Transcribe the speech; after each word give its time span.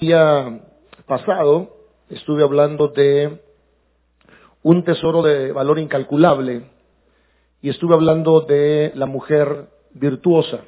día 0.00 0.60
pasado 1.08 1.70
estuve 2.08 2.44
hablando 2.44 2.86
de 2.86 3.40
un 4.62 4.84
tesoro 4.84 5.22
de 5.22 5.50
valor 5.50 5.80
incalculable 5.80 6.70
y 7.60 7.68
estuve 7.68 7.94
hablando 7.94 8.42
de 8.42 8.92
la 8.94 9.06
mujer 9.06 9.66
virtuosa. 9.94 10.60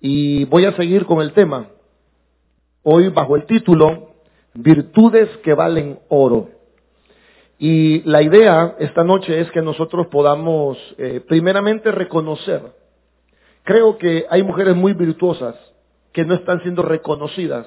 Y 0.00 0.46
voy 0.46 0.64
a 0.64 0.74
seguir 0.76 1.04
con 1.04 1.20
el 1.20 1.34
tema. 1.34 1.68
Hoy 2.84 3.10
bajo 3.10 3.36
el 3.36 3.44
título 3.44 4.12
Virtudes 4.54 5.28
que 5.44 5.52
valen 5.52 5.98
oro. 6.08 6.48
Y 7.58 8.00
la 8.08 8.22
idea 8.22 8.76
esta 8.78 9.04
noche 9.04 9.42
es 9.42 9.50
que 9.50 9.60
nosotros 9.60 10.06
podamos 10.06 10.78
eh, 10.96 11.20
primeramente 11.28 11.92
reconocer. 11.92 12.62
Creo 13.62 13.98
que 13.98 14.24
hay 14.30 14.42
mujeres 14.42 14.74
muy 14.74 14.94
virtuosas 14.94 15.54
que 16.14 16.24
no 16.24 16.32
están 16.32 16.62
siendo 16.62 16.80
reconocidas. 16.80 17.66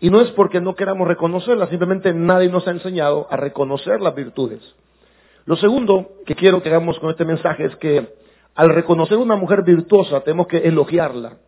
Y 0.00 0.10
no 0.10 0.20
es 0.20 0.30
porque 0.32 0.60
no 0.60 0.74
queramos 0.74 1.08
reconocerlas, 1.08 1.70
simplemente 1.70 2.12
nadie 2.12 2.48
nos 2.48 2.66
ha 2.68 2.70
enseñado 2.70 3.26
a 3.30 3.36
reconocer 3.36 4.00
las 4.00 4.14
virtudes. 4.14 4.60
Lo 5.46 5.56
segundo 5.56 6.10
que 6.26 6.34
quiero 6.34 6.62
que 6.62 6.68
hagamos 6.68 6.98
con 6.98 7.10
este 7.10 7.24
mensaje 7.24 7.64
es 7.64 7.76
que 7.76 8.14
al 8.54 8.70
reconocer 8.70 9.16
una 9.16 9.36
mujer 9.36 9.62
virtuosa 9.62 10.20
tenemos 10.20 10.48
que 10.48 10.58
elogiarla. 10.58 11.38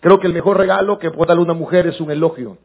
Creo 0.00 0.20
que 0.20 0.26
el 0.26 0.32
mejor 0.32 0.56
regalo 0.56 0.98
que 0.98 1.10
puede 1.10 1.28
darle 1.28 1.42
una 1.42 1.54
mujer 1.54 1.86
es 1.86 2.00
un 2.00 2.10
elogio. 2.10 2.58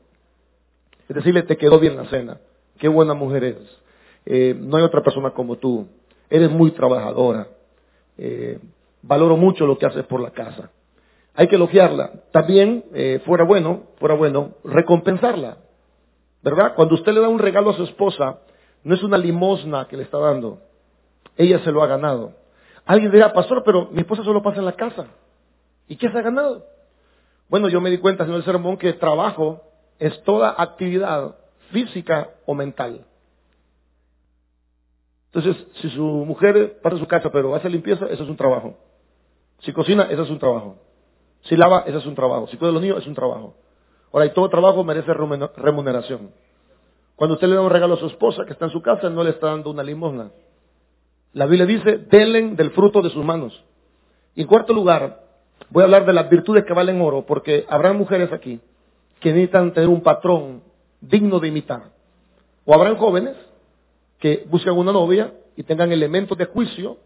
Es 1.08 1.16
decirle, 1.16 1.44
te 1.44 1.58
quedó 1.58 1.80
bien 1.80 1.96
la 1.96 2.06
cena, 2.06 2.40
qué 2.78 2.88
buena 2.88 3.14
mujer 3.14 3.44
eres. 3.44 3.82
Eh, 4.26 4.56
no 4.60 4.78
hay 4.78 4.84
otra 4.84 5.04
persona 5.04 5.32
como 5.32 5.58
tú, 5.58 5.88
eres 6.30 6.50
muy 6.50 6.72
trabajadora, 6.72 7.48
eh, 8.18 8.60
valoro 9.02 9.38
mucho 9.38 9.68
lo 9.68 9.78
que 9.78 9.86
haces 9.86 10.04
por 10.06 10.20
la 10.20 10.32
casa. 10.32 10.72
Hay 11.36 11.48
que 11.48 11.56
elogiarla. 11.56 12.12
También, 12.32 12.86
eh, 12.94 13.22
fuera 13.26 13.44
bueno, 13.44 13.84
fuera 14.00 14.16
bueno, 14.16 14.54
recompensarla. 14.64 15.58
¿Verdad? 16.42 16.74
Cuando 16.76 16.96
usted 16.96 17.12
le 17.14 17.22
da 17.22 17.30
un 17.30 17.40
regalo 17.40 17.72
a 17.72 17.74
su 17.76 17.84
esposa, 17.84 18.40
no 18.84 18.96
es 18.96 19.04
una 19.04 19.18
limosna 19.18 19.88
que 19.88 19.98
le 19.98 20.04
está 20.04 20.18
dando. 20.20 20.62
Ella 21.36 21.60
se 21.60 21.72
lo 21.72 21.84
ha 21.84 21.88
ganado. 21.88 22.34
Alguien 22.86 23.12
dirá, 23.12 23.34
pastor, 23.34 23.64
pero 23.66 23.90
mi 23.92 24.02
esposa 24.02 24.24
solo 24.24 24.42
pasa 24.44 24.60
en 24.60 24.66
la 24.66 24.74
casa. 24.74 25.08
¿Y 25.88 25.98
qué 25.98 26.10
se 26.10 26.18
ha 26.18 26.22
ganado? 26.22 26.66
Bueno, 27.50 27.68
yo 27.68 27.82
me 27.82 27.90
di 27.90 27.98
cuenta, 27.98 28.26
señor 28.26 28.44
sermón, 28.44 28.78
que 28.78 28.94
trabajo 28.94 29.62
es 30.00 30.22
toda 30.24 30.56
actividad 30.58 31.36
física 31.72 32.30
o 32.46 32.54
mental. 32.54 33.06
Entonces, 35.34 35.68
si 35.82 35.90
su 35.90 36.04
mujer 36.04 36.80
pasa 36.82 36.98
su 36.98 37.08
casa 37.08 37.30
pero 37.30 37.56
hace 37.56 37.70
limpieza, 37.70 38.06
eso 38.06 38.24
es 38.24 38.30
un 38.30 38.38
trabajo. 38.38 38.78
Si 39.60 39.74
cocina, 39.74 40.04
eso 40.10 40.24
es 40.24 40.30
un 40.30 40.40
trabajo. 40.40 40.78
Si 41.46 41.56
lava, 41.56 41.84
eso 41.88 42.00
es 42.00 42.06
un 42.06 42.16
trabajo. 42.16 42.48
Si 42.48 42.58
cuida 42.58 42.68
de 42.68 42.74
los 42.74 42.82
niños, 42.82 43.00
es 43.00 43.08
un 43.08 43.16
trabajo. 43.16 43.56
Ahora, 44.12 44.26
y 44.26 44.34
todo 44.34 44.50
trabajo 44.50 44.84
merece 44.84 45.14
remuneración. 45.14 46.32
Cuando 47.16 47.36
usted 47.36 47.48
le 47.48 47.56
da 47.56 47.62
un 47.62 47.70
regalo 47.70 47.96
a 47.96 47.98
su 47.98 48.08
esposa 48.08 48.46
que 48.46 48.54
está 48.54 48.66
en 48.66 48.72
su 48.72 48.82
casa, 48.82 49.10
no 49.10 49.24
le 49.24 49.32
está 49.32 49.48
dando 49.48 49.70
una 49.70 49.84
limosna. 49.84 50.32
La 51.34 51.46
Biblia 51.46 51.66
dice, 51.66 51.98
denle 52.10 52.56
del 52.56 52.72
fruto 52.72 53.02
de 53.02 53.10
sus 53.10 53.24
manos. 53.24 53.64
Y 54.36 54.42
en 54.42 54.48
cuarto 54.48 54.74
lugar, 54.74 55.22
voy 55.70 55.82
a 55.82 55.86
hablar 55.86 56.06
de 56.06 56.14
las 56.14 56.30
virtudes 56.30 56.66
que 56.66 56.74
valen 56.74 57.02
oro, 57.02 57.26
porque 57.26 57.66
habrá 57.70 57.94
mujeres 57.94 58.32
aquí 58.32 58.60
que 59.20 59.32
necesitan 59.32 59.74
tener 59.74 59.90
un 59.90 60.02
patrón 60.02 60.64
digno 61.02 61.40
de 61.40 61.48
imitar. 61.50 61.84
O 62.66 62.74
habrán 62.74 62.98
jóvenes 62.98 63.36
que 64.20 64.46
buscan 64.50 64.78
una 64.78 64.92
novia 64.92 65.34
y 65.56 65.64
tengan 65.64 65.92
elementos 65.92 66.38
de 66.38 66.46
juicio 66.46 66.98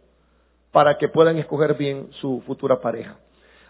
para 0.71 0.97
que 0.97 1.09
puedan 1.09 1.37
escoger 1.37 1.75
bien 1.75 2.09
su 2.21 2.41
futura 2.45 2.79
pareja. 2.79 3.17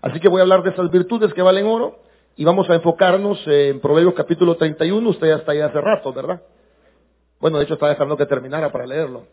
Así 0.02 0.20
que 0.20 0.30
voy 0.30 0.40
a 0.40 0.44
hablar 0.44 0.64
de 0.64 0.70
esas 0.70 0.90
virtudes 0.92 1.34
que 1.34 1.42
valen 1.42 1.66
oro 1.66 2.00
y 2.36 2.46
vamos 2.46 2.70
a 2.70 2.76
enfocarnos 2.76 3.40
en 3.48 3.82
Proverbios 3.82 4.14
capítulo 4.14 4.56
31. 4.56 5.10
Usted 5.10 5.28
ya 5.28 5.36
está 5.36 5.52
ahí 5.52 5.60
hace 5.60 5.82
rato, 5.82 6.14
¿verdad? 6.14 6.42
Bueno, 7.40 7.58
de 7.58 7.66
hecho 7.66 7.74
estaba 7.74 7.92
dejando 7.92 8.16
que 8.16 8.26
terminara 8.26 8.72
para 8.72 8.88
leerlo. 8.88 9.24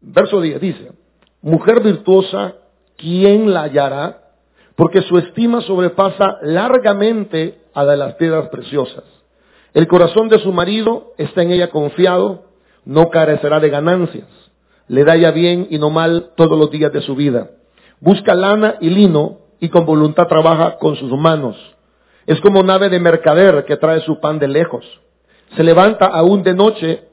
Verso 0.00 0.40
10 0.40 0.60
dice, 0.60 0.92
mujer 1.40 1.82
virtuosa, 1.82 2.54
¿quién 2.96 3.52
la 3.52 3.62
hallará? 3.62 4.22
Porque 4.74 5.02
su 5.02 5.18
estima 5.18 5.60
sobrepasa 5.60 6.38
largamente 6.42 7.60
a 7.74 7.84
la 7.84 7.92
de 7.92 7.98
las 7.98 8.14
piedras 8.14 8.48
preciosas. 8.48 9.04
El 9.72 9.86
corazón 9.86 10.28
de 10.28 10.40
su 10.40 10.52
marido 10.52 11.12
está 11.16 11.42
en 11.42 11.52
ella 11.52 11.70
confiado, 11.70 12.46
no 12.84 13.08
carecerá 13.10 13.60
de 13.60 13.70
ganancias. 13.70 14.28
Le 14.88 15.04
da 15.04 15.16
ya 15.16 15.30
bien 15.30 15.68
y 15.70 15.78
no 15.78 15.90
mal 15.90 16.32
todos 16.36 16.58
los 16.58 16.70
días 16.70 16.92
de 16.92 17.00
su 17.00 17.14
vida 17.14 17.50
Busca 18.04 18.34
lana 18.34 18.76
y 18.82 18.90
lino 18.90 19.38
y 19.60 19.70
con 19.70 19.86
voluntad 19.86 20.26
trabaja 20.26 20.76
con 20.76 20.94
sus 20.94 21.10
manos. 21.12 21.56
Es 22.26 22.38
como 22.42 22.62
nave 22.62 22.90
de 22.90 23.00
mercader 23.00 23.64
que 23.64 23.78
trae 23.78 24.00
su 24.00 24.20
pan 24.20 24.38
de 24.38 24.46
lejos. 24.46 24.84
Se 25.56 25.64
levanta 25.64 26.04
aún 26.04 26.42
de 26.42 26.52
noche 26.52 27.04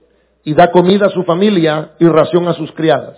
y 0.43 0.53
da 0.53 0.69
comida 0.69 1.05
a 1.05 1.11
su 1.11 1.23
familia 1.23 1.91
y 1.97 2.07
ración 2.07 2.45
a 2.49 2.55
sus 2.55 2.73
criadas. 2.73 3.17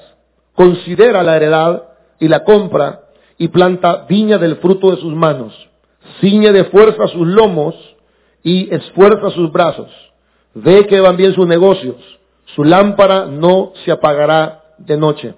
Considera 0.53 1.23
la 1.23 1.35
heredad 1.35 1.81
y 2.19 2.27
la 2.27 2.43
compra 2.43 3.05
y 3.39 3.47
planta 3.47 4.05
viña 4.07 4.37
del 4.37 4.57
fruto 4.57 4.91
de 4.91 4.97
sus 4.97 5.15
manos. 5.15 5.51
Ciñe 6.21 6.51
de 6.51 6.65
fuerza 6.65 7.07
sus 7.07 7.25
lomos 7.25 7.73
y 8.43 8.71
esfuerza 8.71 9.31
sus 9.31 9.51
brazos. 9.51 9.89
Ve 10.53 10.85
que 10.85 11.01
van 11.01 11.17
bien 11.17 11.33
sus 11.33 11.47
negocios. 11.47 11.95
Su 12.53 12.65
lámpara 12.65 13.25
no 13.25 13.71
se 13.83 13.91
apagará 13.91 14.61
de 14.77 14.95
noche 14.95 15.33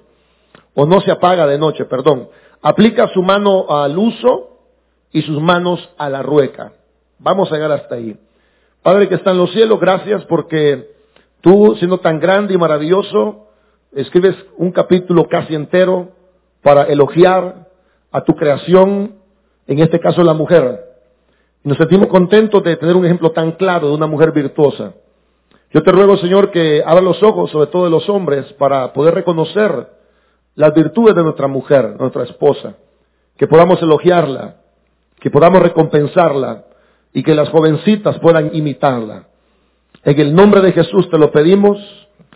o 0.76 0.86
no 0.86 1.02
se 1.02 1.12
apaga 1.12 1.48
de 1.48 1.58
noche, 1.58 1.86
perdón. 1.86 2.30
Aplica 2.62 3.08
su 3.08 3.24
mano 3.24 3.66
al 3.70 3.98
uso 3.98 4.60
y 5.12 5.22
sus 5.22 5.42
manos 5.42 5.90
a 5.98 6.10
la 6.10 6.22
rueca. 6.22 6.74
Vamos 7.18 7.52
a 7.52 7.56
llegar 7.56 7.72
hasta 7.72 7.96
ahí. 7.96 8.16
Padre 8.84 9.08
que 9.10 9.16
está 9.16 9.32
en 9.32 9.38
los 9.38 9.52
cielos, 9.52 9.80
gracias 9.80 10.24
porque 10.26 10.92
tú, 11.42 11.76
siendo 11.78 12.00
tan 12.00 12.20
grande 12.20 12.54
y 12.54 12.58
maravilloso, 12.58 13.48
escribes 13.94 14.36
un 14.58 14.72
capítulo 14.72 15.28
casi 15.28 15.56
entero 15.56 16.10
para 16.62 16.84
elogiar 16.84 17.68
a 18.12 18.24
tu 18.24 18.36
creación, 18.36 19.16
en 19.68 19.80
este 19.80 20.00
caso 20.00 20.24
la 20.24 20.34
mujer. 20.34 20.82
Nos 21.64 21.78
sentimos 21.78 22.10
contentos 22.10 22.64
de 22.64 22.76
tener 22.76 22.96
un 22.96 23.06
ejemplo 23.06 23.32
tan 23.32 23.54
claro 23.54 23.88
de 23.88 23.96
una 23.96 24.08
mujer 24.08 24.32
virtuosa. 24.32 24.94
Yo 25.72 25.82
te 25.82 25.92
ruego, 25.92 26.18
Señor, 26.18 26.52
que 26.52 26.84
abra 26.86 27.02
los 27.02 27.24
ojos, 27.24 27.52
sobre 27.52 27.68
todo 27.68 27.86
de 27.86 27.90
los 27.90 28.08
hombres, 28.08 28.52
para 28.54 28.94
poder 28.94 29.16
reconocer 29.16 29.95
las 30.56 30.74
virtudes 30.74 31.16
de 31.16 31.24
nuestra 31.24 31.48
mujer, 31.48 31.96
nuestra 32.00 32.24
esposa, 32.24 32.76
que 33.38 33.48
podamos 33.48 33.82
elogiarla, 33.82 34.56
que 35.20 35.30
podamos 35.30 35.62
recompensarla 35.62 36.66
y 37.14 37.24
que 37.24 37.36
las 37.36 37.50
jovencitas 37.50 38.18
puedan 38.20 38.52
imitarla. 38.54 39.28
En 40.04 40.20
el 40.20 40.34
nombre 40.34 40.62
de 40.62 40.72
Jesús 40.72 41.10
te 41.10 41.18
lo 41.18 41.32
pedimos. 41.32 41.78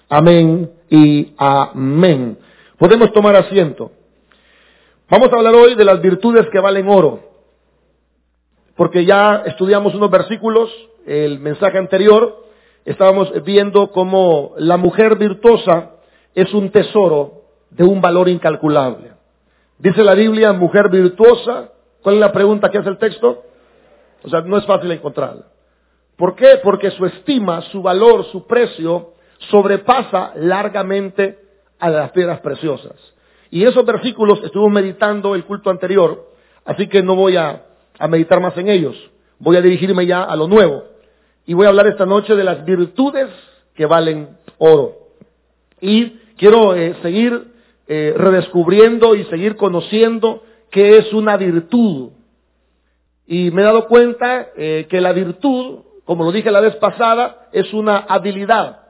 Amén 0.09 0.71
y 0.89 1.33
amén. 1.37 2.37
Podemos 2.77 3.11
tomar 3.13 3.35
asiento. 3.35 3.91
Vamos 5.09 5.31
a 5.31 5.37
hablar 5.37 5.55
hoy 5.55 5.75
de 5.75 5.85
las 5.85 6.01
virtudes 6.01 6.47
que 6.51 6.59
valen 6.59 6.87
oro. 6.89 7.19
Porque 8.75 9.05
ya 9.05 9.43
estudiamos 9.45 9.93
unos 9.93 10.09
versículos, 10.09 10.69
el 11.05 11.39
mensaje 11.39 11.77
anterior, 11.77 12.45
estábamos 12.85 13.31
viendo 13.43 13.91
cómo 13.91 14.53
la 14.57 14.77
mujer 14.77 15.17
virtuosa 15.17 15.91
es 16.33 16.53
un 16.53 16.71
tesoro 16.71 17.38
de 17.71 17.83
un 17.83 18.01
valor 18.01 18.29
incalculable. 18.29 19.11
Dice 19.77 20.03
la 20.03 20.13
Biblia, 20.13 20.53
mujer 20.53 20.89
virtuosa. 20.89 21.69
¿Cuál 22.01 22.15
es 22.15 22.21
la 22.21 22.31
pregunta 22.31 22.69
que 22.69 22.77
hace 22.77 22.89
el 22.89 22.97
texto? 22.97 23.43
O 24.23 24.29
sea, 24.29 24.41
no 24.41 24.57
es 24.57 24.65
fácil 24.65 24.91
encontrarla. 24.91 25.45
¿Por 26.17 26.35
qué? 26.35 26.59
Porque 26.61 26.91
su 26.91 27.05
estima, 27.05 27.61
su 27.63 27.81
valor, 27.81 28.25
su 28.25 28.45
precio 28.45 29.13
sobrepasa 29.49 30.33
largamente 30.35 31.39
a 31.79 31.89
las 31.89 32.11
piedras 32.11 32.41
preciosas. 32.41 32.95
Y 33.49 33.65
esos 33.65 33.85
versículos 33.85 34.41
estuvo 34.43 34.69
meditando 34.69 35.33
el 35.33 35.45
culto 35.45 35.69
anterior, 35.69 36.27
así 36.65 36.87
que 36.87 37.01
no 37.01 37.15
voy 37.15 37.37
a, 37.37 37.63
a 37.97 38.07
meditar 38.07 38.41
más 38.41 38.57
en 38.57 38.67
ellos. 38.67 38.95
Voy 39.39 39.55
a 39.55 39.61
dirigirme 39.61 40.05
ya 40.05 40.23
a 40.23 40.35
lo 40.35 40.47
nuevo. 40.47 40.83
Y 41.45 41.53
voy 41.53 41.65
a 41.65 41.69
hablar 41.69 41.87
esta 41.87 42.05
noche 42.05 42.35
de 42.35 42.43
las 42.43 42.65
virtudes 42.65 43.29
que 43.73 43.85
valen 43.85 44.37
oro. 44.57 44.97
Y 45.79 46.19
quiero 46.37 46.75
eh, 46.75 46.97
seguir 47.01 47.53
eh, 47.91 48.13
redescubriendo 48.15 49.15
y 49.15 49.23
seguir 49.25 49.55
conociendo 49.55 50.43
qué 50.69 50.99
es 50.99 51.11
una 51.11 51.37
virtud. 51.37 52.11
Y 53.25 53.49
me 53.49 53.63
he 53.63 53.65
dado 53.65 53.87
cuenta 53.87 54.49
eh, 54.55 54.85
que 54.87 55.01
la 55.01 55.11
virtud, 55.11 55.79
como 56.05 56.23
lo 56.23 56.31
dije 56.31 56.51
la 56.51 56.59
vez 56.59 56.75
pasada, 56.75 57.47
es 57.51 57.73
una 57.73 57.97
habilidad. 57.97 58.81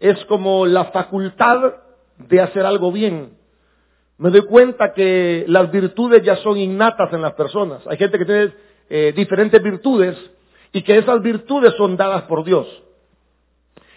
Es 0.00 0.24
como 0.24 0.64
la 0.64 0.86
facultad 0.86 1.74
de 2.16 2.40
hacer 2.40 2.64
algo 2.64 2.90
bien. 2.92 3.34
Me 4.16 4.30
doy 4.30 4.46
cuenta 4.46 4.94
que 4.94 5.44
las 5.46 5.70
virtudes 5.70 6.22
ya 6.22 6.36
son 6.36 6.56
innatas 6.56 7.12
en 7.12 7.20
las 7.20 7.34
personas. 7.34 7.86
Hay 7.86 7.98
gente 7.98 8.16
que 8.16 8.24
tiene 8.24 8.54
eh, 8.88 9.12
diferentes 9.14 9.62
virtudes 9.62 10.16
y 10.72 10.80
que 10.80 10.96
esas 10.96 11.20
virtudes 11.20 11.74
son 11.76 11.98
dadas 11.98 12.22
por 12.22 12.42
Dios. 12.42 12.66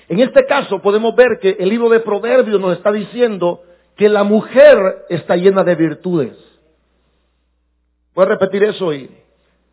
En 0.10 0.20
este 0.20 0.46
caso 0.46 0.82
podemos 0.82 1.16
ver 1.16 1.40
que 1.42 1.56
el 1.60 1.70
libro 1.70 1.88
de 1.88 2.02
Proverbios 2.02 2.60
nos 2.60 2.76
está 2.76 2.92
diciendo 2.92 3.62
que 3.98 4.08
la 4.08 4.24
mujer 4.24 5.06
está 5.10 5.36
llena 5.36 5.64
de 5.64 5.76
virtudes. 5.76 6.38
Voy 8.14 8.26
a 8.26 8.30
repetir 8.30 8.64
eso 8.64 8.86
hoy. 8.86 9.10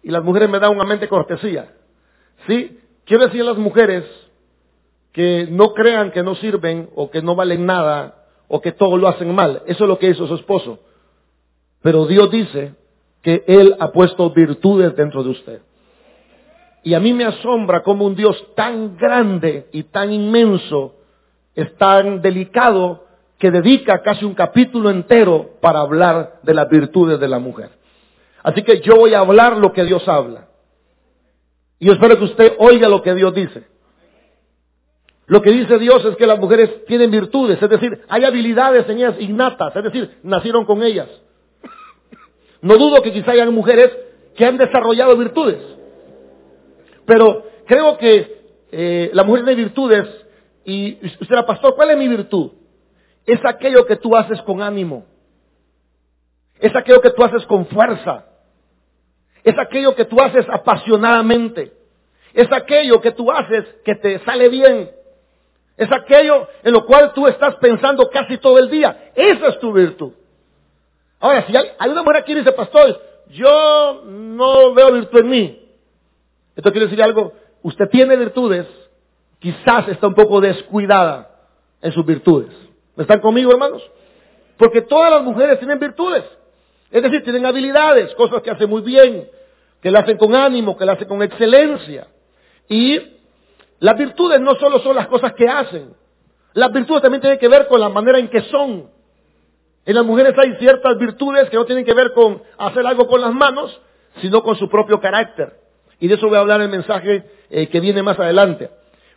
y 0.03 0.11
las 0.11 0.23
mujeres 0.23 0.50
me 0.50 0.59
dan 0.59 0.73
una 0.73 0.85
mente 0.85 1.09
cortesía. 1.09 1.73
¿Sí? 2.47 2.79
Quiero 3.06 3.25
decir 3.25 3.41
a 3.41 3.44
las 3.44 3.56
mujeres 3.56 4.05
que 5.12 5.47
no 5.50 5.73
crean 5.73 6.11
que 6.11 6.23
no 6.23 6.35
sirven 6.35 6.91
o 6.94 7.11
que 7.11 7.23
no 7.23 7.35
valen 7.35 7.65
nada 7.65 8.26
o 8.49 8.61
que 8.61 8.73
todo 8.73 8.99
lo 8.99 9.09
hacen 9.09 9.35
mal. 9.35 9.62
Eso 9.67 9.85
es 9.85 9.88
lo 9.88 9.99
que 9.99 10.11
hizo 10.11 10.27
su 10.27 10.35
esposo. 10.35 10.81
Pero 11.81 12.06
Dios 12.06 12.31
dice 12.31 12.75
que 13.23 13.44
Él 13.47 13.77
ha 13.79 13.93
puesto 13.93 14.31
virtudes 14.31 14.94
dentro 14.97 15.23
de 15.23 15.31
usted. 15.31 15.62
Y 16.82 16.93
a 16.93 17.00
mí 17.00 17.15
me 17.15 17.25
asombra 17.25 17.82
cómo 17.82 18.05
un 18.05 18.15
Dios 18.15 18.37
tan 18.55 18.97
grande 18.99 19.69
y 19.73 19.85
tan 19.85 20.12
inmenso 20.12 20.97
es 21.55 21.75
tan 21.77 22.20
delicado 22.20 23.04
que 23.44 23.50
dedica 23.50 24.00
casi 24.00 24.25
un 24.25 24.32
capítulo 24.32 24.88
entero 24.88 25.58
para 25.61 25.81
hablar 25.81 26.41
de 26.44 26.55
las 26.55 26.67
virtudes 26.67 27.20
de 27.20 27.29
la 27.29 27.38
mujer. 27.38 27.69
Así 28.43 28.62
que 28.62 28.81
yo 28.81 28.96
voy 28.96 29.12
a 29.12 29.19
hablar 29.19 29.58
lo 29.58 29.70
que 29.70 29.85
Dios 29.85 30.08
habla. 30.08 30.49
Y 31.79 31.91
espero 31.91 32.17
que 32.17 32.25
usted 32.25 32.55
oiga 32.58 32.88
lo 32.88 33.02
que 33.02 33.12
Dios 33.12 33.35
dice. 33.35 33.64
Lo 35.26 35.43
que 35.43 35.50
dice 35.50 35.79
Dios 35.79 36.02
es 36.06 36.17
que 36.17 36.26
las 36.26 36.38
mujeres 36.38 36.87
tienen 36.87 37.11
virtudes, 37.11 37.61
es 37.61 37.69
decir, 37.69 38.00
hay 38.08 38.25
habilidades 38.25 38.88
en 38.88 38.96
ellas 38.96 39.17
innatas, 39.20 39.76
es 39.76 39.85
decir, 39.85 40.17
nacieron 40.23 40.64
con 40.64 40.82
ellas. 40.82 41.11
No 42.62 42.79
dudo 42.79 43.02
que 43.02 43.12
quizá 43.12 43.32
hayan 43.32 43.52
mujeres 43.52 43.94
que 44.35 44.46
han 44.46 44.56
desarrollado 44.56 45.19
virtudes. 45.19 45.61
Pero 47.05 47.44
creo 47.67 47.99
que 47.99 48.38
eh, 48.73 49.11
la 49.12 49.23
mujer 49.23 49.44
tiene 49.44 49.64
virtudes 49.64 50.08
y 50.64 50.94
usted 51.05 51.26
era 51.31 51.44
pastor, 51.44 51.75
¿cuál 51.75 51.91
es 51.91 51.99
mi 51.99 52.08
virtud? 52.08 52.63
Es 53.26 53.41
aquello 53.44 53.87
que 53.87 53.97
tú 53.97 54.17
haces 54.17 54.41
con 54.43 54.61
ánimo. 54.62 55.06
Es 56.59 56.75
aquello 56.75 57.00
que 57.00 57.11
tú 57.11 57.23
haces 57.23 57.44
con 57.47 57.67
fuerza. 57.67 58.26
Es 59.43 59.59
aquello 59.59 59.94
que 59.94 60.05
tú 60.05 60.21
haces 60.21 60.47
apasionadamente. 60.49 61.73
Es 62.32 62.50
aquello 62.50 63.00
que 63.00 63.12
tú 63.12 63.31
haces 63.31 63.65
que 63.85 63.94
te 63.94 64.19
sale 64.21 64.49
bien. 64.49 64.91
Es 65.76 65.91
aquello 65.91 66.49
en 66.62 66.73
lo 66.73 66.87
cual 66.87 67.12
tú 67.15 67.26
estás 67.26 67.56
pensando 67.56 68.09
casi 68.11 68.38
todo 68.38 68.59
el 68.59 68.71
día. 68.71 69.12
Esa 69.15 69.49
es 69.49 69.59
tu 69.59 69.73
virtud. 69.73 70.12
Ahora, 71.20 71.47
si 71.47 71.56
hay, 71.56 71.91
una 71.91 72.03
mujer 72.03 72.19
aquí 72.19 72.32
que 72.32 72.41
dice, 72.41 72.53
pastor, 72.53 73.00
yo 73.29 74.03
no 74.05 74.75
veo 74.75 74.93
virtud 74.93 75.20
en 75.20 75.29
mí. 75.29 75.69
Esto 76.55 76.70
quiere 76.70 76.87
decir 76.87 77.03
algo, 77.03 77.32
usted 77.62 77.88
tiene 77.88 78.17
virtudes, 78.17 78.67
quizás 79.38 79.88
está 79.88 80.06
un 80.06 80.15
poco 80.15 80.41
descuidada 80.41 81.31
en 81.81 81.93
sus 81.93 82.05
virtudes. 82.05 82.53
¿Me 82.96 83.02
están 83.02 83.20
conmigo, 83.20 83.50
hermanos? 83.52 83.82
Porque 84.56 84.82
todas 84.82 85.11
las 85.11 85.23
mujeres 85.23 85.58
tienen 85.58 85.79
virtudes. 85.79 86.25
Es 86.91 87.02
decir, 87.02 87.25
tienen 87.25 87.44
habilidades, 87.44 88.14
cosas 88.14 88.43
que 88.43 88.50
hacen 88.50 88.70
muy 88.70 88.82
bien, 88.82 89.29
que 89.82 89.91
la 89.91 90.00
hacen 90.00 90.17
con 90.17 90.35
ánimo, 90.35 90.76
que 90.76 90.85
la 90.85 90.93
hacen 90.93 91.08
con 91.08 91.23
excelencia. 91.23 92.06
Y 92.69 93.00
las 93.81 93.99
virtudes 93.99 94.41
no 94.41 94.55
solo 94.55 94.79
son 94.79 94.94
las 94.94 95.08
cosas 95.08 95.35
que 95.35 95.49
hacen, 95.49 95.94
las 96.55 96.73
virtudes 96.73 97.02
también 97.02 97.20
tienen 97.20 97.38
que 97.38 97.49
ver 97.49 97.67
con 97.67 97.81
la 97.81 97.88
manera 97.88 98.19
en 98.19 98.29
que 98.29 98.43
son. 98.43 98.88
En 99.85 99.94
las 99.94 100.05
mujeres 100.05 100.35
hay 100.38 100.55
ciertas 100.58 100.96
virtudes 100.99 101.50
que 101.50 101.56
no 101.56 101.67
tienen 101.67 101.85
que 101.85 101.93
ver 101.93 102.12
con 102.12 102.41
hacer 102.56 102.87
algo 102.87 103.08
con 103.08 103.20
las 103.20 103.35
manos, 103.35 103.81
sino 104.23 104.43
con 104.43 104.56
su 104.56 104.69
propio 104.69 105.00
carácter. 105.00 105.52
Y 105.99 106.06
de 106.06 106.14
eso 106.14 106.29
voy 106.29 106.37
a 106.37 106.41
hablar 106.41 106.61
en 106.61 106.67
el 106.67 106.76
mensaje 106.76 107.25
eh, 107.50 107.69
que 107.69 107.81
viene 107.81 108.02
más 108.02 108.19
adelante. 108.19 108.70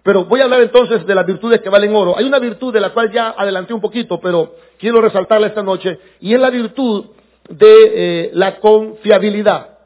Pero 0.08 0.24
voy 0.24 0.40
a 0.40 0.46
hablar 0.46 0.62
entonces 0.62 1.06
de 1.06 1.14
las 1.14 1.26
virtudes 1.26 1.60
que 1.60 1.68
valen 1.68 1.94
oro. 1.94 2.18
Hay 2.18 2.24
una 2.24 2.40
virtud 2.40 2.74
de 2.74 2.80
la 2.80 2.94
cual 2.94 3.12
ya 3.12 3.36
adelanté 3.38 3.74
un 3.74 3.82
poquito, 3.82 4.22
pero 4.22 4.56
quiero 4.80 5.02
resaltarla 5.02 5.48
esta 5.48 5.62
noche, 5.62 6.00
y 6.22 6.34
es 6.34 6.40
la 6.40 6.50
virtud 6.50 7.08
de 7.50 7.68
eh, 7.94 8.30
la 8.32 8.62
confiabilidad. 8.62 9.80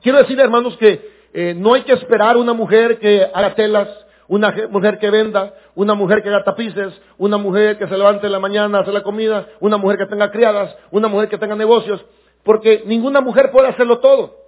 Quiero 0.00 0.16
decir, 0.16 0.40
hermanos, 0.40 0.78
que 0.78 1.10
eh, 1.34 1.52
no 1.54 1.74
hay 1.74 1.82
que 1.82 1.92
esperar 1.92 2.38
una 2.38 2.54
mujer 2.54 2.98
que 3.00 3.22
haga 3.34 3.54
telas, 3.54 3.90
una 4.28 4.50
mujer 4.70 4.98
que 4.98 5.10
venda, 5.10 5.52
una 5.74 5.92
mujer 5.92 6.22
que 6.22 6.30
haga 6.30 6.44
tapices, 6.44 6.98
una 7.18 7.36
mujer 7.36 7.76
que 7.76 7.86
se 7.86 7.98
levante 7.98 8.24
en 8.24 8.32
la 8.32 8.40
mañana 8.40 8.78
a 8.78 8.80
hacer 8.80 8.94
la 8.94 9.02
comida, 9.02 9.46
una 9.60 9.76
mujer 9.76 9.98
que 9.98 10.06
tenga 10.06 10.30
criadas, 10.30 10.74
una 10.90 11.08
mujer 11.08 11.28
que 11.28 11.36
tenga 11.36 11.54
negocios, 11.54 12.02
porque 12.44 12.82
ninguna 12.86 13.20
mujer 13.20 13.50
puede 13.50 13.68
hacerlo 13.68 13.98
todo. 13.98 14.38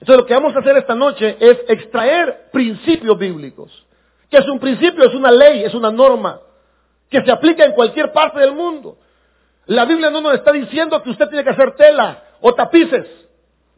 Entonces 0.00 0.16
lo 0.16 0.26
que 0.26 0.34
vamos 0.34 0.56
a 0.56 0.58
hacer 0.58 0.76
esta 0.76 0.96
noche 0.96 1.36
es 1.38 1.58
extraer 1.68 2.48
principios 2.50 3.16
bíblicos. 3.16 3.84
Que 4.30 4.38
es 4.38 4.48
un 4.48 4.58
principio, 4.58 5.04
es 5.04 5.14
una 5.14 5.30
ley, 5.30 5.64
es 5.64 5.74
una 5.74 5.90
norma, 5.90 6.40
que 7.08 7.22
se 7.22 7.30
aplica 7.30 7.64
en 7.64 7.72
cualquier 7.72 8.12
parte 8.12 8.40
del 8.40 8.52
mundo. 8.52 8.98
La 9.66 9.84
Biblia 9.84 10.10
no 10.10 10.20
nos 10.20 10.34
está 10.34 10.52
diciendo 10.52 11.02
que 11.02 11.10
usted 11.10 11.28
tiene 11.28 11.44
que 11.44 11.50
hacer 11.50 11.76
tela 11.76 12.22
o 12.40 12.54
tapices, 12.54 13.06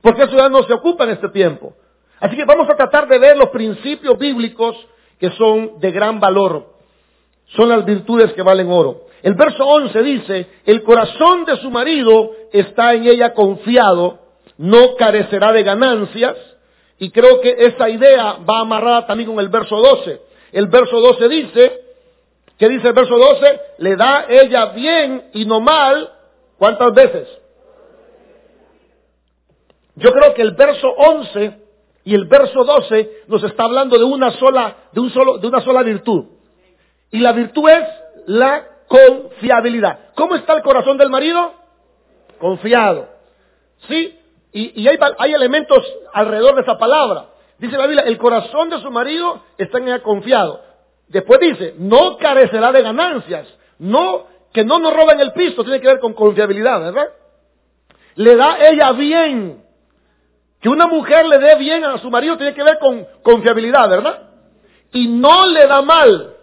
porque 0.00 0.22
eso 0.22 0.36
ya 0.36 0.48
no 0.48 0.62
se 0.62 0.72
ocupa 0.72 1.04
en 1.04 1.10
este 1.10 1.28
tiempo. 1.28 1.74
Así 2.20 2.36
que 2.36 2.44
vamos 2.44 2.68
a 2.68 2.76
tratar 2.76 3.08
de 3.08 3.18
ver 3.18 3.36
los 3.36 3.48
principios 3.48 4.18
bíblicos 4.18 4.76
que 5.18 5.30
son 5.32 5.80
de 5.80 5.90
gran 5.90 6.20
valor. 6.20 6.74
Son 7.56 7.68
las 7.68 7.84
virtudes 7.84 8.32
que 8.34 8.42
valen 8.42 8.70
oro. 8.70 9.06
El 9.22 9.34
verso 9.34 9.64
11 9.64 10.02
dice, 10.02 10.46
el 10.64 10.82
corazón 10.82 11.44
de 11.44 11.56
su 11.56 11.70
marido 11.70 12.32
está 12.52 12.94
en 12.94 13.06
ella 13.06 13.34
confiado, 13.34 14.18
no 14.56 14.96
carecerá 14.96 15.52
de 15.52 15.62
ganancias. 15.62 16.36
Y 16.98 17.10
creo 17.10 17.40
que 17.40 17.54
esa 17.58 17.88
idea 17.88 18.38
va 18.48 18.60
amarrada 18.60 19.06
también 19.06 19.30
con 19.30 19.40
el 19.40 19.48
verso 19.48 19.76
12. 19.76 20.20
El 20.52 20.66
verso 20.66 21.00
12 21.00 21.28
dice, 21.28 21.80
¿qué 22.58 22.68
dice 22.68 22.88
el 22.88 22.94
verso 22.94 23.16
12? 23.16 23.60
Le 23.78 23.96
da 23.96 24.26
ella 24.28 24.66
bien 24.66 25.30
y 25.32 25.44
no 25.44 25.60
mal. 25.60 26.10
¿Cuántas 26.58 26.92
veces? 26.92 27.28
Yo 29.96 30.12
creo 30.12 30.34
que 30.34 30.42
el 30.42 30.52
verso 30.52 30.88
11 30.88 31.58
y 32.04 32.14
el 32.14 32.24
verso 32.24 32.64
12 32.64 33.24
nos 33.28 33.42
está 33.44 33.64
hablando 33.64 33.98
de 33.98 34.04
una 34.04 34.30
sola, 34.32 34.76
de 34.92 35.00
un 35.00 35.10
solo, 35.10 35.38
de 35.38 35.46
una 35.46 35.60
sola 35.60 35.82
virtud. 35.82 36.24
Y 37.10 37.18
la 37.18 37.32
virtud 37.32 37.68
es 37.68 37.84
la 38.26 38.66
confiabilidad. 38.88 40.12
¿Cómo 40.14 40.36
está 40.36 40.54
el 40.54 40.62
corazón 40.62 40.96
del 40.96 41.10
marido? 41.10 41.52
Confiado. 42.38 43.08
¿Sí? 43.88 44.18
Y, 44.52 44.88
hay, 44.88 44.98
hay, 45.18 45.32
elementos 45.32 45.84
alrededor 46.12 46.56
de 46.56 46.62
esa 46.62 46.76
palabra. 46.76 47.26
Dice 47.60 47.76
la 47.76 47.86
Biblia, 47.86 48.04
el 48.06 48.16
corazón 48.16 48.70
de 48.70 48.80
su 48.80 48.90
marido 48.90 49.42
está 49.58 49.78
en 49.78 49.88
ella 49.88 50.02
confiado. 50.02 50.62
Después 51.08 51.38
dice, 51.40 51.74
no 51.78 52.16
carecerá 52.16 52.72
de 52.72 52.82
ganancias. 52.82 53.46
No, 53.78 54.26
que 54.52 54.64
no 54.64 54.78
nos 54.78 54.94
roben 54.94 55.20
el 55.20 55.32
piso, 55.32 55.62
tiene 55.62 55.80
que 55.80 55.86
ver 55.86 56.00
con 56.00 56.14
confiabilidad, 56.14 56.80
¿verdad? 56.80 57.10
Le 58.14 58.34
da 58.34 58.56
ella 58.66 58.92
bien. 58.92 59.62
Que 60.60 60.70
una 60.70 60.86
mujer 60.86 61.26
le 61.26 61.38
dé 61.38 61.56
bien 61.56 61.84
a 61.84 61.98
su 61.98 62.10
marido 62.10 62.38
tiene 62.38 62.54
que 62.54 62.62
ver 62.62 62.78
con 62.78 63.06
confiabilidad, 63.22 63.90
¿verdad? 63.90 64.30
Y 64.92 65.08
no 65.08 65.46
le 65.48 65.66
da 65.66 65.82
mal. 65.82 66.36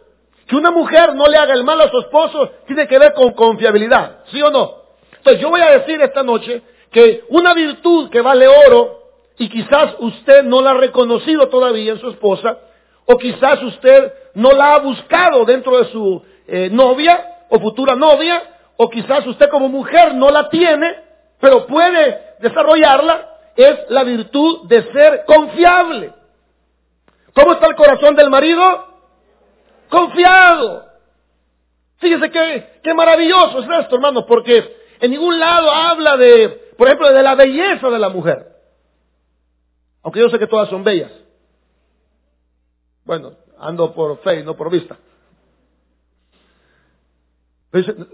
Que 0.47 0.55
una 0.55 0.69
mujer 0.69 1.15
no 1.15 1.27
le 1.27 1.37
haga 1.37 1.53
el 1.53 1.63
mal 1.63 1.81
a 1.81 1.89
su 1.89 1.99
esposo 1.99 2.51
tiene 2.67 2.87
que 2.87 2.99
ver 2.99 3.13
con 3.13 3.33
confiabilidad, 3.33 4.19
¿sí 4.31 4.41
o 4.41 4.51
no? 4.51 4.75
Entonces 5.17 5.41
yo 5.41 5.49
voy 5.49 5.61
a 5.61 5.79
decir 5.79 5.99
esta 5.99 6.21
noche 6.21 6.61
que 6.91 7.25
una 7.29 7.53
virtud 7.53 8.09
que 8.09 8.21
vale 8.21 8.47
oro, 8.47 8.96
y 9.37 9.49
quizás 9.49 9.95
usted 9.99 10.43
no 10.43 10.61
la 10.61 10.71
ha 10.71 10.75
reconocido 10.75 11.47
todavía 11.47 11.91
en 11.91 11.99
su 11.99 12.09
esposa, 12.09 12.57
o 13.05 13.17
quizás 13.17 13.61
usted 13.63 14.13
no 14.33 14.51
la 14.51 14.75
ha 14.75 14.79
buscado 14.79 15.45
dentro 15.45 15.77
de 15.77 15.85
su 15.91 16.23
eh, 16.47 16.69
novia 16.71 17.45
o 17.49 17.59
futura 17.59 17.95
novia, 17.95 18.41
o 18.75 18.89
quizás 18.89 19.25
usted 19.25 19.49
como 19.49 19.69
mujer 19.69 20.15
no 20.15 20.29
la 20.29 20.49
tiene, 20.49 20.95
pero 21.39 21.65
puede 21.67 22.35
desarrollarla, 22.39 23.29
es 23.55 23.89
la 23.89 24.03
virtud 24.03 24.67
de 24.67 24.91
ser 24.91 25.23
confiable. 25.25 26.13
¿Cómo 27.33 27.53
está 27.53 27.67
el 27.67 27.75
corazón 27.75 28.15
del 28.15 28.29
marido? 28.29 28.85
Confiado. 29.89 30.85
Fíjese 31.97 32.29
qué, 32.29 32.79
qué 32.83 32.93
maravilloso 32.93 33.59
es 33.59 33.69
esto, 33.81 33.95
hermano, 33.95 34.25
porque 34.25 34.75
en 34.99 35.11
ningún 35.11 35.39
lado 35.39 35.71
habla 35.71 36.17
de, 36.17 36.73
por 36.77 36.87
ejemplo, 36.87 37.11
de 37.11 37.23
la 37.23 37.35
belleza 37.35 37.89
de 37.89 37.99
la 37.99 38.09
mujer. 38.09 38.56
Aunque 40.07 40.21
yo 40.21 40.29
sé 40.29 40.39
que 40.39 40.47
todas 40.47 40.69
son 40.69 40.85
bellas. 40.85 41.11
Bueno, 43.03 43.33
ando 43.59 43.93
por 43.93 44.17
fe 44.19 44.39
y 44.39 44.43
no 44.43 44.55
por 44.55 44.71
vista. 44.71 44.97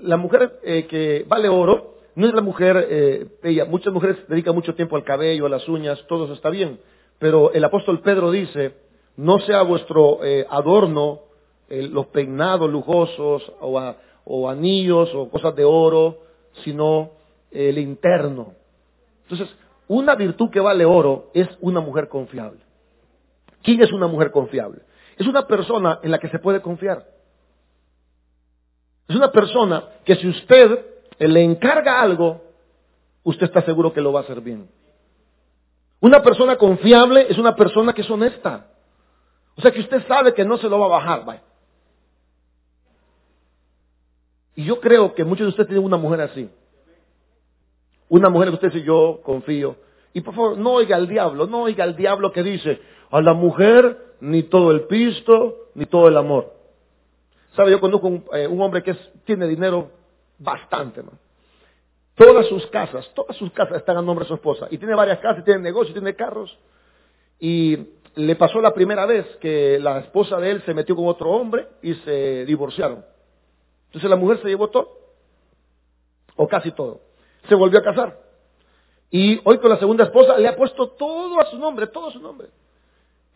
la 0.02 0.18
mujer 0.18 0.60
eh, 0.64 0.88
que 0.88 1.24
vale 1.28 1.50
oro 1.50 2.00
no 2.16 2.26
es 2.26 2.34
la 2.34 2.42
mujer 2.42 2.88
eh, 2.90 3.28
bella. 3.44 3.66
Muchas 3.66 3.94
mujeres 3.94 4.28
dedican 4.28 4.56
mucho 4.56 4.74
tiempo 4.74 4.96
al 4.96 5.04
cabello, 5.04 5.46
a 5.46 5.50
las 5.50 5.70
uñas, 5.70 6.04
todo 6.08 6.24
eso 6.24 6.34
está 6.34 6.50
bien. 6.50 6.80
Pero 7.20 7.54
el 7.54 7.64
apóstol 7.64 8.02
Pedro 8.02 8.32
dice, 8.32 8.74
no 9.16 9.38
sea 9.42 9.62
vuestro 9.62 10.26
eh, 10.26 10.48
adorno 10.50 11.26
los 11.70 12.08
peinados 12.08 12.72
lujosos 12.72 13.54
o, 13.62 13.96
o, 14.26 14.50
anillos 14.50 15.14
o 15.14 15.30
cosas 15.30 15.56
de 15.56 15.64
oro, 15.64 16.24
sino 16.64 17.12
el 17.52 17.78
interno. 17.78 18.56
Entonces, 19.30 19.56
una 19.94 20.16
virtud 20.16 20.50
que 20.50 20.60
vale 20.60 20.86
oro 20.86 21.30
es 21.34 21.48
una 21.62 21.80
mujer 21.80 22.08
confiable. 22.08 22.60
¿Quién 23.62 23.82
es 23.82 23.92
una 23.92 24.08
mujer 24.08 24.32
confiable? 24.32 24.82
Es 25.18 25.28
una 25.28 25.46
persona 25.46 26.00
en 26.02 26.12
la 26.12 26.18
que 26.18 26.30
se 26.30 26.40
puede 26.40 26.62
confiar. 26.62 27.06
Es 29.08 29.16
una 29.16 29.32
persona 29.32 29.84
que 30.04 30.16
si 30.16 30.28
usted 30.28 30.86
le 31.20 31.44
encarga 31.44 32.02
algo, 32.02 32.42
usted 33.24 33.46
está 33.46 33.62
seguro 33.62 33.94
que 33.94 34.02
lo 34.02 34.12
va 34.12 34.22
a 34.22 34.24
hacer 34.24 34.42
bien. 34.42 34.68
Una 36.00 36.22
persona 36.24 36.58
confiable 36.58 37.28
es 37.30 37.38
una 37.38 37.56
persona 37.56 37.94
que 37.94 38.02
es 38.02 38.10
honesta. 38.10 38.68
O 39.56 39.62
sea 39.62 39.72
que 39.72 39.80
usted 39.80 40.06
sabe 40.08 40.34
que 40.34 40.44
no 40.44 40.58
se 40.58 40.68
lo 40.68 40.80
va 40.80 40.88
a 40.88 41.00
bajar. 41.00 41.44
Y 44.56 44.66
yo 44.66 44.80
creo 44.80 45.14
que 45.14 45.24
muchos 45.24 45.46
de 45.46 45.50
ustedes 45.50 45.68
tienen 45.68 45.86
una 45.86 45.98
mujer 45.98 46.22
así. 46.22 46.50
Una 48.10 48.30
mujer 48.30 48.50
que 48.50 48.56
usted 48.56 48.72
dice, 48.72 48.86
yo 48.86 49.22
confío. 49.24 49.78
Y 50.14 50.22
por 50.22 50.36
favor, 50.36 50.58
no 50.58 50.74
oiga 50.74 50.96
al 50.96 51.08
diablo, 51.08 51.48
no 51.48 51.64
oiga 51.64 51.84
al 51.84 51.96
diablo 51.96 52.32
que 52.32 52.44
dice, 52.44 52.80
a 53.10 53.22
la 53.22 53.34
mujer 53.34 54.16
ni 54.20 54.44
todo 54.44 54.72
el 54.72 54.82
pisto, 54.82 55.70
ni 55.76 55.86
todo 55.86 56.08
el 56.08 56.18
amor. 56.18 56.54
¿Sabe? 57.56 57.72
Yo 57.72 57.80
conozco 57.80 58.08
un, 58.08 58.26
eh, 58.34 58.48
un 58.48 58.62
hombre 58.62 58.84
que 58.84 58.96
tiene 59.26 59.48
dinero 59.48 59.92
bastante. 60.40 61.02
Todas 62.16 62.48
sus 62.48 62.66
casas, 62.68 63.10
todas 63.16 63.36
sus 63.38 63.52
casas 63.52 63.78
están 63.78 63.98
a 63.98 64.02
nombre 64.02 64.26
de 64.26 64.30
su 64.30 64.36
esposa. 64.36 64.68
Y 64.70 64.78
tiene 64.78 64.96
varias 64.96 65.20
casas, 65.20 65.44
tiene 65.44 65.62
negocios, 65.62 65.94
tiene 65.94 66.16
carros. 66.16 66.58
Y 67.40 67.78
le 68.16 68.36
pasó 68.36 68.62
la 68.62 68.74
primera 68.74 69.06
vez 69.06 69.26
que 69.38 69.80
la 69.80 70.00
esposa 70.00 70.38
de 70.38 70.52
él 70.52 70.64
se 70.66 70.74
metió 70.74 70.96
con 70.96 71.08
otro 71.08 71.32
hombre 71.32 71.68
y 71.82 71.96
se 71.96 72.46
divorciaron. 72.46 73.04
Entonces 73.88 74.10
la 74.10 74.16
mujer 74.16 74.40
se 74.42 74.48
llevó 74.48 74.70
todo, 74.70 74.98
o 76.36 76.48
casi 76.48 76.72
todo. 76.72 77.02
Se 77.48 77.56
volvió 77.56 77.80
a 77.80 77.84
casar. 77.84 78.18
Y 79.10 79.40
hoy 79.44 79.60
con 79.60 79.70
la 79.70 79.78
segunda 79.78 80.06
esposa 80.06 80.38
le 80.38 80.48
ha 80.48 80.56
puesto 80.56 80.90
todo 80.90 81.40
a 81.40 81.46
su 81.46 81.58
nombre, 81.58 81.88
todo 81.88 82.08
a 82.08 82.12
su 82.12 82.20
nombre. 82.20 82.48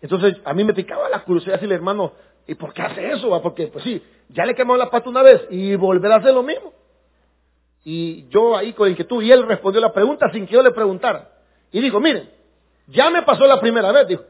Entonces 0.02 0.38
a 0.44 0.54
mí 0.54 0.64
me 0.64 0.74
picaba 0.74 1.10
la 1.10 1.24
curiosidad 1.24 1.54
decirle, 1.54 1.76
hermano, 1.76 2.14
¿y 2.48 2.56
por 2.56 2.74
qué 2.74 2.82
hace 2.82 3.12
eso? 3.12 3.42
Porque, 3.42 3.68
pues 3.68 3.84
sí, 3.84 4.02
ya 4.30 4.46
le 4.46 4.56
quemó 4.56 4.76
la 4.78 4.90
pata 4.90 5.10
una 5.10 5.22
vez 5.22 5.42
y 5.50 5.76
volverá 5.76 6.16
a 6.16 6.18
hacer 6.20 6.34
lo 6.34 6.44
mismo. 6.44 6.74
Y 7.84 8.28
yo 8.30 8.58
ahí 8.58 8.74
con 8.74 8.90
inquietud, 8.90 9.24
y 9.24 9.32
él 9.32 9.48
respondió 9.48 9.80
la 9.80 9.94
pregunta 9.94 10.30
sin 10.32 10.46
que 10.46 10.54
yo 10.54 10.62
le 10.62 10.72
preguntara. 10.72 11.30
Y 11.72 11.80
dijo, 11.80 12.00
miren, 12.00 12.30
ya 12.88 13.10
me 13.10 13.22
pasó 13.22 13.46
la 13.46 13.60
primera 13.60 13.92
vez, 13.92 14.08
dijo. 14.08 14.24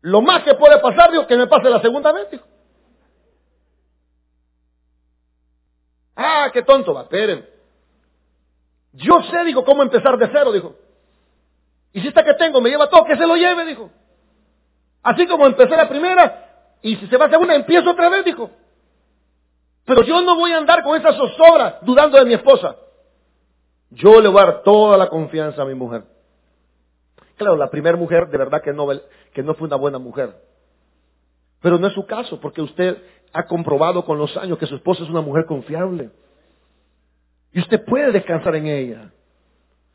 Lo 0.00 0.20
más 0.22 0.42
que 0.42 0.54
puede 0.54 0.78
pasar, 0.78 1.10
dijo, 1.10 1.26
que 1.26 1.36
me 1.36 1.46
pase 1.46 1.68
la 1.68 1.80
segunda 1.80 2.12
vez, 2.12 2.30
dijo. 2.30 2.44
Ah, 6.24 6.50
qué 6.52 6.62
tonto, 6.62 6.94
va, 6.94 7.02
esperen. 7.02 7.48
Yo 8.92 9.22
sé, 9.22 9.44
dijo, 9.44 9.64
cómo 9.64 9.82
empezar 9.82 10.16
de 10.16 10.28
cero, 10.32 10.52
dijo. 10.52 10.76
Y 11.92 12.00
si 12.00 12.08
esta 12.08 12.22
que 12.22 12.34
tengo 12.34 12.60
me 12.60 12.70
lleva 12.70 12.88
todo, 12.88 13.04
que 13.04 13.16
se 13.16 13.26
lo 13.26 13.34
lleve, 13.34 13.64
dijo. 13.64 13.90
Así 15.02 15.26
como 15.26 15.46
empecé 15.46 15.76
la 15.76 15.88
primera, 15.88 16.76
y 16.80 16.96
si 16.96 17.06
se 17.08 17.16
va 17.16 17.26
a 17.26 17.38
una, 17.38 17.56
empiezo 17.56 17.90
otra 17.90 18.08
vez, 18.08 18.24
dijo. 18.24 18.50
Pero 19.84 20.02
yo 20.02 20.20
no 20.22 20.36
voy 20.36 20.52
a 20.52 20.58
andar 20.58 20.84
con 20.84 20.96
esa 20.96 21.12
zozobra 21.12 21.80
dudando 21.82 22.18
de 22.18 22.24
mi 22.24 22.34
esposa. 22.34 22.76
Yo 23.90 24.20
le 24.20 24.28
voy 24.28 24.42
a 24.42 24.46
dar 24.46 24.62
toda 24.62 24.96
la 24.96 25.08
confianza 25.08 25.62
a 25.62 25.64
mi 25.64 25.74
mujer. 25.74 26.04
Claro, 27.36 27.56
la 27.56 27.68
primera 27.68 27.96
mujer 27.96 28.28
de 28.28 28.38
verdad 28.38 28.62
que 28.62 28.72
no 29.42 29.54
fue 29.54 29.66
una 29.66 29.76
buena 29.76 29.98
mujer. 29.98 30.36
Pero 31.60 31.78
no 31.78 31.88
es 31.88 31.92
su 31.94 32.06
caso, 32.06 32.40
porque 32.40 32.62
usted 32.62 33.02
ha 33.32 33.46
comprobado 33.46 34.04
con 34.04 34.18
los 34.18 34.36
años 34.36 34.58
que 34.58 34.66
su 34.66 34.76
esposa 34.76 35.02
es 35.04 35.10
una 35.10 35.20
mujer 35.20 35.46
confiable. 35.46 36.10
Y 37.52 37.60
usted 37.60 37.84
puede 37.84 38.12
descansar 38.12 38.56
en 38.56 38.66
ella. 38.66 39.12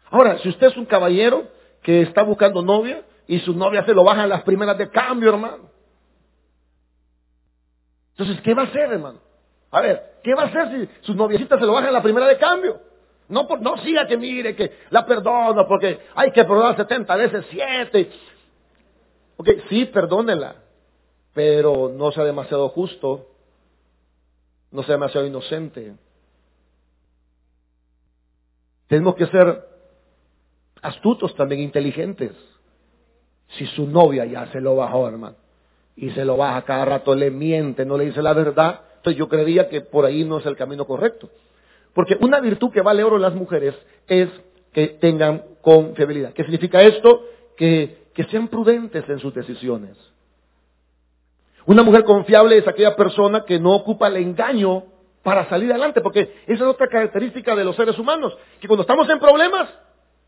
Ahora, 0.09 0.37
si 0.39 0.49
usted 0.49 0.67
es 0.67 0.77
un 0.77 0.85
caballero 0.85 1.47
que 1.81 2.01
está 2.01 2.23
buscando 2.23 2.61
novia 2.61 3.03
y 3.27 3.39
su 3.39 3.53
novia 3.53 3.85
se 3.85 3.93
lo 3.93 4.03
baja 4.03 4.23
en 4.23 4.29
las 4.29 4.43
primeras 4.43 4.77
de 4.77 4.89
cambio, 4.89 5.29
hermano. 5.29 5.69
Entonces, 8.11 8.41
¿qué 8.41 8.53
va 8.53 8.63
a 8.63 8.65
hacer, 8.65 8.91
hermano? 8.91 9.19
A 9.71 9.81
ver, 9.81 10.01
¿qué 10.23 10.33
va 10.33 10.43
a 10.43 10.45
hacer 10.47 10.69
si 10.71 11.05
su 11.05 11.13
noviecita 11.13 11.59
se 11.59 11.65
lo 11.65 11.73
baja 11.73 11.87
en 11.87 11.93
la 11.93 12.01
primera 12.01 12.27
de 12.27 12.37
cambio? 12.37 12.79
No, 13.29 13.47
no 13.59 13.77
siga 13.79 14.07
que 14.07 14.17
mire, 14.17 14.55
que 14.55 14.71
la 14.89 15.05
perdono, 15.05 15.67
porque 15.67 15.99
hay 16.15 16.31
que 16.31 16.43
perdonar 16.45 16.77
70 16.77 17.15
veces 17.15 17.45
7. 17.49 18.11
Ok, 19.37 19.49
sí, 19.69 19.85
perdónela, 19.85 20.55
pero 21.37 21.93
no 21.95 22.11
sea 22.11 22.23
demasiado 22.23 22.67
justo, 22.69 23.27
no 24.71 24.81
sea 24.81 24.95
demasiado 24.95 25.27
inocente. 25.27 25.93
Tenemos 28.87 29.13
que 29.13 29.27
ser 29.27 29.63
astutos 30.81 31.35
también, 31.35 31.61
inteligentes. 31.61 32.31
Si 33.49 33.67
su 33.67 33.85
novia 33.85 34.25
ya 34.25 34.51
se 34.51 34.59
lo 34.59 34.77
bajó, 34.77 35.07
hermano, 35.07 35.35
y 35.95 36.09
se 36.09 36.25
lo 36.25 36.37
baja 36.37 36.63
cada 36.63 36.85
rato, 36.85 37.13
le 37.13 37.29
miente, 37.29 37.85
no 37.85 37.99
le 37.99 38.05
dice 38.05 38.23
la 38.23 38.33
verdad, 38.33 38.81
entonces 38.95 39.19
yo 39.19 39.29
creería 39.29 39.69
que 39.69 39.81
por 39.81 40.05
ahí 40.05 40.23
no 40.23 40.39
es 40.39 40.45
el 40.47 40.57
camino 40.57 40.85
correcto. 40.87 41.29
Porque 41.93 42.17
una 42.19 42.39
virtud 42.39 42.71
que 42.71 42.81
vale 42.81 43.03
oro 43.03 43.17
en 43.17 43.21
las 43.21 43.35
mujeres 43.35 43.75
es 44.07 44.27
que 44.73 44.87
tengan 44.87 45.43
confiabilidad. 45.61 46.33
¿Qué 46.33 46.41
significa 46.41 46.81
esto? 46.81 47.27
Que, 47.55 48.07
que 48.15 48.23
sean 48.23 48.47
prudentes 48.47 49.07
en 49.07 49.19
sus 49.19 49.35
decisiones. 49.35 49.95
Una 51.67 51.83
mujer 51.83 52.05
confiable 52.05 52.57
es 52.57 52.67
aquella 52.67 52.95
persona 52.95 53.43
que 53.43 53.59
no 53.59 53.75
ocupa 53.75 54.07
el 54.07 54.15
engaño 54.15 54.85
para 55.21 55.49
salir 55.49 55.69
adelante, 55.69 55.99
porque 55.99 56.21
esa 56.47 56.63
es 56.63 56.69
otra 56.69 56.87
característica 56.87 57.53
de 57.57 57.65
los 57.65 57.75
seres 57.75 57.99
humanos, 57.99 58.37
que 58.61 58.67
cuando 58.69 58.83
estamos 58.83 59.09
en 59.09 59.19
problemas, 59.19 59.67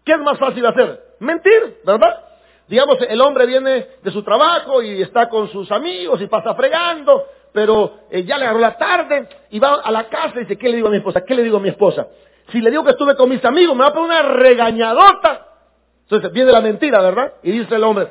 ¿qué 0.03 0.11
es 0.11 0.19
más 0.19 0.37
fácil 0.37 0.65
hacer? 0.65 0.99
Mentir, 1.19 1.79
¿verdad? 1.85 2.25
Digamos, 2.67 2.97
el 3.07 3.21
hombre 3.21 3.45
viene 3.45 3.87
de 4.03 4.11
su 4.11 4.21
trabajo 4.21 4.81
y 4.83 5.01
está 5.01 5.29
con 5.29 5.47
sus 5.47 5.71
amigos 5.71 6.21
y 6.21 6.27
pasa 6.27 6.53
fregando, 6.55 7.23
pero 7.53 7.99
eh, 8.11 8.25
ya 8.25 8.37
le 8.37 8.43
agarró 8.43 8.59
la 8.59 8.77
tarde 8.77 9.29
y 9.49 9.59
va 9.59 9.75
a 9.75 9.91
la 9.91 10.09
casa 10.09 10.33
y 10.35 10.39
dice, 10.39 10.57
¿qué 10.57 10.67
le 10.67 10.75
digo 10.75 10.89
a 10.89 10.91
mi 10.91 10.97
esposa? 10.97 11.23
¿Qué 11.23 11.35
le 11.35 11.43
digo 11.43 11.55
a 11.55 11.61
mi 11.61 11.69
esposa? 11.69 12.05
Si 12.51 12.59
le 12.59 12.69
digo 12.69 12.83
que 12.83 12.91
estuve 12.91 13.15
con 13.15 13.29
mis 13.29 13.43
amigos, 13.45 13.77
me 13.77 13.83
va 13.83 13.91
a 13.91 13.93
poner 13.93 14.25
una 14.25 14.33
regañadota. 14.33 15.47
Entonces 16.01 16.33
viene 16.33 16.51
la 16.51 16.59
mentira, 16.59 17.01
¿verdad? 17.01 17.35
Y 17.43 17.51
dice 17.51 17.75
el 17.75 17.83
hombre, 17.85 18.09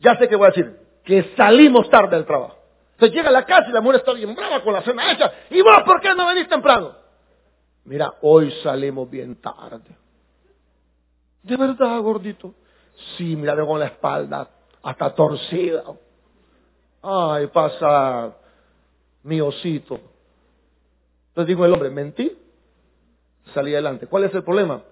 ya 0.00 0.16
sé 0.16 0.26
qué 0.26 0.36
voy 0.36 0.46
a 0.46 0.52
decir, 0.52 0.85
que 1.06 1.32
salimos 1.36 1.88
tarde 1.88 2.16
del 2.16 2.26
trabajo. 2.26 2.58
Entonces 2.92 3.16
llega 3.16 3.28
a 3.28 3.32
la 3.32 3.46
casa 3.46 3.68
y 3.68 3.72
la 3.72 3.80
mujer 3.80 4.00
está 4.00 4.12
bien 4.12 4.34
brava 4.34 4.62
con 4.62 4.72
la 4.72 4.82
cena 4.82 5.12
hecha. 5.12 5.32
¿Y 5.50 5.62
vos 5.62 5.82
por 5.84 6.00
qué 6.00 6.14
no 6.14 6.26
venís 6.26 6.48
temprano? 6.48 6.94
Mira, 7.84 8.12
hoy 8.22 8.50
salimos 8.62 9.08
bien 9.08 9.36
tarde. 9.36 9.96
¿De 11.42 11.56
verdad, 11.56 12.00
gordito? 12.00 12.54
Sí, 13.16 13.36
mira, 13.36 13.54
con 13.64 13.78
la 13.78 13.86
espalda 13.86 14.48
hasta 14.82 15.14
torcida. 15.14 15.84
Ay, 17.02 17.46
pasa 17.48 18.34
mi 19.22 19.40
osito. 19.40 20.00
Entonces 21.28 21.46
dijo 21.46 21.64
el 21.64 21.72
hombre, 21.72 21.90
mentí, 21.90 22.36
salí 23.54 23.74
adelante. 23.74 24.08
¿Cuál 24.08 24.24
es 24.24 24.34
el 24.34 24.42
problema? 24.42 24.82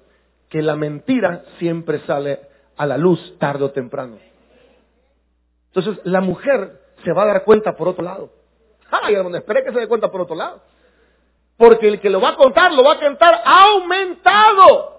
Que 0.49 0.63
la 0.63 0.77
mentira 0.77 1.45
siempre 1.59 2.01
sale 2.07 2.41
a 2.77 2.87
la 2.87 2.99
luz 2.99 3.37
tarde 3.39 3.65
o 3.65 3.71
temprano. 3.73 4.19
Entonces 5.75 6.01
la 6.05 6.21
mujer 6.21 6.81
se 7.05 7.13
va 7.13 7.25
a 7.25 7.27
dar 7.27 7.45
cuenta 7.45 7.75
por 7.75 7.89
otro 7.89 8.05
lado. 8.05 8.31
Ay, 8.91 9.15
hermano, 9.15 9.37
espere 9.37 9.65
que 9.65 9.73
se 9.73 9.81
dé 9.81 9.89
cuenta 9.89 10.11
por 10.11 10.21
otro 10.21 10.37
lado. 10.37 10.63
Porque 11.57 11.89
el 11.89 12.01
que 12.01 12.11
lo 12.11 12.21
va 12.21 12.31
a 12.31 12.37
contar, 12.37 12.73
lo 12.73 12.85
va 12.85 12.93
a 12.93 13.01
contar 13.01 13.43
aumentado. 13.45 14.95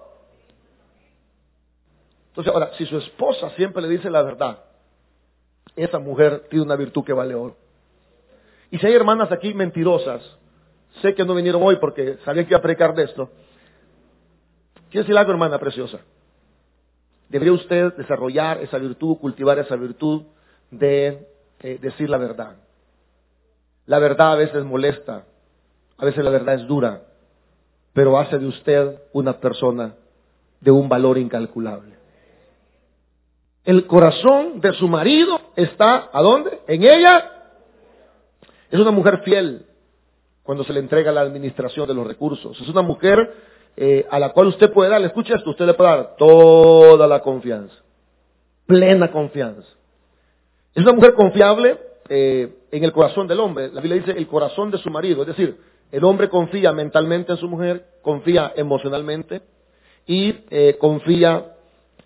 Entonces, 2.28 2.52
ahora, 2.52 2.72
si 2.76 2.84
su 2.84 2.98
esposa 2.98 3.50
siempre 3.50 3.80
le 3.80 3.88
dice 3.88 4.10
la 4.10 4.22
verdad, 4.22 4.64
esa 5.74 5.98
mujer 5.98 6.46
tiene 6.50 6.66
una 6.66 6.76
virtud 6.76 7.04
que 7.04 7.14
vale 7.14 7.34
oro. 7.34 7.56
Y 8.70 8.78
si 8.78 8.86
hay 8.86 8.94
hermanas 8.94 9.32
aquí 9.32 9.54
mentirosas, 9.54 10.22
sé 11.00 11.14
que 11.14 11.24
no 11.24 11.34
vinieron 11.34 11.62
hoy 11.62 11.76
porque 11.76 12.18
sabían 12.24 12.44
que 12.44 12.50
iba 12.50 12.58
a 12.58 12.62
predicar 12.62 12.94
de 12.94 13.04
esto. 13.04 13.30
Quiero 14.90 15.04
decir 15.04 15.16
algo, 15.16 15.32
hermana 15.32 15.58
preciosa. 15.58 16.00
Debería 17.30 17.54
usted 17.54 17.94
desarrollar 17.94 18.60
esa 18.60 18.76
virtud, 18.76 19.16
cultivar 19.16 19.58
esa 19.58 19.76
virtud 19.76 20.24
de 20.70 21.26
eh, 21.60 21.78
decir 21.80 22.10
la 22.10 22.18
verdad. 22.18 22.56
La 23.86 23.98
verdad 23.98 24.32
a 24.32 24.36
veces 24.36 24.64
molesta, 24.64 25.24
a 25.96 26.04
veces 26.04 26.24
la 26.24 26.30
verdad 26.30 26.56
es 26.56 26.66
dura, 26.66 27.02
pero 27.92 28.18
hace 28.18 28.38
de 28.38 28.46
usted 28.46 28.98
una 29.12 29.40
persona 29.40 29.94
de 30.60 30.70
un 30.70 30.88
valor 30.88 31.18
incalculable. 31.18 31.94
El 33.64 33.86
corazón 33.86 34.60
de 34.60 34.72
su 34.74 34.86
marido 34.86 35.40
está, 35.56 36.10
¿a 36.12 36.22
dónde? 36.22 36.60
En 36.66 36.82
ella 36.82 37.32
es 38.70 38.78
una 38.78 38.90
mujer 38.90 39.22
fiel 39.24 39.66
cuando 40.42 40.62
se 40.64 40.72
le 40.72 40.80
entrega 40.80 41.10
la 41.10 41.22
administración 41.22 41.88
de 41.88 41.94
los 41.94 42.06
recursos. 42.06 42.60
Es 42.60 42.68
una 42.68 42.82
mujer 42.82 43.34
eh, 43.76 44.06
a 44.10 44.18
la 44.18 44.30
cual 44.32 44.48
usted 44.48 44.72
puede 44.72 44.90
dar, 44.90 45.02
escucha 45.02 45.34
esto, 45.34 45.50
usted 45.50 45.66
le 45.66 45.74
puede 45.74 45.90
dar 45.90 46.16
toda 46.16 47.06
la 47.06 47.20
confianza, 47.20 47.74
plena 48.66 49.10
confianza. 49.10 49.68
Es 50.76 50.82
una 50.82 50.92
mujer 50.92 51.14
confiable 51.14 51.78
eh, 52.10 52.54
en 52.70 52.84
el 52.84 52.92
corazón 52.92 53.26
del 53.26 53.40
hombre. 53.40 53.70
La 53.72 53.80
Biblia 53.80 54.02
dice 54.02 54.18
el 54.18 54.26
corazón 54.26 54.70
de 54.70 54.76
su 54.76 54.90
marido, 54.90 55.22
es 55.22 55.28
decir, 55.28 55.56
el 55.90 56.04
hombre 56.04 56.28
confía 56.28 56.70
mentalmente 56.74 57.32
en 57.32 57.38
su 57.38 57.48
mujer, 57.48 57.86
confía 58.02 58.52
emocionalmente 58.54 59.40
y 60.06 60.34
eh, 60.50 60.76
confía 60.78 61.54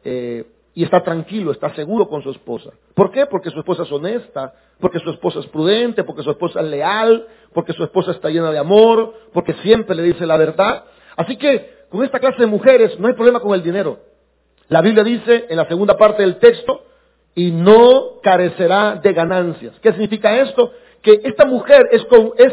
y 0.02 0.84
está 0.84 1.02
tranquilo, 1.02 1.50
está 1.50 1.74
seguro 1.74 2.08
con 2.08 2.22
su 2.22 2.30
esposa. 2.30 2.70
¿Por 2.94 3.10
qué? 3.10 3.26
Porque 3.26 3.50
su 3.50 3.58
esposa 3.58 3.82
es 3.82 3.90
honesta, 3.90 4.54
porque 4.78 5.00
su 5.00 5.10
esposa 5.10 5.40
es 5.40 5.46
prudente, 5.48 6.04
porque 6.04 6.22
su 6.22 6.30
esposa 6.30 6.60
es 6.60 6.66
leal, 6.66 7.26
porque 7.52 7.72
su 7.72 7.82
esposa 7.82 8.12
está 8.12 8.30
llena 8.30 8.52
de 8.52 8.58
amor, 8.58 9.12
porque 9.32 9.52
siempre 9.62 9.96
le 9.96 10.04
dice 10.04 10.24
la 10.26 10.36
verdad. 10.36 10.84
Así 11.16 11.36
que 11.36 11.80
con 11.90 12.04
esta 12.04 12.20
clase 12.20 12.38
de 12.38 12.46
mujeres 12.46 12.98
no 13.00 13.08
hay 13.08 13.14
problema 13.14 13.40
con 13.40 13.52
el 13.52 13.64
dinero. 13.64 13.98
La 14.68 14.80
Biblia 14.80 15.02
dice 15.02 15.46
en 15.50 15.56
la 15.56 15.66
segunda 15.66 15.98
parte 15.98 16.22
del 16.22 16.38
texto, 16.38 16.84
y 17.40 17.52
no 17.52 18.20
carecerá 18.22 18.96
de 18.96 19.14
ganancias. 19.14 19.74
¿Qué 19.80 19.92
significa 19.92 20.38
esto? 20.42 20.74
Que 21.00 21.22
esta 21.24 21.46
mujer 21.46 21.88
es, 21.90 22.02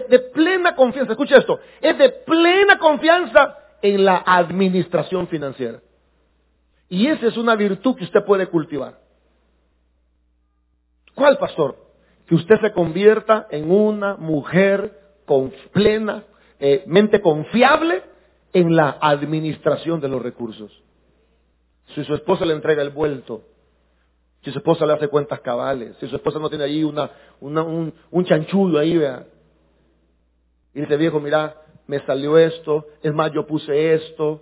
de 0.08 0.20
plena 0.20 0.78
confianza, 0.78 1.12
escucha 1.12 1.40
esto, 1.40 1.60
es 1.82 1.98
de 1.98 2.08
plena 2.08 2.78
confianza 2.78 3.58
en 3.82 4.06
la 4.06 4.24
administración 4.26 5.28
financiera. 5.28 5.82
Y 6.88 7.08
esa 7.08 7.28
es 7.28 7.36
una 7.36 7.58
virtud 7.58 7.98
que 7.98 8.06
usted 8.06 8.24
puede 8.24 8.48
cultivar. 8.48 8.98
¿Cuál, 11.14 11.38
pastor? 11.38 11.76
Que 12.26 12.36
usted 12.36 12.56
se 12.62 12.72
convierta 12.72 13.48
en 13.52 13.70
una 13.70 14.16
mujer 14.16 14.98
con 15.26 15.52
plena 15.74 16.24
eh, 16.62 16.86
mente 16.88 17.20
confiable 17.20 18.04
en 18.54 18.74
la 18.74 18.98
administración 19.02 20.00
de 20.00 20.08
los 20.08 20.22
recursos. 20.22 20.72
Si 21.94 22.06
su 22.06 22.16
esposa 22.16 22.46
le 22.46 22.54
entrega 22.54 22.82
el 22.82 22.92
vuelto, 22.92 23.42
si 24.44 24.52
su 24.52 24.60
esposa 24.60 24.86
le 24.86 24.94
hace 24.94 25.08
cuentas 25.08 25.40
cabales, 25.42 25.96
si 26.00 26.08
su 26.08 26.16
esposa 26.16 26.40
no 26.40 26.50
tiene 26.50 26.64
ahí 26.64 26.84
una, 26.84 27.12
un, 27.42 27.94
un 28.12 28.26
chanchullo 28.26 28.80
ahí, 28.80 28.98
vea. 28.98 29.26
Y 30.74 30.82
dice, 30.82 30.96
viejo, 30.96 31.20
mira, 31.20 31.56
me 31.88 32.06
salió 32.06 32.38
esto, 32.38 32.86
es 33.02 33.14
más, 33.14 33.32
yo 33.32 33.48
puse 33.48 33.94
esto. 33.94 34.42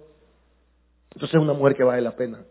Entonces 1.14 1.36
es 1.36 1.42
una 1.42 1.54
mujer 1.54 1.76
que 1.76 1.84
vale 1.84 2.02
la 2.02 2.16
pena. 2.16 2.44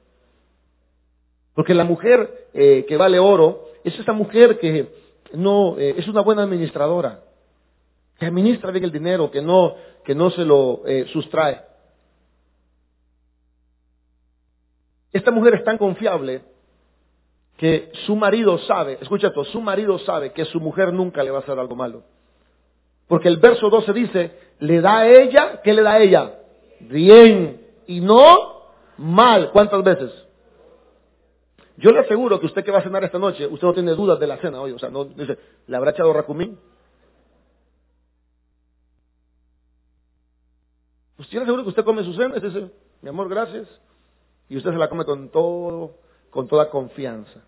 Porque 1.55 1.75
la 1.75 1.85
mujer 1.85 2.49
eh, 2.55 2.85
que 2.89 2.97
vale 2.97 3.19
oro 3.19 3.69
es 3.85 3.99
esa 3.99 4.13
mujer 4.13 4.59
que 4.59 4.89
no 5.35 5.79
eh, 5.79 5.95
es 5.99 6.09
una 6.09 6.23
buena 6.23 6.43
administradora, 6.43 7.23
que 8.19 8.27
administra 8.27 8.71
bien 8.71 8.85
el 8.85 8.93
dinero, 8.93 9.31
que 9.31 9.43
no, 9.43 9.77
que 10.05 10.15
no 10.15 10.31
se 10.31 10.45
lo 10.45 10.83
eh, 10.87 11.07
sustrae. 11.13 11.61
Esta 15.13 15.31
mujer 15.31 15.55
es 15.55 15.65
tan 15.65 15.79
confiable 15.79 16.43
que 17.57 17.91
su 18.07 18.17
marido 18.17 18.59
sabe, 18.59 18.99
escucha 19.01 19.29
esto, 19.29 19.45
su 19.45 19.61
marido 19.61 19.99
sabe 20.01 20.33
que 20.33 20.45
su 20.47 20.61
mujer 20.61 20.93
nunca 20.93 21.23
le 21.23 21.31
va 21.31 21.39
a 21.39 21.43
hacer 21.43 21.59
algo 21.59 21.77
malo. 21.77 22.03
Porque 23.07 23.29
el 23.29 23.37
verso 23.37 23.71
12 23.71 23.93
dice, 23.93 24.39
le 24.61 24.81
da 24.81 25.01
a 25.01 25.09
ella, 25.09 25.61
¿qué 25.63 25.73
le 25.73 25.83
da 25.83 25.93
a 25.93 26.01
ella? 26.01 26.39
Bien 26.81 27.61
y 27.87 28.01
no 28.01 28.63
mal. 28.97 29.51
¿Cuántas 29.53 29.83
veces? 29.85 30.11
Yo 31.77 31.91
le 31.91 32.01
aseguro 32.01 32.41
que 32.41 32.47
usted 32.47 32.65
que 32.65 32.71
va 32.71 32.79
a 32.79 32.83
cenar 32.83 33.05
esta 33.05 33.19
noche, 33.19 33.47
usted 33.47 33.67
no 33.67 33.75
tiene 33.75 33.93
dudas 33.93 34.19
de 34.19 34.27
la 34.27 34.39
cena 34.39 34.61
hoy. 34.61 34.73
O 34.73 34.79
sea, 34.79 34.91
no 34.91 35.05
dice, 35.05 35.39
¿le 35.67 35.77
habrá 35.77 35.91
echado 35.91 36.13
racumín? 36.13 36.59
Pues 41.17 41.29
yo 41.31 41.41
le 41.41 41.45
aseguro 41.45 41.63
que 41.63 41.69
usted 41.71 41.85
come 41.85 42.05
su 42.05 42.15
cena 42.15 42.35
dice, 42.37 42.71
mi 43.03 43.09
amor, 43.09 43.29
gracias. 43.29 43.69
Y 44.49 44.57
usted 44.57 44.71
se 44.71 44.77
la 44.77 44.89
come 44.89 45.05
con 45.05 45.31
todo, 45.31 45.97
con 46.35 46.49
toda 46.49 46.69
confianza. 46.69 47.41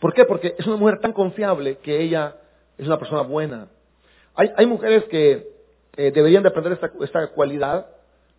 ¿Por 0.00 0.12
qué? 0.12 0.24
Porque 0.24 0.56
es 0.58 0.66
una 0.66 0.76
mujer 0.76 0.98
tan 0.98 1.12
confiable 1.12 1.78
que 1.78 2.00
ella 2.02 2.34
es 2.76 2.84
una 2.84 2.98
persona 2.98 3.22
buena. 3.22 3.68
Hay, 4.34 4.50
hay 4.56 4.66
mujeres 4.66 5.04
que 5.04 5.52
eh, 5.96 6.10
deberían 6.10 6.42
de 6.42 6.48
aprender 6.48 6.72
esta, 6.72 6.90
esta, 7.00 7.28
cualidad, 7.28 7.86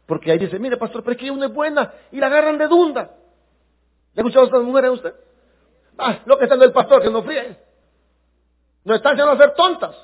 porque 0.05 0.33
ahí 0.33 0.37
dice, 0.37 0.59
mire 0.59 0.75
pastor, 0.75 1.01
pero 1.01 1.13
es 1.13 1.17
que 1.17 1.31
una 1.31 1.45
es 1.45 1.53
buena 1.53 1.93
y 2.11 2.17
la 2.17 2.27
agarran 2.27 2.57
de 2.57 2.67
dunda. 2.67 3.15
¿Le 4.13 4.19
ha 4.19 4.21
escuchado 4.21 4.43
a 4.43 4.47
estas 4.47 4.63
mujeres 4.63 4.91
usted? 4.91 5.13
Ah, 5.97 6.19
lo 6.25 6.37
que 6.37 6.43
está 6.43 6.55
en 6.55 6.63
el 6.63 6.73
pastor, 6.73 7.01
que 7.01 7.09
no 7.09 7.23
fríe. 7.23 7.55
No 8.83 8.95
están 8.95 9.17
a 9.17 9.37
ser 9.37 9.53
tontas. 9.53 9.95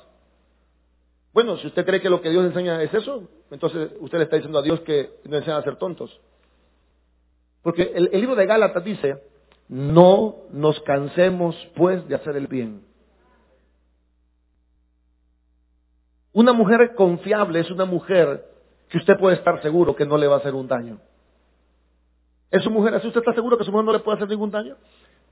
Bueno, 1.34 1.58
si 1.58 1.66
usted 1.66 1.84
cree 1.84 2.00
que 2.00 2.08
lo 2.08 2.22
que 2.22 2.30
Dios 2.30 2.46
enseña 2.46 2.82
es 2.82 2.94
eso, 2.94 3.28
entonces 3.50 3.90
usted 4.00 4.16
le 4.16 4.24
está 4.24 4.36
diciendo 4.36 4.58
a 4.58 4.62
Dios 4.62 4.80
que 4.80 5.20
no 5.24 5.36
enseña 5.36 5.58
a 5.58 5.62
ser 5.62 5.76
tontos. 5.76 6.18
Porque 7.62 7.92
el, 7.94 8.10
libro 8.12 8.36
de 8.36 8.46
Gálatas 8.46 8.84
dice, 8.84 9.22
no 9.68 10.36
nos 10.50 10.80
cansemos 10.80 11.56
pues 11.76 12.06
de 12.08 12.14
hacer 12.14 12.36
el 12.36 12.46
bien. 12.46 12.84
Una 16.32 16.52
mujer 16.52 16.94
confiable 16.94 17.60
es 17.60 17.70
una 17.70 17.84
mujer 17.84 18.44
que 18.88 18.98
usted 18.98 19.18
puede 19.18 19.36
estar 19.36 19.60
seguro 19.60 19.96
que 19.96 20.06
no 20.06 20.16
le 20.16 20.26
va 20.26 20.36
a 20.36 20.38
hacer 20.38 20.54
un 20.54 20.68
daño. 20.68 21.00
¿Es 22.50 22.62
su 22.62 22.70
mujer 22.70 22.94
así? 22.94 23.08
¿Usted 23.08 23.20
está 23.20 23.34
seguro 23.34 23.58
que 23.58 23.64
su 23.64 23.70
mujer 23.70 23.84
no 23.84 23.92
le 23.92 23.98
puede 23.98 24.16
hacer 24.16 24.28
ningún 24.28 24.50
daño? 24.50 24.76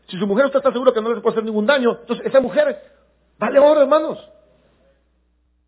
Si 0.09 0.19
su 0.19 0.27
mujer 0.27 0.47
usted 0.47 0.59
está 0.59 0.73
seguro 0.73 0.93
que 0.93 1.01
no 1.01 1.15
le 1.15 1.21
puede 1.21 1.35
hacer 1.35 1.45
ningún 1.45 1.67
daño, 1.67 1.99
entonces 2.01 2.27
esa 2.27 2.41
mujer 2.41 2.81
vale 3.39 3.59
oro, 3.59 3.81
hermanos. 3.83 4.19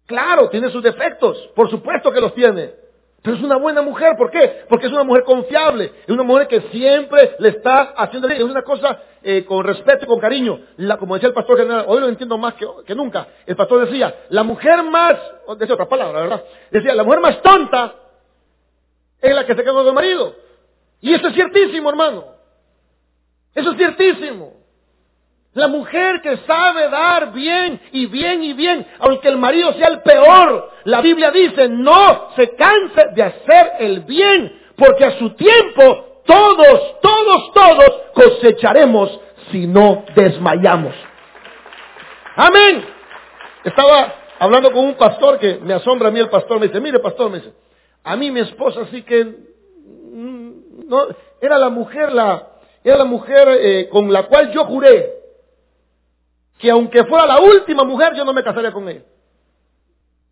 Claro, 0.07 0.49
tiene 0.49 0.71
sus 0.71 0.83
defectos, 0.83 1.39
por 1.55 1.71
supuesto 1.71 2.11
que 2.13 2.21
los 2.21 2.35
tiene. 2.35 2.88
Pero 3.23 3.37
es 3.37 3.43
una 3.43 3.57
buena 3.57 3.83
mujer, 3.83 4.17
¿por 4.17 4.31
qué? 4.31 4.65
Porque 4.69 4.87
es 4.87 4.93
una 4.93 5.03
mujer 5.03 5.25
confiable, 5.25 5.93
es 6.07 6.09
una 6.09 6.23
mujer 6.23 6.47
que 6.47 6.61
siempre 6.71 7.35
le 7.41 7.49
está 7.49 7.95
haciendo 7.97 8.29
es 8.29 8.43
una 8.43 8.63
cosa 8.63 9.03
eh, 9.23 9.45
con 9.45 9.65
respeto 9.65 10.05
y 10.05 10.07
con 10.07 10.21
cariño. 10.21 10.61
Como 10.99 11.15
decía 11.15 11.29
el 11.29 11.35
pastor 11.35 11.59
general, 11.59 11.85
hoy 11.89 12.01
lo 12.01 12.09
entiendo 12.09 12.39
más 12.39 12.55
que, 12.55 12.95
nunca. 12.95 13.27
El 13.45 13.57
pastor 13.57 13.87
decía, 13.87 14.27
la 14.29 14.45
mujer 14.45 14.85
más, 14.85 15.17
decía 15.59 15.75
otra 15.75 15.89
palabra, 15.89 16.21
¿verdad? 16.21 16.45
Decía, 16.71 16.95
la 16.95 17.03
mujer 17.03 17.21
más 17.21 17.43
tonta 17.43 17.95
es 19.21 19.35
la 19.35 19.45
que 19.45 19.55
se 19.55 19.63
queda 19.63 19.73
con 19.73 19.87
su 19.87 19.93
marido. 19.93 20.37
Y 21.01 21.13
eso 21.13 21.27
es 21.27 21.35
ciertísimo, 21.35 21.91
hermano. 21.91 22.25
Eso 23.53 23.73
es 23.73 23.77
ciertísimo. 23.77 24.58
La 25.55 25.67
mujer 25.67 26.21
que 26.21 26.37
sabe 26.47 26.89
dar 26.91 27.33
bien 27.33 27.81
y 27.93 28.07
bien 28.07 28.43
y 28.43 28.53
bien, 28.53 28.87
aunque 28.99 29.29
el 29.29 29.39
marido 29.39 29.73
sea 29.73 29.89
el 29.89 30.03
peor, 30.03 30.71
la 30.85 31.01
Biblia 31.01 31.31
dice, 31.31 31.69
no 31.69 32.31
se 32.37 32.55
canse 32.55 33.07
de 33.15 33.23
hacer 33.23 33.73
el 33.81 34.01
bien, 34.01 34.61
porque 34.77 35.05
a 35.05 35.19
su 35.19 35.31
tiempo 35.31 36.23
todos, 36.27 37.01
todos, 37.01 37.53
todos 37.53 38.03
cosecharemos 38.15 39.21
si 39.51 39.67
no 39.67 40.05
desmayamos. 40.15 40.95
Amén. 42.37 42.85
Estaba 43.65 44.15
hablando 44.39 44.71
con 44.71 44.85
un 44.85 44.95
pastor 44.95 45.39
que 45.39 45.59
me 45.63 45.75
asombra 45.75 46.09
a 46.09 46.11
mí 46.11 46.21
el 46.21 46.29
pastor, 46.29 46.61
me 46.61 46.69
dice, 46.69 46.81
mire 46.81 46.99
pastor, 46.99 47.31
me 47.31 47.39
dice, 47.39 47.53
a 48.05 48.17
mí 48.17 48.31
mi 48.31 48.41
esposa 48.41 48.87
sí 48.91 49.03
que 49.03 49.25
mm, 49.25 50.89
no, 50.89 51.07
era 51.41 51.59
la 51.59 51.71
mujer, 51.71 52.13
la, 52.13 52.49
era 52.85 52.99
la 52.99 53.05
mujer 53.05 53.49
eh, 53.49 53.89
con 53.91 54.13
la 54.13 54.25
cual 54.25 54.53
yo 54.53 54.65
juré 54.67 55.18
que 56.59 56.71
aunque 56.71 57.05
fuera 57.05 57.27
la 57.27 57.41
última 57.41 57.85
mujer, 57.85 58.15
yo 58.15 58.25
no 58.25 58.33
me 58.33 58.43
casaría 58.43 58.73
con 58.73 58.89
ella. 58.89 59.05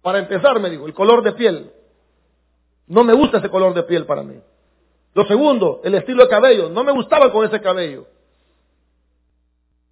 Para 0.03 0.19
empezar, 0.19 0.59
me 0.61 0.71
dijo, 0.71 0.87
el 0.87 0.95
color 0.95 1.23
de 1.23 1.33
piel. 1.33 1.73
No 2.87 3.05
me 3.05 3.15
gusta 3.15 3.39
ese 3.39 3.49
color 3.49 3.75
de 3.75 3.83
piel 3.85 4.07
para 4.07 4.23
mí. 4.23 4.41
Lo 5.15 5.25
segundo, 5.27 5.81
el 5.83 5.95
estilo 5.95 6.25
de 6.25 6.29
cabello. 6.29 6.69
No 6.69 6.85
me 6.85 6.93
gustaba 6.93 7.33
con 7.33 7.45
ese 7.47 7.61
cabello. 7.61 8.07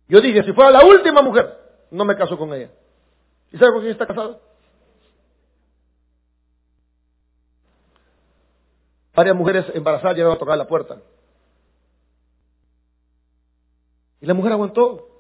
Yo 0.09 0.21
dije, 0.21 0.43
si 0.45 0.53
fuera 0.53 0.71
la 0.71 0.85
última 0.85 1.23
mujer, 1.23 1.59
no 1.91 2.05
me 2.05 2.17
caso 2.17 2.37
con 2.37 2.53
ella. 2.53 2.71
¿Y 3.51 3.59
sabe 3.59 3.73
con 3.73 3.81
quién 3.81 3.93
está 3.93 4.07
casado? 4.07 4.41
Varias 9.15 9.37
mujeres 9.37 9.65
embarazadas 9.75 10.17
llegaron 10.17 10.37
a 10.37 10.41
tocar 10.41 10.59
la 10.59 10.67
puerta. 10.67 11.01
Y 14.21 14.27
la 14.27 14.35
mujer 14.35 14.53
aguantó. 14.53 15.14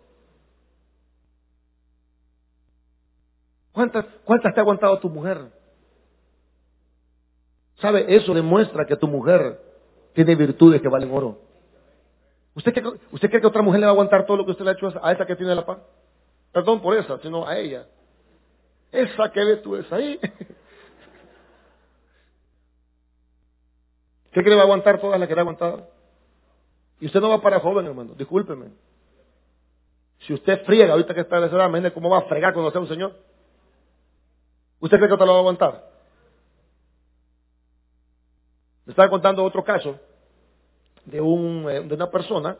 ¿Cuántas, 3.74 4.06
¿Cuántas 4.24 4.54
te 4.54 4.60
ha 4.60 4.62
aguantado 4.62 4.98
tu 5.00 5.10
mujer? 5.10 5.50
¿Sabe? 7.80 8.06
Eso 8.14 8.32
demuestra 8.32 8.86
que 8.86 8.94
tu 8.96 9.08
mujer 9.08 9.60
tiene 10.14 10.36
virtudes 10.36 10.80
que 10.80 10.88
valen 10.88 11.10
oro. 11.10 11.40
¿Usted 12.54 12.72
cree, 12.72 12.84
¿Usted 13.10 13.28
cree 13.28 13.40
que 13.40 13.48
otra 13.48 13.62
mujer 13.62 13.80
le 13.80 13.86
va 13.86 13.90
a 13.90 13.94
aguantar 13.94 14.26
todo 14.26 14.36
lo 14.36 14.44
que 14.44 14.52
usted 14.52 14.64
le 14.64 14.70
ha 14.70 14.74
hecho 14.74 14.92
a 15.02 15.10
esa 15.10 15.26
que 15.26 15.34
tiene 15.34 15.56
la 15.56 15.66
paz? 15.66 15.78
Perdón 16.52 16.80
por 16.80 16.96
esa, 16.96 17.18
sino 17.18 17.44
a 17.48 17.58
ella. 17.58 17.88
Esa 18.92 19.32
que 19.32 19.44
ves 19.44 19.60
tú 19.60 19.74
es 19.74 19.92
ahí. 19.92 20.20
¿Qué 24.32 24.40
cree 24.40 24.44
que 24.44 24.54
va 24.54 24.60
a 24.60 24.64
aguantar 24.64 25.00
todas 25.00 25.18
las 25.18 25.28
que 25.28 25.34
le 25.34 25.40
ha 25.40 25.42
aguantado? 25.42 25.88
Y 27.00 27.06
usted 27.06 27.20
no 27.20 27.28
va 27.28 27.42
para 27.42 27.58
joven, 27.58 27.86
hermano, 27.86 28.14
discúlpeme. 28.14 28.66
Si 30.20 30.32
usted 30.32 30.64
friega 30.64 30.92
ahorita 30.92 31.12
que 31.12 31.22
está 31.22 31.38
en 31.38 31.44
esa 31.44 31.56
edad, 31.56 31.68
imagínese 31.68 31.92
cómo 31.92 32.08
va 32.08 32.18
a 32.18 32.28
fregar 32.28 32.52
cuando 32.54 32.70
sea 32.70 32.80
un 32.80 32.86
señor. 32.86 33.33
¿Usted 34.84 34.98
cree 34.98 35.08
que 35.08 35.16
te 35.16 35.24
lo 35.24 35.32
va 35.32 35.38
a 35.38 35.40
aguantar? 35.40 35.82
Me 38.84 38.90
estaba 38.90 39.08
contando 39.08 39.42
otro 39.42 39.64
caso 39.64 39.98
de, 41.06 41.22
un, 41.22 41.66
eh, 41.70 41.80
de 41.80 41.94
una 41.94 42.10
persona 42.10 42.58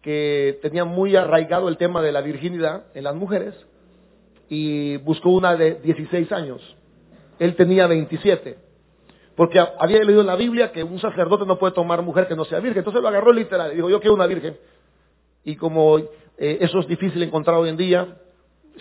que 0.00 0.60
tenía 0.62 0.84
muy 0.84 1.16
arraigado 1.16 1.68
el 1.68 1.76
tema 1.76 2.02
de 2.02 2.12
la 2.12 2.20
virginidad 2.20 2.84
en 2.94 3.02
las 3.02 3.16
mujeres 3.16 3.56
y 4.48 4.98
buscó 4.98 5.30
una 5.30 5.56
de 5.56 5.80
16 5.80 6.30
años. 6.30 6.76
Él 7.40 7.56
tenía 7.56 7.88
27. 7.88 8.58
Porque 9.34 9.58
había 9.58 10.04
leído 10.04 10.20
en 10.20 10.28
la 10.28 10.36
Biblia 10.36 10.70
que 10.70 10.84
un 10.84 11.00
sacerdote 11.00 11.46
no 11.46 11.58
puede 11.58 11.74
tomar 11.74 12.00
mujer 12.00 12.28
que 12.28 12.36
no 12.36 12.44
sea 12.44 12.60
virgen. 12.60 12.78
Entonces 12.78 13.02
lo 13.02 13.08
agarró 13.08 13.32
literal 13.32 13.72
y 13.72 13.74
dijo, 13.74 13.90
yo 13.90 13.98
quiero 13.98 14.14
una 14.14 14.28
virgen. 14.28 14.56
Y 15.42 15.56
como 15.56 15.98
eh, 15.98 16.58
eso 16.60 16.78
es 16.78 16.86
difícil 16.86 17.20
encontrar 17.24 17.56
hoy 17.56 17.70
en 17.70 17.76
día, 17.76 18.18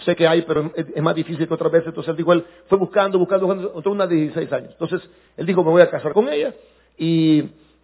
sé 0.04 0.16
que 0.16 0.28
hay, 0.28 0.42
pero 0.44 0.72
es 0.76 1.02
más 1.02 1.16
difícil 1.16 1.48
que 1.48 1.54
otras 1.54 1.72
veces. 1.72 1.88
Entonces 1.88 2.12
él 2.12 2.18
dijo, 2.18 2.34
él 2.34 2.46
fue 2.68 2.78
buscando, 2.78 3.18
buscando, 3.18 3.48
buscando, 3.48 3.92
una 3.92 4.08
de 4.08 4.16
16 4.16 4.52
años. 4.54 4.72
Entonces 4.72 5.02
él 5.38 5.46
dijo, 5.46 5.64
me 5.64 5.72
voy 5.72 5.82
a 5.82 5.90
casar 5.90 6.14
con 6.14 6.28
ella. 6.30 6.54
Y 6.98 7.44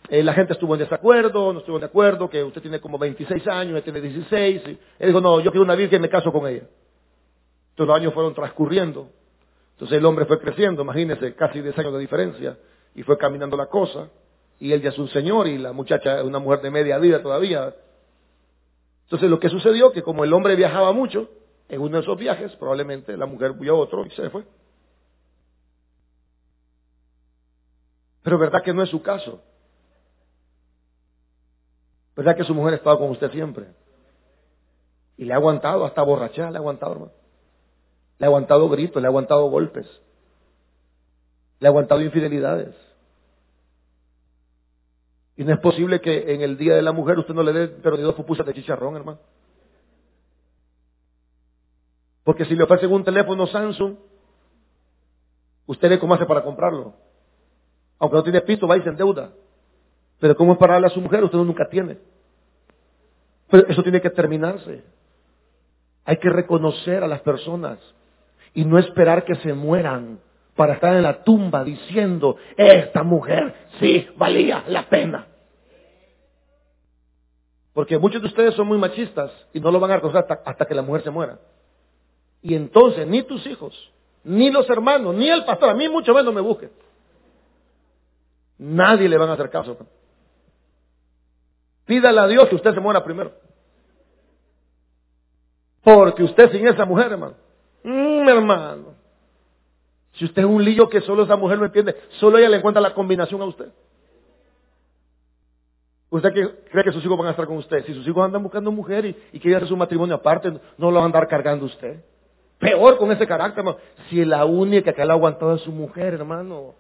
eh, 0.10 0.24
la 0.24 0.34
gente 0.34 0.54
estuvo 0.54 0.74
en 0.74 0.80
desacuerdo, 0.80 1.54
no 1.54 1.60
estuvo 1.60 1.80
de 1.80 1.86
acuerdo, 1.86 2.30
que 2.30 2.44
usted 2.44 2.62
tiene 2.62 2.80
como 2.80 2.98
26 2.98 3.48
años, 3.48 3.78
él 3.78 3.84
tiene 3.84 4.02
16. 4.02 4.62
Y 4.66 4.70
él 4.70 5.08
dijo, 5.08 5.22
no, 5.22 5.40
yo 5.40 5.52
quiero 5.52 5.64
una 5.64 5.76
virgen 5.76 6.02
me 6.02 6.10
caso 6.10 6.32
con 6.32 6.48
ella. 6.48 6.64
Entonces 7.72 7.88
los 7.88 7.96
años 7.96 8.14
fueron 8.14 8.34
transcurriendo. 8.34 9.10
Entonces 9.74 9.98
el 9.98 10.06
hombre 10.06 10.26
fue 10.26 10.40
creciendo, 10.40 10.84
imagínese, 10.84 11.34
casi 11.36 11.62
10 11.62 11.78
años 11.80 11.94
de 11.94 12.00
diferencia, 12.00 12.58
y 12.94 13.04
fue 13.04 13.18
caminando 13.18 13.58
la 13.58 13.68
cosa. 13.68 14.10
Y 14.60 14.74
él 14.74 14.82
ya 14.82 14.90
es 14.90 15.00
un 15.00 15.08
señor 15.08 15.48
y 15.48 15.58
la 15.58 15.72
muchacha 15.72 16.20
es 16.20 16.24
una 16.24 16.38
mujer 16.38 16.62
de 16.62 16.70
media 16.70 17.00
vida 17.00 17.22
todavía. 17.22 17.74
Entonces 19.06 19.30
lo 19.30 19.40
que 19.40 19.50
sucedió, 19.50 19.92
que 19.92 20.04
como 20.04 20.24
el 20.24 20.32
hombre 20.34 20.56
viajaba 20.56 20.92
mucho, 20.92 21.28
en 21.72 21.80
uno 21.80 21.96
de 21.96 22.04
esos 22.04 22.18
viajes, 22.18 22.54
probablemente 22.58 23.16
la 23.16 23.26
mujer 23.26 23.54
vio 23.54 23.78
otro 23.78 24.06
y 24.06 24.12
se 24.12 24.30
fue. 24.30 24.44
Pero 28.24 28.38
verdad 28.38 28.62
que 28.62 28.74
no 28.74 28.84
es 28.84 28.90
su 28.90 29.02
caso. 29.02 29.42
¿Verdad 32.14 32.36
que 32.36 32.44
su 32.44 32.54
mujer 32.54 32.74
ha 32.74 32.76
estado 32.76 33.00
con 33.00 33.10
usted 33.12 33.32
siempre? 33.32 33.68
Y 35.16 35.24
le 35.24 35.34
ha 35.34 35.38
aguantado 35.38 35.86
hasta 35.86 36.02
borrachar, 36.02 36.52
le 36.52 36.58
ha 36.58 36.60
aguantado, 36.60 36.92
hermano. 36.92 37.14
Le 38.20 38.26
ha 38.26 38.28
aguantado 38.28 38.68
gritos, 38.68 39.02
le 39.02 39.08
ha 39.08 39.10
aguantado 39.10 39.50
golpes. 39.50 39.88
Le 41.62 41.68
ha 41.68 41.70
aguantado 41.70 42.02
infidelidades. 42.02 42.76
Y 45.38 45.46
no 45.46 45.54
es 45.54 45.60
posible 45.62 46.02
que 46.02 46.34
en 46.34 46.42
el 46.42 46.58
día 46.58 46.76
de 46.76 46.82
la 46.82 46.92
mujer 46.92 47.18
usted 47.18 47.34
no 47.34 47.44
le 47.44 47.54
dé 47.54 47.68
pero 47.70 47.96
ni 47.96 48.04
dos 48.04 48.16
pupusas 48.16 48.46
de 48.46 48.56
chicharrón, 48.56 48.98
hermano. 48.98 49.20
Porque 52.24 52.46
si 52.46 52.56
le 52.56 52.64
ofrecen 52.64 52.92
un 52.92 53.04
teléfono 53.04 53.48
Samsung, 53.48 53.96
usted 55.66 55.90
ve 55.90 56.00
cómo 56.00 56.14
hace 56.14 56.26
para 56.26 56.44
comprarlo. 56.44 56.94
Aunque 58.00 58.18
no 58.18 58.24
tiene 58.24 58.42
piso, 58.42 58.68
va 58.68 58.78
y 58.78 58.82
se 58.82 58.90
endeuda. 58.90 59.32
Pero 60.20 60.36
¿cómo 60.36 60.54
es 60.54 60.60
para 60.60 60.74
darle 60.74 60.88
a 60.88 60.92
su 60.92 61.02
mujer? 61.02 61.24
Usted 61.24 61.38
nunca 61.38 61.68
tiene. 61.70 61.98
Pero 63.50 63.68
eso 63.68 63.84
tiene 63.84 64.02
que 64.02 64.10
terminarse. 64.10 64.84
Hay 66.06 66.18
que 66.18 66.30
reconocer 66.30 67.04
a 67.04 67.08
las 67.08 67.22
personas 67.22 67.80
y 68.54 68.66
no 68.66 68.78
esperar 68.78 69.24
que 69.24 69.36
se 69.36 69.54
mueran 69.54 70.20
para 70.56 70.74
estar 70.74 70.96
en 70.96 71.04
la 71.04 71.24
tumba 71.24 71.64
diciendo, 71.64 72.38
esta 72.58 73.04
mujer 73.04 73.56
sí 73.80 74.08
valía 74.18 74.64
la 74.68 74.88
pena. 74.90 75.28
Porque 77.74 77.98
muchos 77.98 78.22
de 78.22 78.28
ustedes 78.28 78.54
son 78.56 78.68
muy 78.68 78.78
machistas 78.78 79.32
y 79.54 79.60
no 79.60 79.72
lo 79.72 79.80
van 79.80 79.92
a 79.92 79.96
reconocer 79.96 80.22
hasta, 80.22 80.42
hasta 80.46 80.66
que 80.66 80.76
la 80.76 80.82
mujer 80.82 81.04
se 81.04 81.10
muera. 81.10 81.40
Y 82.42 82.56
entonces 82.56 83.08
ni 83.08 83.24
tus 83.24 83.46
hijos, 83.46 83.92
ni 84.24 84.50
los 84.50 84.70
hermanos, 84.70 85.16
ni 85.16 85.30
el 85.30 85.46
pastor, 85.46 85.70
a 85.70 85.74
mí 85.74 85.88
mucho 85.90 86.14
menos 86.14 86.34
me 86.34 86.42
busquen. 86.42 86.72
Nadie 88.58 89.10
le 89.10 89.18
van 89.18 89.30
a 89.30 89.34
hacer 89.34 89.50
caso. 89.50 89.78
Pídale 91.86 92.20
a 92.20 92.28
Dios 92.28 92.48
que 92.48 92.56
usted 92.56 92.74
se 92.74 92.80
muera 92.80 93.04
primero. 93.04 93.32
Porque 95.84 96.24
usted 96.24 96.52
sin 96.52 96.68
esa 96.68 96.86
mujer, 96.86 97.12
hermano. 97.12 97.36
Mm, 97.84 98.30
hermano. 98.30 98.96
Si 100.14 100.26
usted 100.26 100.44
es 100.44 100.48
un 100.48 100.64
lío 100.64 100.90
que 100.90 101.02
solo 101.02 101.24
esa 101.24 101.36
mujer 101.36 101.58
no 101.58 101.66
entiende, 101.66 101.96
solo 102.20 102.38
ella 102.38 102.50
le 102.50 102.58
encuentra 102.58 102.82
la 102.82 102.94
combinación 102.94 103.42
a 103.42 103.46
usted. 103.46 103.70
¿Usted 106.12 106.34
cree 106.70 106.84
que 106.84 106.92
sus 106.92 107.04
hijos 107.04 107.18
van 107.18 107.28
a 107.28 107.32
estar 107.32 107.48
con 107.48 107.58
usted? 107.58 107.86
Si 107.86 107.94
sus 107.94 108.06
hijos 108.08 108.24
andan 108.24 108.44
buscando 108.44 108.72
mujer 108.72 109.06
y, 109.06 109.16
y 109.32 109.40
quieren 109.40 109.58
hacer 109.58 109.70
su 109.70 109.78
matrimonio 109.78 110.16
aparte, 110.16 110.52
no 110.52 110.92
lo 110.92 110.96
van 110.96 111.04
a 111.04 111.06
andar 111.06 111.28
cargando 111.28 111.66
usted. 111.66 112.04
Peor 112.62 112.98
con 113.00 113.12
ese 113.12 113.26
carácter, 113.26 113.60
hermano. 113.60 113.80
Si 114.10 114.24
la 114.24 114.46
única 114.46 114.94
que 114.94 115.04
le 115.04 115.12
ha 115.12 115.16
aguantado 115.16 115.56
es 115.56 115.62
su 115.62 115.72
mujer, 115.72 116.14
hermano. 116.14 116.76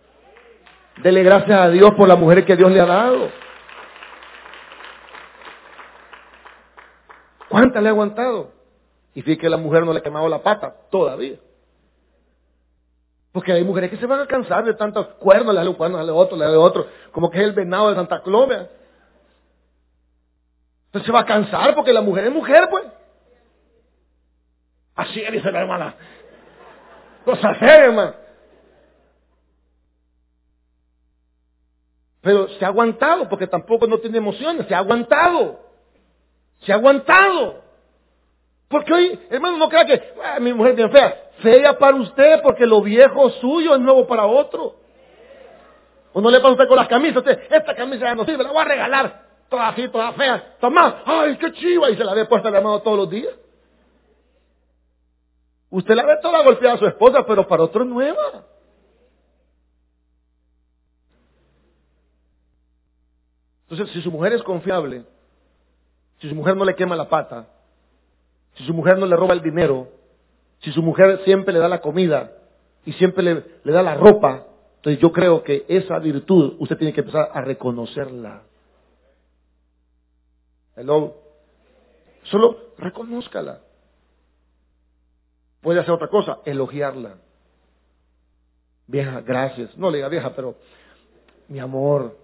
Dele 1.01 1.23
gracias 1.23 1.59
a 1.59 1.69
Dios 1.69 1.95
por 1.95 2.07
la 2.07 2.15
mujer 2.15 2.45
que 2.45 2.55
Dios 2.55 2.71
le 2.71 2.79
ha 2.79 2.85
dado. 2.85 3.29
¿Cuántas 7.49 7.81
le 7.81 7.89
ha 7.89 7.91
aguantado? 7.91 8.51
Y 9.15 9.23
fíjate 9.23 9.41
que 9.41 9.49
la 9.49 9.57
mujer 9.57 9.83
no 9.83 9.91
le 9.91 9.99
ha 9.99 10.03
quemado 10.03 10.29
la 10.29 10.43
pata 10.43 10.73
todavía. 10.91 11.37
Porque 13.31 13.51
hay 13.51 13.63
mujeres 13.63 13.89
que 13.89 13.97
se 13.97 14.05
van 14.05 14.19
a 14.19 14.27
cansar 14.27 14.63
de 14.63 14.75
tantos 14.75 15.07
cuernos, 15.15 15.55
le 15.55 15.63
da 15.63 15.69
un 15.69 15.75
cuerno, 15.75 15.99
le 15.99 16.05
da 16.05 16.13
otro, 16.13 16.37
le 16.37 16.45
da 16.45 16.59
otro, 16.59 16.85
como 17.11 17.31
que 17.31 17.39
es 17.39 17.43
el 17.43 17.53
venado 17.53 17.89
de 17.89 17.95
Santa 17.95 18.21
Clóvea. 18.21 18.69
Entonces 20.85 21.07
se 21.07 21.11
va 21.11 21.21
a 21.21 21.25
cansar 21.25 21.73
porque 21.73 21.91
la 21.91 22.01
mujer 22.01 22.25
es 22.25 22.31
mujer, 22.31 22.67
pues. 22.69 22.83
Así 24.95 25.21
dice 25.31 25.51
la 25.51 25.61
hermana. 25.61 25.95
Cosa 27.25 27.53
seria, 27.55 27.85
hermano. 27.85 28.13
Pero 32.21 32.47
se 32.49 32.65
ha 32.65 32.67
aguantado 32.67 33.27
porque 33.27 33.47
tampoco 33.47 33.87
no 33.87 33.97
tiene 33.97 34.19
emociones, 34.19 34.67
se 34.67 34.75
ha 34.75 34.79
aguantado. 34.79 35.59
Se 36.59 36.71
ha 36.71 36.75
aguantado. 36.75 37.61
Porque 38.67 38.93
hoy, 38.93 39.19
hermano, 39.29 39.57
no 39.57 39.67
crea 39.69 39.85
que 39.85 40.13
ah, 40.23 40.39
mi 40.39 40.53
mujer 40.53 40.71
es 40.71 40.77
bien 40.77 40.91
fea. 40.91 41.31
Fea 41.41 41.77
para 41.77 41.97
usted 41.97 42.41
porque 42.43 42.65
lo 42.65 42.81
viejo 42.81 43.29
suyo 43.31 43.75
es 43.75 43.81
nuevo 43.81 44.05
para 44.07 44.25
otro. 44.25 44.75
O 46.13 46.21
no 46.21 46.29
le 46.29 46.39
pasa 46.39 46.51
usted 46.51 46.67
con 46.67 46.77
las 46.77 46.87
camisas, 46.87 47.17
usted, 47.17 47.39
esta 47.49 47.73
camisa 47.73 48.05
ya 48.05 48.15
no 48.15 48.25
sirve, 48.25 48.43
la 48.43 48.51
voy 48.51 48.61
a 48.61 48.65
regalar. 48.65 49.21
Toda 49.49 49.69
así, 49.69 49.87
toda 49.89 50.13
fea. 50.13 50.55
Toma, 50.59 51.03
ay, 51.05 51.37
qué 51.37 51.51
chiva. 51.53 51.89
Y 51.89 51.97
se 51.97 52.03
la 52.03 52.13
ve 52.13 52.25
puesta 52.25 52.49
la 52.49 52.61
mano 52.61 52.79
todos 52.81 52.97
los 52.97 53.09
días. 53.09 53.33
Usted 55.71 55.95
la 55.95 56.05
ve 56.05 56.17
toda 56.21 56.43
golpeada 56.43 56.75
a 56.75 56.79
su 56.79 56.85
esposa, 56.85 57.25
pero 57.25 57.47
para 57.47 57.63
otro 57.63 57.85
nueva. 57.85 58.45
Entonces, 63.69 63.93
si 63.95 64.01
su 64.01 64.11
mujer 64.11 64.33
es 64.33 64.43
confiable, 64.43 65.05
si 66.19 66.27
su 66.27 66.35
mujer 66.35 66.57
no 66.57 66.65
le 66.65 66.75
quema 66.75 66.97
la 66.97 67.07
pata, 67.07 67.47
si 68.55 68.65
su 68.65 68.73
mujer 68.73 68.97
no 68.97 69.05
le 69.05 69.15
roba 69.15 69.33
el 69.33 69.41
dinero, 69.41 69.87
si 70.59 70.73
su 70.73 70.83
mujer 70.83 71.21
siempre 71.23 71.53
le 71.53 71.59
da 71.59 71.69
la 71.69 71.79
comida 71.79 72.33
y 72.85 72.91
siempre 72.93 73.23
le, 73.23 73.45
le 73.63 73.71
da 73.71 73.81
la 73.81 73.95
ropa, 73.95 74.45
entonces 74.75 75.01
yo 75.01 75.13
creo 75.13 75.41
que 75.41 75.65
esa 75.69 75.99
virtud 75.99 76.57
usted 76.59 76.77
tiene 76.77 76.91
que 76.93 76.99
empezar 76.99 77.31
a 77.33 77.41
reconocerla. 77.41 78.43
Hello. 80.75 81.15
Solo 82.23 82.57
reconózcala. 82.77 83.61
Puede 85.61 85.79
hacer 85.79 85.91
otra 85.91 86.07
cosa, 86.07 86.39
elogiarla. 86.45 87.17
Vieja, 88.87 89.21
gracias. 89.21 89.77
No 89.77 89.89
le 89.89 89.97
diga 89.97 90.09
vieja, 90.09 90.35
pero 90.35 90.55
mi 91.47 91.59
amor, 91.59 92.17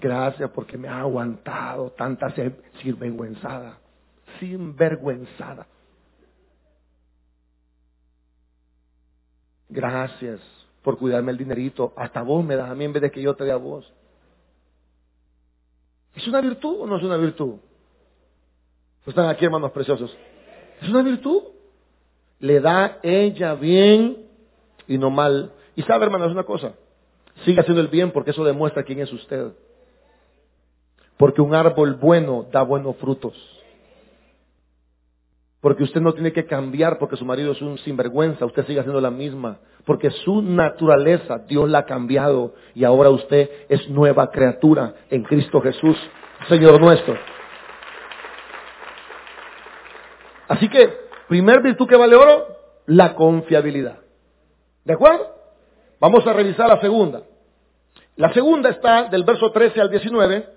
Gracias 0.00 0.50
porque 0.50 0.76
me 0.76 0.88
ha 0.88 1.00
aguantado 1.00 1.90
tanta 1.90 2.34
sinvergüenzada. 2.82 3.78
Sinvergüenzada. 4.40 5.66
Gracias 9.68 10.40
por 10.82 10.98
cuidarme 10.98 11.32
el 11.32 11.38
dinerito. 11.38 11.92
Hasta 11.96 12.22
vos 12.22 12.44
me 12.44 12.56
das 12.56 12.70
a 12.70 12.74
mí 12.74 12.84
en 12.84 12.92
vez 12.92 13.02
de 13.02 13.10
que 13.10 13.22
yo 13.22 13.34
te 13.34 13.44
dé 13.44 13.52
a 13.52 13.56
vos. 13.56 13.90
¿Es 16.14 16.26
una 16.28 16.40
virtud 16.40 16.82
o 16.82 16.86
no 16.86 16.96
es 16.96 17.02
una 17.02 17.16
virtud? 17.16 17.56
Están 19.06 19.28
aquí, 19.28 19.44
hermanos 19.44 19.72
preciosos. 19.72 20.16
Es 20.80 20.88
una 20.88 21.02
virtud. 21.02 21.42
Le 22.44 22.60
da 22.60 22.98
ella 23.02 23.54
bien 23.54 24.18
y 24.86 24.98
no 24.98 25.08
mal. 25.08 25.52
Y 25.76 25.82
sabe, 25.84 26.04
hermanos, 26.04 26.30
una 26.30 26.42
cosa. 26.42 26.74
Sigue 27.46 27.58
haciendo 27.58 27.80
el 27.80 27.88
bien 27.88 28.10
porque 28.10 28.32
eso 28.32 28.44
demuestra 28.44 28.82
quién 28.82 29.00
es 29.00 29.10
usted. 29.10 29.52
Porque 31.16 31.40
un 31.40 31.54
árbol 31.54 31.94
bueno 31.94 32.44
da 32.52 32.60
buenos 32.60 32.96
frutos. 32.96 33.32
Porque 35.62 35.84
usted 35.84 36.02
no 36.02 36.12
tiene 36.12 36.34
que 36.34 36.44
cambiar 36.44 36.98
porque 36.98 37.16
su 37.16 37.24
marido 37.24 37.52
es 37.52 37.62
un 37.62 37.78
sinvergüenza, 37.78 38.44
usted 38.44 38.66
sigue 38.66 38.80
haciendo 38.80 39.00
la 39.00 39.10
misma. 39.10 39.60
Porque 39.86 40.10
su 40.10 40.42
naturaleza 40.42 41.38
Dios 41.38 41.70
la 41.70 41.78
ha 41.78 41.86
cambiado 41.86 42.56
y 42.74 42.84
ahora 42.84 43.08
usted 43.08 43.48
es 43.70 43.88
nueva 43.88 44.30
criatura 44.30 44.96
en 45.08 45.22
Cristo 45.22 45.62
Jesús, 45.62 45.96
Señor 46.50 46.78
nuestro. 46.78 47.16
Así 50.46 50.68
que, 50.68 51.03
primer 51.28 51.62
virtud 51.62 51.88
que 51.88 51.96
vale 51.96 52.16
oro, 52.16 52.46
la 52.86 53.14
confiabilidad. 53.14 53.98
¿De 54.84 54.94
acuerdo? 54.94 55.34
Vamos 56.00 56.26
a 56.26 56.32
revisar 56.32 56.68
la 56.68 56.80
segunda. 56.80 57.22
La 58.16 58.32
segunda 58.32 58.70
está 58.70 59.04
del 59.04 59.24
verso 59.24 59.50
13 59.50 59.80
al 59.80 59.90
19 59.90 60.48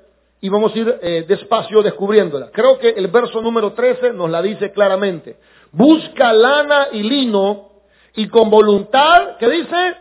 y 0.42 0.50
vamos 0.50 0.74
a 0.74 0.78
ir 0.78 1.00
eh, 1.02 1.26
despacio 1.28 1.82
descubriéndola. 1.82 2.52
Creo 2.52 2.78
que 2.78 2.90
el 2.90 3.08
verso 3.08 3.42
número 3.42 3.74
13 3.74 4.14
nos 4.14 4.30
la 4.30 4.42
dice 4.42 4.72
claramente. 4.72 5.38
Busca 5.72 6.34
lana 6.34 6.90
y 6.92 7.04
lino 7.04 7.70
y 8.16 8.28
con 8.28 8.50
voluntad, 8.50 9.38
¿qué 9.40 9.50
dice? 9.50 9.96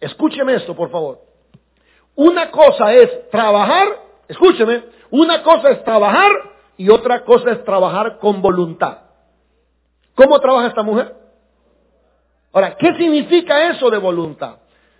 Escúcheme 0.00 0.54
esto, 0.54 0.74
por 0.74 0.90
favor. 0.90 1.20
Una 2.16 2.50
cosa 2.50 2.92
es 2.92 3.28
trabajar, 3.30 3.88
escúcheme, 4.28 4.84
una 5.10 5.42
cosa 5.42 5.70
es 5.70 5.84
trabajar 5.84 6.30
y 6.80 6.88
otra 6.88 7.24
cosa 7.26 7.50
es 7.50 7.62
trabajar 7.62 8.16
con 8.16 8.40
voluntad. 8.40 9.00
¿Cómo 10.14 10.40
trabaja 10.40 10.68
esta 10.68 10.82
mujer? 10.82 11.14
Ahora, 12.54 12.74
¿qué 12.74 12.94
significa 12.94 13.68
eso 13.68 13.90
de 13.90 13.98
voluntad? 13.98 14.56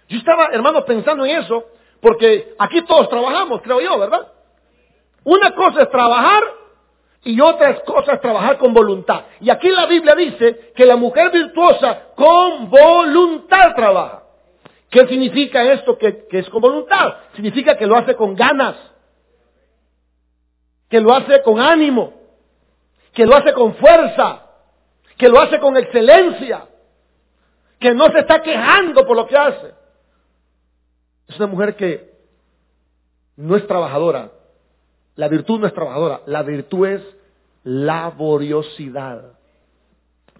Yo 0.06 0.18
estaba, 0.18 0.48
hermano, 0.52 0.84
pensando 0.84 1.24
en 1.24 1.38
eso 1.38 1.64
Porque 2.02 2.54
aquí 2.58 2.82
todos 2.82 3.08
trabajamos, 3.08 3.62
creo 3.62 3.80
yo, 3.80 3.98
¿verdad? 3.98 4.28
Una 5.24 5.54
cosa 5.54 5.80
es 5.80 5.90
trabajar 5.90 6.42
y 7.24 7.40
otra 7.40 7.80
cosa 7.82 8.12
es 8.12 8.20
trabajar 8.20 8.58
con 8.58 8.74
voluntad. 8.74 9.22
Y 9.40 9.48
aquí 9.48 9.70
la 9.70 9.86
Biblia 9.86 10.14
dice 10.14 10.72
que 10.76 10.84
la 10.84 10.96
mujer 10.96 11.30
virtuosa 11.30 12.08
con 12.14 12.68
voluntad 12.68 13.74
trabaja. 13.74 14.24
¿Qué 14.90 15.06
significa 15.06 15.62
esto 15.72 15.96
que, 15.96 16.26
que, 16.28 16.40
es 16.40 16.50
con 16.50 16.60
voluntad? 16.60 17.14
Significa 17.36 17.74
que 17.78 17.86
lo 17.86 17.96
hace 17.96 18.14
con 18.16 18.34
ganas, 18.34 18.76
que 20.90 21.00
lo 21.00 21.14
hace 21.14 21.42
con 21.42 21.60
ánimo, 21.60 22.12
que 23.14 23.24
lo 23.24 23.36
hace 23.36 23.54
con 23.54 23.74
fuerza, 23.76 24.42
que 25.16 25.28
lo 25.28 25.40
hace 25.40 25.58
con 25.60 25.76
excelencia, 25.76 26.66
que 27.78 27.94
no 27.94 28.06
se 28.10 28.18
está 28.18 28.42
quejando 28.42 29.06
por 29.06 29.16
lo 29.16 29.26
que 29.26 29.36
hace. 29.36 29.72
Es 31.28 31.36
una 31.36 31.46
mujer 31.46 31.76
que 31.76 32.10
no 33.36 33.56
es 33.56 33.66
trabajadora. 33.66 34.32
La 35.14 35.28
virtud 35.28 35.60
no 35.60 35.66
es 35.66 35.74
trabajadora, 35.74 36.22
la 36.26 36.42
virtud 36.42 36.86
es 36.88 37.02
laboriosidad. 37.62 39.22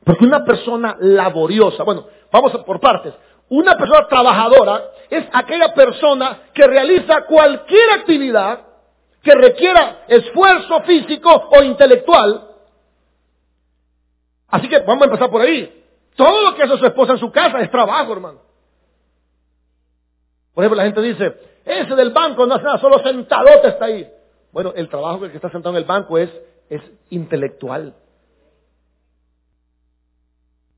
Porque 0.05 0.25
una 0.25 0.45
persona 0.45 0.97
laboriosa, 0.99 1.85
bueno, 1.85 2.07
vamos 2.33 2.53
por 2.65 2.81
partes. 2.81 3.15
Una 3.51 3.77
persona 3.77 4.09
trabajadora 4.09 4.83
es 5.09 5.25
aquella 5.33 5.73
persona 5.75 6.45
que 6.55 6.67
realiza 6.67 7.27
cualquier 7.27 7.91
actividad 7.91 8.70
que 9.23 9.35
requiera 9.35 10.05
esfuerzo 10.09 10.83
físico 10.83 11.31
o 11.51 11.63
intelectual. 11.63 12.49
Así 14.49 14.69
que 14.69 14.79
vamos 14.81 15.03
a 15.03 15.05
empezar 15.07 15.31
por 15.31 15.43
ahí. 15.43 15.85
Todo 16.17 16.43
lo 16.43 16.57
que 16.57 16.63
hace 16.63 16.79
su 16.79 16.87
esposa 16.87 17.13
en 17.13 17.19
su 17.19 17.31
casa 17.31 17.61
es 17.61 17.71
trabajo, 17.71 18.13
hermano. 18.13 18.41
Por 20.55 20.65
ejemplo, 20.65 20.77
la 20.77 20.85
gente 20.85 21.01
dice, 21.03 21.35
ese 21.65 21.95
del 21.95 22.11
banco 22.11 22.47
no 22.47 22.55
hace 22.55 22.65
nada, 22.65 22.79
solo 22.79 22.99
sentadote 22.99 23.69
está 23.69 23.85
ahí. 23.87 24.11
Bueno, 24.53 24.73
el 24.75 24.89
trabajo 24.89 25.21
que 25.21 25.37
está 25.37 25.51
sentado 25.51 25.75
en 25.77 25.83
el 25.83 25.89
banco 25.89 26.19
es, 26.19 26.31
intelectual. 27.11 27.95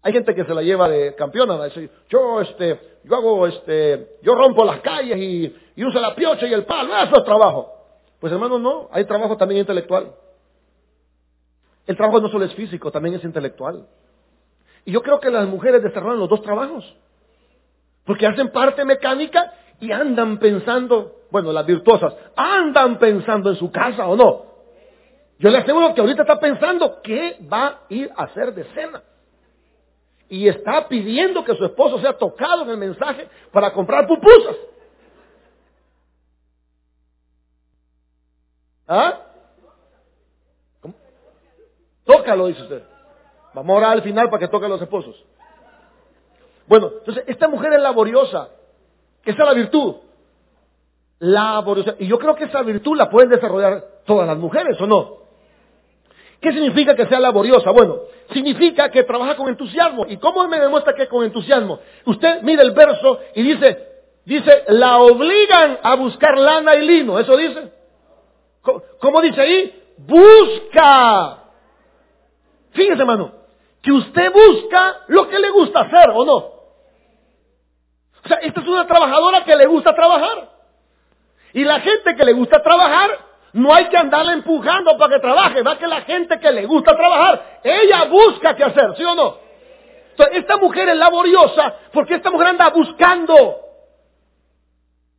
Hay 0.03 0.13
gente 0.13 0.35
que 0.35 0.45
se 0.45 0.55
la 0.55 0.63
lleva 0.63 0.89
de 0.89 1.15
campeona, 1.15 1.57
¿no? 1.57 1.67
Yo 2.09 2.41
este, 2.41 2.99
yo 3.05 3.17
hago 3.17 3.47
este, 3.47 4.19
yo 4.23 4.35
rompo 4.35 4.65
las 4.65 4.81
calles 4.81 5.19
y, 5.19 5.55
y 5.77 5.85
uso 5.85 6.01
la 6.01 6.15
piocha 6.15 6.47
y 6.47 6.53
el 6.53 6.65
palo, 6.65 6.97
eso 6.97 7.19
es 7.19 7.25
trabajo. 7.25 7.82
Pues 8.23 8.33
hermano, 8.33 8.61
no, 8.61 8.89
hay 8.93 9.05
trabajo 9.05 9.37
también 9.37 9.63
intelectual. 9.63 10.13
El 11.89 11.97
trabajo 11.97 12.21
no 12.21 12.29
solo 12.29 12.45
es 12.45 12.55
físico, 12.55 12.93
también 12.93 13.17
es 13.17 13.25
intelectual. 13.25 13.89
Y 14.85 14.93
yo 14.93 15.03
creo 15.03 15.19
que 15.19 15.29
las 15.29 15.49
mujeres 15.49 15.83
desarrollan 15.83 16.21
los 16.21 16.29
dos 16.29 16.41
trabajos. 16.41 16.85
Porque 18.05 18.25
hacen 18.25 18.53
parte 18.53 18.85
mecánica 18.85 19.53
y 19.81 19.91
andan 19.91 20.39
pensando, 20.39 21.17
bueno, 21.33 21.53
las 21.53 21.67
virtuosas, 21.67 22.15
andan 22.37 23.01
pensando 23.01 23.51
en 23.51 23.57
su 23.57 23.73
casa 23.73 24.07
o 24.07 24.15
no. 24.15 24.45
Yo 25.41 25.51
le 25.51 25.59
aseguro 25.59 25.93
que 25.93 26.01
ahorita 26.01 26.23
está 26.23 26.39
pensando 26.39 27.03
qué 27.03 27.39
va 27.53 27.67
a 27.67 27.81
ir 27.89 28.09
a 28.15 28.23
hacer 28.23 28.55
de 28.55 28.63
cena. 28.73 29.03
Y 30.29 30.47
está 30.47 30.87
pidiendo 30.87 31.43
que 31.43 31.57
su 31.57 31.65
esposo 31.65 31.99
sea 31.99 32.17
tocado 32.17 32.63
en 32.63 32.71
el 32.71 32.77
mensaje 32.77 33.27
para 33.51 33.73
comprar 33.73 34.07
pupusas. 34.07 34.55
¿Ah? 38.95 39.21
¿Cómo? 40.83 40.95
Tócalo, 42.05 42.47
dice 42.49 42.61
usted. 42.61 42.83
Vamos 43.55 43.75
a 43.75 43.79
orar 43.79 43.93
al 43.93 44.03
final 44.03 44.29
para 44.29 44.41
que 44.41 44.49
toque 44.49 44.67
a 44.67 44.69
los 44.69 44.83
esposos. 44.83 45.25
Bueno, 46.67 46.91
entonces, 46.99 47.25
esta 47.27 47.49
mujer 47.49 47.73
es 47.73 47.81
laboriosa. 47.81 48.51
Esa 49.25 49.43
es 49.43 49.49
la 49.49 49.55
virtud. 49.55 49.95
Laboriosa. 51.21 51.95
Y 52.01 52.07
yo 52.07 52.19
creo 52.19 52.35
que 52.35 52.45
esa 52.45 52.61
virtud 52.61 52.95
la 52.99 53.09
pueden 53.09 53.31
desarrollar 53.31 53.83
todas 54.05 54.27
las 54.27 54.37
mujeres, 54.37 54.79
¿o 54.79 54.87
no? 54.87 55.23
¿Qué 56.43 56.53
significa 56.53 56.95
que 56.95 57.07
sea 57.07 57.19
laboriosa? 57.19 57.71
Bueno, 57.71 58.01
significa 58.31 58.91
que 58.91 59.05
trabaja 59.05 59.37
con 59.37 59.49
entusiasmo. 59.49 60.05
¿Y 60.07 60.19
cómo 60.19 60.47
me 60.49 60.61
demuestra 60.61 60.95
que 60.95 61.09
con 61.09 61.25
entusiasmo? 61.25 61.79
Usted 62.05 62.43
mira 62.43 62.63
el 62.63 62.73
verso 62.73 63.21
y 63.35 63.43
dice, 63.43 63.89
dice, 64.27 64.65
la 64.69 64.99
obligan 64.99 65.79
a 65.83 65.95
buscar 65.95 66.37
lana 66.37 66.75
y 66.75 66.87
lino. 66.87 67.19
¿Eso 67.19 67.39
dice? 67.39 67.82
¿Cómo 68.63 69.21
dice 69.21 69.41
ahí? 69.41 69.83
Busca. 69.99 71.39
Fíjese, 72.73 73.01
hermano, 73.01 73.33
que 73.83 73.93
usted 73.93 74.33
busca 74.33 75.01
lo 75.09 75.29
que 75.29 75.39
le 75.39 75.51
gusta 75.51 75.81
hacer, 75.81 76.11
¿o 76.11 76.25
no? 76.25 76.37
O 78.25 78.29
sea, 78.29 78.39
esta 78.39 78.61
es 78.61 78.67
una 78.67 78.87
trabajadora 78.87 79.45
que 79.45 79.57
le 79.57 79.67
gusta 79.67 79.95
trabajar. 79.95 80.49
Y 81.53 81.65
la 81.65 81.81
gente 81.81 82.15
que 82.15 82.25
le 82.25 82.33
gusta 82.33 82.63
trabajar, 82.63 83.11
no 83.53 83.75
hay 83.75 83.87
que 83.87 83.97
andarla 83.97 84.33
empujando 84.33 84.97
para 84.97 85.15
que 85.15 85.21
trabaje. 85.21 85.63
Va 85.63 85.77
que 85.77 85.87
la 85.87 86.03
gente 86.03 86.39
que 86.39 86.53
le 86.53 86.65
gusta 86.67 86.97
trabajar, 86.97 87.61
ella 87.65 88.05
busca 88.05 88.55
qué 88.55 88.65
hacer, 88.65 88.97
¿sí 88.97 89.05
o 89.05 89.15
no? 89.15 89.39
Entonces, 90.11 90.39
esta 90.39 90.57
mujer 90.57 90.89
es 90.89 90.97
laboriosa 90.97 91.75
porque 91.93 92.15
esta 92.15 92.31
mujer 92.31 92.49
anda 92.49 92.71
buscando. 92.71 93.59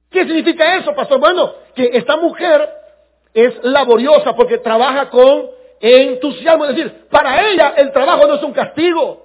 ¿Qué 0.10 0.26
significa 0.26 0.76
eso, 0.76 0.94
pastor? 0.96 1.20
Bueno, 1.20 1.54
que 1.76 1.90
esta 1.94 2.16
mujer 2.18 2.70
es 3.34 3.63
laboriosa 3.63 4.36
porque 4.36 4.60
trabaja 4.60 5.10
con 5.10 5.48
entusiasmo. 5.80 6.65
Es 6.65 6.76
decir, 6.76 7.08
para 7.10 7.50
ella 7.50 7.74
el 7.78 7.91
trabajo 7.91 8.28
no 8.28 8.36
es 8.36 8.43
un 8.43 8.54
castigo. 8.54 9.24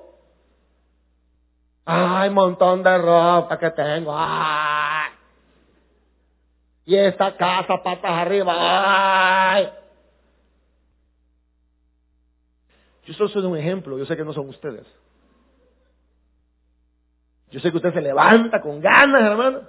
Ay, 1.84 2.30
montón 2.30 2.82
de 2.82 2.98
ropa 2.98 3.58
que 3.58 3.70
tengo. 3.70 4.14
Ay. 4.16 5.10
Y 6.84 6.96
esta 6.96 7.36
casa 7.36 7.82
patas 7.82 8.10
arriba. 8.10 8.54
Ay. 8.56 9.70
Yo 13.04 13.14
solo 13.14 13.28
soy 13.28 13.44
un 13.44 13.56
ejemplo. 13.56 13.98
Yo 13.98 14.04
sé 14.04 14.16
que 14.16 14.24
no 14.24 14.32
son 14.32 14.48
ustedes. 14.48 14.86
Yo 17.50 17.60
sé 17.60 17.70
que 17.70 17.76
usted 17.78 17.94
se 17.94 18.02
levanta 18.02 18.60
con 18.60 18.80
ganas, 18.80 19.22
hermano, 19.22 19.62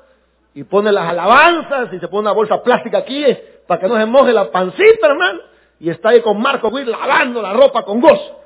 y 0.54 0.64
pone 0.66 0.92
las 0.92 1.10
alabanzas 1.10 1.94
y 1.94 2.00
se 2.00 2.08
pone 2.10 2.22
una 2.22 2.34
bolsa 2.34 2.62
plástica 2.62 2.98
aquí 2.98 3.24
para 3.70 3.82
que 3.82 3.88
no 3.88 3.98
se 3.98 4.06
moje 4.08 4.34
la 4.34 4.50
pancita, 4.50 5.06
hermano, 5.06 5.42
y 5.80 5.92
está 5.92 6.10
ahí 6.10 6.24
con 6.24 6.42
Marco 6.42 6.70
Witt 6.70 6.88
lavando 6.88 7.40
la 7.40 7.54
ropa 7.54 7.86
con 7.86 8.02
gozo. 8.02 8.42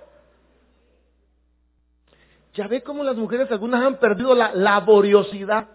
Ya 2.53 2.67
ve 2.67 2.83
cómo 2.83 3.05
las 3.05 3.15
mujeres 3.15 3.49
algunas 3.49 3.81
han 3.81 3.95
perdido 3.99 4.35
la 4.35 4.53
laboriosidad. 4.53 5.69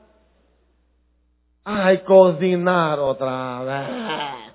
Ay, 1.64 2.00
cocinar 2.00 2.98
otra 2.98 3.62
vez. 3.62 4.52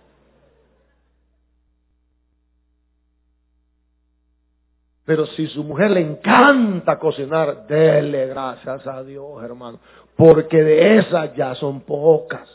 Pero 5.05 5.25
si 5.25 5.47
su 5.47 5.63
mujer 5.63 5.89
le 5.89 6.01
encanta 6.01 6.99
cocinar, 6.99 7.65
dele 7.65 8.27
gracias 8.27 8.85
a 8.85 9.01
Dios, 9.01 9.43
hermano. 9.43 9.79
Porque 10.15 10.61
de 10.61 10.99
esas 10.99 11.35
ya 11.35 11.55
son 11.55 11.81
pocas. 11.81 12.47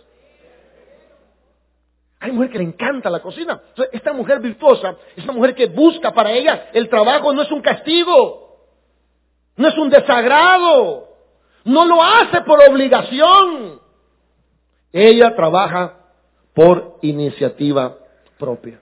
Hay 2.28 2.34
mujer 2.34 2.50
que 2.50 2.58
le 2.58 2.64
encanta 2.64 3.08
la 3.08 3.20
cocina. 3.20 3.60
esta 3.90 4.12
mujer 4.12 4.40
virtuosa 4.40 4.96
es 5.16 5.24
una 5.24 5.32
mujer 5.32 5.54
que 5.54 5.66
busca 5.66 6.12
para 6.12 6.30
ella 6.30 6.68
el 6.74 6.88
trabajo 6.88 7.32
no 7.32 7.40
es 7.40 7.50
un 7.50 7.62
castigo. 7.62 8.66
No 9.56 9.68
es 9.68 9.78
un 9.78 9.88
desagrado. 9.88 11.08
No 11.64 11.86
lo 11.86 12.02
hace 12.02 12.42
por 12.42 12.60
obligación. 12.68 13.80
Ella 14.92 15.34
trabaja 15.34 15.96
por 16.52 16.98
iniciativa 17.00 17.96
propia. 18.38 18.78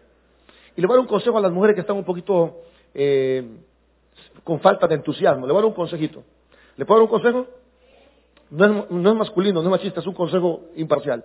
Y 0.76 0.80
le 0.80 0.86
voy 0.88 0.94
a 0.94 0.96
dar 0.96 1.02
un 1.02 1.08
consejo 1.08 1.38
a 1.38 1.40
las 1.40 1.52
mujeres 1.52 1.74
que 1.76 1.82
están 1.82 1.96
un 1.96 2.04
poquito 2.04 2.62
eh, 2.94 3.58
con 4.42 4.58
falta 4.60 4.88
de 4.88 4.96
entusiasmo. 4.96 5.46
Le 5.46 5.52
voy 5.52 5.60
a 5.60 5.62
dar 5.62 5.68
un 5.68 5.74
consejito. 5.74 6.24
¿Le 6.76 6.84
puedo 6.84 7.00
dar 7.00 7.04
un 7.04 7.10
consejo? 7.10 7.46
No 8.50 8.64
es, 8.64 8.90
no 8.90 9.10
es 9.10 9.16
masculino, 9.16 9.62
no 9.62 9.68
es 9.68 9.70
machista, 9.70 10.00
es 10.00 10.06
un 10.06 10.14
consejo 10.14 10.62
imparcial. 10.74 11.24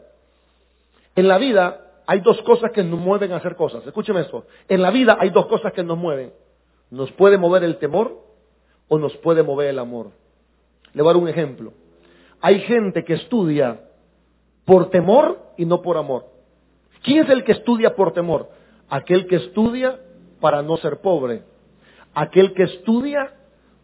En 1.15 1.27
la 1.27 1.37
vida 1.37 1.90
hay 2.05 2.19
dos 2.21 2.41
cosas 2.41 2.71
que 2.71 2.83
nos 2.83 2.99
mueven 2.99 3.31
a 3.31 3.37
hacer 3.37 3.55
cosas. 3.55 3.85
Escúcheme 3.85 4.21
esto. 4.21 4.45
En 4.67 4.81
la 4.81 4.91
vida 4.91 5.17
hay 5.19 5.29
dos 5.29 5.45
cosas 5.47 5.73
que 5.73 5.83
nos 5.83 5.97
mueven. 5.97 6.33
Nos 6.89 7.11
puede 7.11 7.37
mover 7.37 7.63
el 7.63 7.77
temor 7.77 8.21
o 8.87 8.97
nos 8.97 9.15
puede 9.17 9.43
mover 9.43 9.69
el 9.69 9.79
amor. 9.79 10.11
Le 10.93 11.01
voy 11.01 11.11
a 11.11 11.13
dar 11.13 11.23
un 11.23 11.29
ejemplo. 11.29 11.73
Hay 12.41 12.59
gente 12.61 13.03
que 13.03 13.13
estudia 13.13 13.81
por 14.65 14.89
temor 14.89 15.39
y 15.57 15.65
no 15.65 15.81
por 15.81 15.97
amor. 15.97 16.25
¿Quién 17.03 17.23
es 17.23 17.29
el 17.29 17.43
que 17.43 17.53
estudia 17.53 17.95
por 17.95 18.13
temor? 18.13 18.49
Aquel 18.89 19.27
que 19.27 19.37
estudia 19.37 19.99
para 20.39 20.61
no 20.61 20.77
ser 20.77 21.01
pobre. 21.01 21.43
Aquel 22.13 22.53
que 22.53 22.63
estudia 22.63 23.33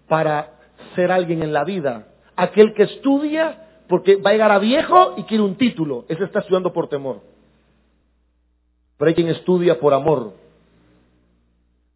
para 0.07 0.59
ser 0.95 1.11
alguien 1.11 1.43
en 1.43 1.53
la 1.53 1.63
vida. 1.63 2.07
Aquel 2.35 2.73
que 2.73 2.83
estudia 2.83 3.63
porque 3.87 4.17
va 4.17 4.31
a 4.31 4.33
llegar 4.33 4.51
a 4.51 4.59
viejo 4.59 5.13
y 5.17 5.23
quiere 5.23 5.43
un 5.43 5.55
título. 5.55 6.05
Ese 6.09 6.25
está 6.25 6.39
estudiando 6.39 6.73
por 6.73 6.89
temor. 6.89 7.21
Pero 8.97 9.09
hay 9.09 9.15
quien 9.15 9.29
estudia 9.29 9.79
por 9.79 9.93
amor. 9.93 10.33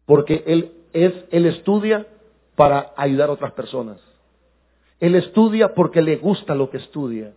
Porque 0.06 0.44
él 0.46 0.72
es, 0.92 1.12
él 1.30 1.46
estudia 1.46 2.06
para 2.54 2.92
ayudar 2.96 3.28
a 3.28 3.32
otras 3.32 3.52
personas. 3.52 3.98
Él 5.00 5.14
estudia 5.16 5.74
porque 5.74 6.00
le 6.00 6.16
gusta 6.16 6.54
lo 6.54 6.70
que 6.70 6.76
estudia. 6.76 7.32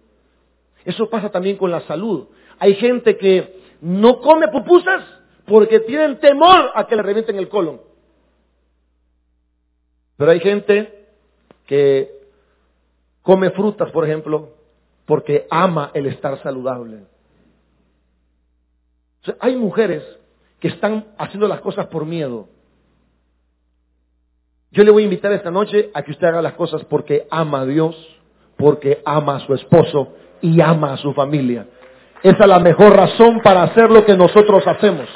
Eso 0.84 1.10
pasa 1.10 1.30
también 1.30 1.58
con 1.58 1.72
la 1.72 1.82
salud. 1.82 2.28
Hay 2.60 2.76
gente 2.76 3.18
que 3.18 3.60
no 3.82 4.22
come 4.22 4.48
pupusas 4.50 5.04
porque 5.46 5.80
tienen 5.80 6.20
temor 6.20 6.72
a 6.76 6.86
que 6.88 6.96
le 6.96 7.02
revienten 7.02 7.38
el 7.38 7.50
colon. 7.50 7.82
Pero 10.18 10.32
hay 10.32 10.40
gente 10.40 11.08
que 11.66 12.12
come 13.22 13.50
frutas, 13.52 13.92
por 13.92 14.06
ejemplo, 14.06 14.50
porque 15.06 15.48
ama 15.50 15.92
el 15.94 16.06
estar 16.06 16.42
saludable. 16.42 17.00
Hay 19.40 19.56
mujeres 19.56 20.04
que 20.60 20.68
están 20.68 21.06
haciendo 21.18 21.48
las 21.48 21.62
cosas 21.62 21.88
por 21.88 22.06
miedo. 22.06 22.48
Yo 24.72 24.84
le 24.84 24.92
voy 24.92 25.04
a 25.04 25.06
invitar 25.06 25.32
esta 25.32 25.52
noche 25.52 25.90
a 25.94 26.02
que 26.02 26.12
usted 26.12 26.28
haga 26.28 26.42
las 26.42 26.54
cosas 26.54 26.84
porque 26.86 27.28
ama 27.30 27.62
a 27.62 27.66
Dios, 27.66 27.96
porque 28.58 29.02
ama 29.06 29.38
a 29.38 29.40
su 29.40 29.54
esposo 29.54 30.10
y 30.42 30.60
ama 30.62 30.94
a 30.94 30.98
su 30.98 31.14
familia. 31.14 31.68
Esa 32.22 32.40
es 32.40 32.48
la 32.48 32.60
mejor 32.60 32.96
razón 32.96 33.40
para 33.42 33.64
hacer 33.64 33.90
lo 33.90 34.06
que 34.06 34.18
nosotros 34.18 34.66
hacemos. 34.68 35.08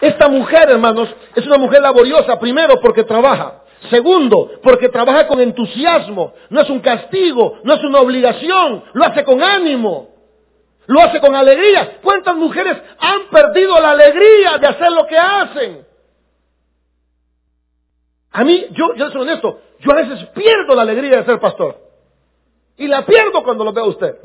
Esta 0.00 0.28
mujer, 0.28 0.68
hermanos, 0.68 1.08
es 1.34 1.46
una 1.46 1.56
mujer 1.56 1.80
laboriosa, 1.80 2.38
primero 2.38 2.80
porque 2.80 3.04
trabaja. 3.04 3.62
Segundo, 3.90 4.50
porque 4.62 4.88
trabaja 4.88 5.26
con 5.26 5.40
entusiasmo. 5.40 6.34
No 6.50 6.60
es 6.60 6.70
un 6.70 6.80
castigo, 6.80 7.58
no 7.64 7.74
es 7.74 7.84
una 7.84 8.00
obligación, 8.00 8.84
lo 8.92 9.04
hace 9.04 9.24
con 9.24 9.42
ánimo. 9.42 10.13
Lo 10.86 11.00
hace 11.00 11.20
con 11.20 11.34
alegría. 11.34 11.98
¿Cuántas 12.02 12.36
mujeres 12.36 12.76
han 12.98 13.28
perdido 13.30 13.80
la 13.80 13.90
alegría 13.92 14.58
de 14.58 14.66
hacer 14.66 14.92
lo 14.92 15.06
que 15.06 15.16
hacen? 15.16 15.86
A 18.32 18.44
mí, 18.44 18.66
yo, 18.72 18.94
yo 18.96 19.10
soy 19.10 19.22
honesto, 19.22 19.60
yo 19.80 19.92
a 19.92 19.94
veces 19.94 20.26
pierdo 20.34 20.74
la 20.74 20.82
alegría 20.82 21.18
de 21.18 21.24
ser 21.24 21.40
pastor. 21.40 21.78
Y 22.76 22.88
la 22.88 23.06
pierdo 23.06 23.42
cuando 23.44 23.64
lo 23.64 23.72
veo 23.72 23.84
a 23.84 23.88
usted. 23.88 24.18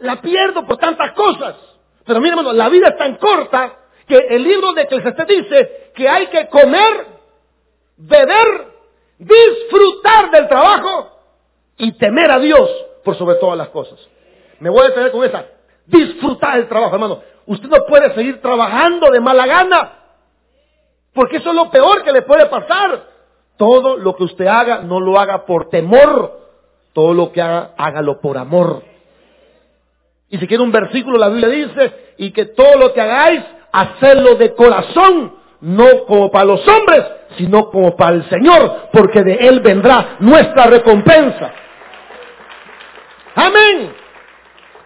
La 0.00 0.20
pierdo 0.20 0.66
por 0.66 0.76
tantas 0.76 1.12
cosas. 1.12 1.56
Pero 2.04 2.20
mire, 2.20 2.30
hermano, 2.32 2.52
la 2.52 2.68
vida 2.68 2.88
es 2.88 2.98
tan 2.98 3.16
corta 3.16 3.78
que 4.06 4.16
el 4.16 4.42
libro 4.42 4.74
de 4.74 4.82
Eclesiastes 4.82 5.26
dice 5.26 5.92
que 5.94 6.06
hay 6.06 6.26
que 6.26 6.48
comer, 6.48 7.06
beber, 7.96 8.66
disfrutar 9.18 10.30
del 10.30 10.48
trabajo 10.48 11.10
y 11.78 11.92
temer 11.92 12.30
a 12.30 12.38
Dios 12.38 12.70
por 13.02 13.16
sobre 13.16 13.36
todas 13.36 13.56
las 13.56 13.68
cosas. 13.68 13.98
Me 14.60 14.70
voy 14.70 14.80
a 14.84 14.88
detener 14.88 15.10
con 15.12 15.24
esa. 15.24 15.44
Disfrutar 15.86 16.56
del 16.56 16.68
trabajo, 16.68 16.94
hermano. 16.94 17.20
Usted 17.46 17.68
no 17.68 17.84
puede 17.86 18.14
seguir 18.14 18.40
trabajando 18.40 19.10
de 19.10 19.20
mala 19.20 19.46
gana. 19.46 19.92
Porque 21.12 21.36
eso 21.36 21.50
es 21.50 21.54
lo 21.54 21.70
peor 21.70 22.02
que 22.02 22.12
le 22.12 22.22
puede 22.22 22.46
pasar. 22.46 23.04
Todo 23.56 23.96
lo 23.96 24.16
que 24.16 24.24
usted 24.24 24.46
haga, 24.46 24.80
no 24.80 25.00
lo 25.00 25.18
haga 25.18 25.44
por 25.46 25.68
temor. 25.68 26.40
Todo 26.92 27.14
lo 27.14 27.32
que 27.32 27.42
haga, 27.42 27.72
hágalo 27.76 28.20
por 28.20 28.38
amor. 28.38 28.82
Y 30.30 30.38
si 30.38 30.46
quiere 30.46 30.62
un 30.62 30.72
versículo, 30.72 31.18
la 31.18 31.28
Biblia 31.28 31.48
dice, 31.48 32.14
y 32.18 32.32
que 32.32 32.46
todo 32.46 32.76
lo 32.76 32.92
que 32.92 33.00
hagáis, 33.00 33.42
hacerlo 33.72 34.36
de 34.36 34.54
corazón, 34.54 35.34
no 35.60 36.04
como 36.06 36.30
para 36.30 36.44
los 36.44 36.66
hombres, 36.66 37.04
sino 37.36 37.70
como 37.70 37.96
para 37.96 38.16
el 38.16 38.28
Señor, 38.28 38.88
porque 38.92 39.22
de 39.22 39.34
Él 39.34 39.60
vendrá 39.60 40.16
nuestra 40.20 40.66
recompensa. 40.66 41.52
Amén. 43.34 44.03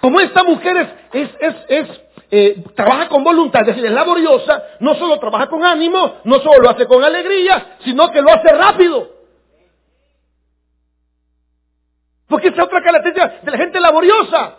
Como 0.00 0.20
esta 0.20 0.44
mujer 0.44 1.08
es, 1.12 1.30
es, 1.40 1.56
es, 1.68 2.00
eh, 2.30 2.64
trabaja 2.74 3.08
con 3.08 3.24
voluntad, 3.24 3.62
es 3.62 3.68
decir, 3.68 3.86
es 3.86 3.92
laboriosa, 3.92 4.62
no 4.80 4.94
solo 4.94 5.18
trabaja 5.18 5.48
con 5.48 5.64
ánimo, 5.64 6.20
no 6.24 6.38
solo 6.40 6.62
lo 6.62 6.70
hace 6.70 6.86
con 6.86 7.02
alegría, 7.02 7.78
sino 7.84 8.10
que 8.10 8.20
lo 8.20 8.30
hace 8.30 8.52
rápido. 8.52 9.08
Porque 12.28 12.48
esa 12.48 12.58
es 12.58 12.64
otra 12.64 12.82
característica 12.82 13.40
de 13.42 13.50
la 13.50 13.56
gente 13.56 13.80
laboriosa. 13.80 14.58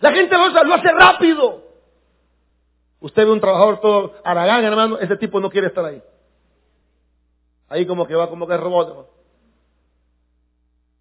La 0.00 0.12
gente 0.12 0.32
laboriosa 0.32 0.64
lo 0.64 0.74
hace 0.74 0.92
rápido. 0.92 1.62
Usted 3.00 3.24
ve 3.24 3.30
un 3.30 3.40
trabajador 3.40 3.80
todo 3.80 4.14
aragán, 4.24 4.64
hermano, 4.64 4.98
ese 4.98 5.16
tipo 5.16 5.40
no 5.40 5.50
quiere 5.50 5.68
estar 5.68 5.84
ahí. 5.84 6.02
Ahí 7.68 7.86
como 7.86 8.06
que 8.06 8.14
va 8.14 8.28
como 8.28 8.46
que 8.46 8.54
es 8.54 8.60
robot. 8.60 9.08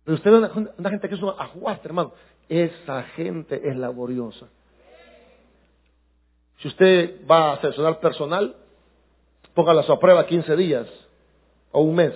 Pero 0.03 0.15
usted 0.15 0.31
ve 0.31 0.37
una, 0.77 0.89
gente 0.89 1.09
que 1.09 1.15
es 1.15 1.21
un 1.21 1.33
ajuaste, 1.37 1.87
hermano. 1.87 2.13
Esa 2.49 3.03
gente 3.03 3.67
es 3.67 3.75
laboriosa. 3.75 4.47
Si 6.59 6.67
usted 6.67 7.27
va 7.29 7.53
a 7.53 7.61
seleccionar 7.61 7.99
personal, 7.99 8.55
póngala 9.53 9.81
a 9.81 9.83
su 9.83 9.99
prueba 9.99 10.25
15 10.25 10.55
días 10.55 10.87
o 11.71 11.81
un 11.81 11.95
mes 11.95 12.13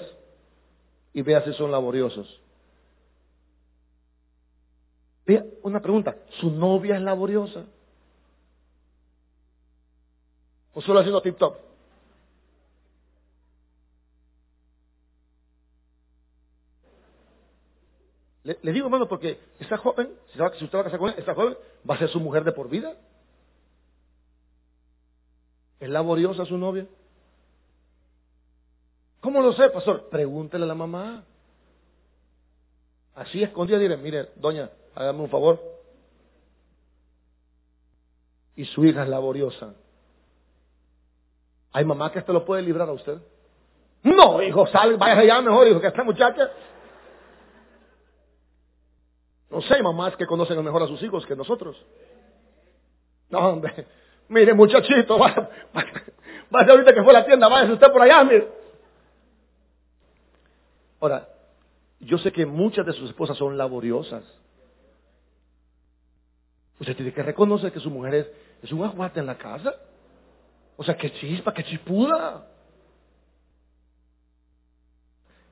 y 1.13 1.21
vea 1.21 1.43
si 1.43 1.53
son 1.53 1.71
laboriosos. 1.71 2.41
Vea, 5.25 5.45
una 5.63 5.81
pregunta, 5.81 6.15
¿su 6.39 6.49
novia 6.49 6.95
es 6.95 7.01
laboriosa? 7.01 7.65
¿O 10.73 10.81
solo 10.81 10.99
haciendo 10.99 11.21
tip 11.21 11.37
Le, 18.43 18.57
digo, 18.71 18.87
hermano, 18.87 19.07
porque 19.07 19.39
esa 19.59 19.77
joven, 19.77 20.15
si, 20.33 20.41
usted 20.41 20.77
va 20.77 20.81
a 20.81 20.83
casar 20.85 20.99
con 20.99 21.09
ella, 21.09 21.19
esa 21.19 21.35
joven 21.35 21.55
va 21.87 21.95
a 21.95 21.99
ser 21.99 22.09
su 22.09 22.19
mujer 22.19 22.43
de 22.43 22.51
por 22.51 22.69
vida. 22.69 22.95
¿Es 25.79 25.89
laboriosa 25.89 26.45
su 26.45 26.57
novia? 26.57 26.87
¿Cómo 29.19 29.41
lo 29.41 29.53
sé, 29.53 29.69
pastor? 29.69 30.09
Pregúntele 30.09 30.63
a 30.63 30.67
la 30.67 30.75
mamá. 30.75 31.23
Así 33.13 33.43
escondida, 33.43 33.77
diré, 33.77 33.97
mire, 33.97 34.29
doña, 34.35 34.71
hágame 34.95 35.21
un 35.21 35.29
favor. 35.29 35.61
Y 38.55 38.65
su 38.65 38.83
hija 38.85 39.03
es 39.03 39.09
laboriosa. 39.09 39.75
¿Hay 41.73 41.85
mamá 41.85 42.11
que 42.11 42.19
esto 42.19 42.33
lo 42.33 42.43
puede 42.43 42.63
librar 42.63 42.89
a 42.89 42.93
usted? 42.93 43.19
No, 44.03 44.41
hijo, 44.41 44.65
sal, 44.67 44.97
vaya 44.97 45.19
allá 45.19 45.41
mejor, 45.41 45.67
hijo, 45.67 45.79
que 45.79 45.87
esta 45.87 46.03
muchacha 46.03 46.51
no 49.51 49.61
sé, 49.61 49.83
mamás 49.83 50.15
que 50.15 50.25
conocen 50.25 50.63
mejor 50.63 50.83
a 50.83 50.87
sus 50.87 51.03
hijos 51.03 51.25
que 51.25 51.35
nosotros. 51.35 51.75
No, 53.29 53.39
hombre. 53.39 53.85
Mire, 54.29 54.53
muchachito, 54.53 55.17
vaya, 55.17 55.49
ahorita 56.51 56.93
que 56.93 57.03
fue 57.03 57.11
a 57.11 57.19
la 57.19 57.25
tienda, 57.25 57.49
vaya 57.49 57.73
usted 57.73 57.91
por 57.91 58.01
allá, 58.01 58.23
mire. 58.23 58.49
Ahora, 61.01 61.27
yo 61.99 62.17
sé 62.17 62.31
que 62.31 62.45
muchas 62.45 62.85
de 62.85 62.93
sus 62.93 63.09
esposas 63.09 63.37
son 63.37 63.57
laboriosas. 63.57 64.23
Usted 66.79 66.95
tiene 66.95 67.13
que 67.13 67.21
reconocer 67.21 67.73
que 67.73 67.79
su 67.79 67.89
mujer 67.89 68.13
es, 68.15 68.31
es 68.63 68.71
un 68.71 68.83
aguate 68.83 69.19
en 69.19 69.25
la 69.25 69.37
casa. 69.37 69.75
O 70.77 70.83
sea, 70.83 70.95
que 70.95 71.11
chispa, 71.13 71.53
que 71.53 71.63
chipuda. 71.65 72.47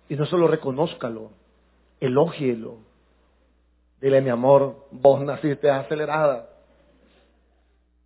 Y 0.07 0.15
no 0.15 0.25
solo 0.25 0.47
reconózcalo, 0.47 1.31
elógielo. 1.99 2.88
Dile, 4.01 4.21
mi 4.21 4.29
amor, 4.29 4.87
vos 4.91 5.21
naciste 5.21 5.69
acelerada. 5.69 6.49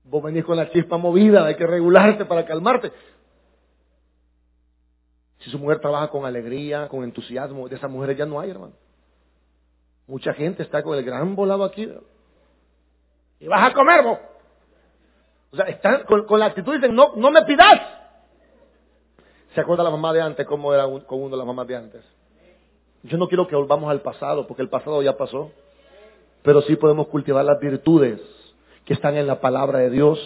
Vos 0.03 0.23
venís 0.23 0.43
con 0.43 0.57
la 0.57 0.69
chispa 0.71 0.97
movida, 0.97 1.45
hay 1.45 1.55
que 1.55 1.67
regularte 1.67 2.25
para 2.25 2.45
calmarte. 2.45 2.91
Si 5.39 5.49
su 5.49 5.59
mujer 5.59 5.79
trabaja 5.79 6.07
con 6.09 6.25
alegría, 6.25 6.87
con 6.87 7.03
entusiasmo, 7.03 7.67
de 7.69 7.75
esas 7.75 7.91
mujeres 7.91 8.17
ya 8.17 8.25
no 8.25 8.39
hay, 8.39 8.49
hermano. 8.49 8.73
Mucha 10.07 10.33
gente 10.33 10.63
está 10.63 10.83
con 10.83 10.97
el 10.97 11.03
gran 11.03 11.35
volado 11.35 11.63
aquí. 11.63 11.89
Y 13.39 13.47
vas 13.47 13.71
a 13.71 13.73
comer 13.73 14.03
vos. 14.03 14.19
O 15.51 15.55
sea, 15.55 15.65
están 15.65 16.03
con, 16.05 16.39
la 16.39 16.47
actitud 16.47 16.73
dicen, 16.73 16.95
no, 16.95 17.15
no 17.15 17.29
me 17.29 17.43
pidas. 17.43 17.79
¿Se 19.53 19.61
acuerda 19.61 19.83
la 19.83 19.91
mamá 19.91 20.11
de 20.11 20.21
antes 20.21 20.47
cómo 20.47 20.73
era 20.73 20.85
con 21.05 21.21
uno 21.21 21.29
de 21.29 21.37
las 21.37 21.45
mamás 21.45 21.67
de 21.67 21.75
antes? 21.75 22.03
Yo 23.03 23.17
no 23.17 23.27
quiero 23.27 23.47
que 23.47 23.55
volvamos 23.55 23.91
al 23.91 24.01
pasado, 24.01 24.47
porque 24.47 24.63
el 24.63 24.69
pasado 24.69 25.03
ya 25.03 25.15
pasó 25.15 25.51
pero 26.43 26.61
sí 26.61 26.75
podemos 26.75 27.07
cultivar 27.07 27.43
las 27.45 27.59
virtudes 27.59 28.19
que 28.85 28.93
están 28.93 29.15
en 29.15 29.27
la 29.27 29.39
palabra 29.39 29.79
de 29.79 29.89
Dios, 29.89 30.19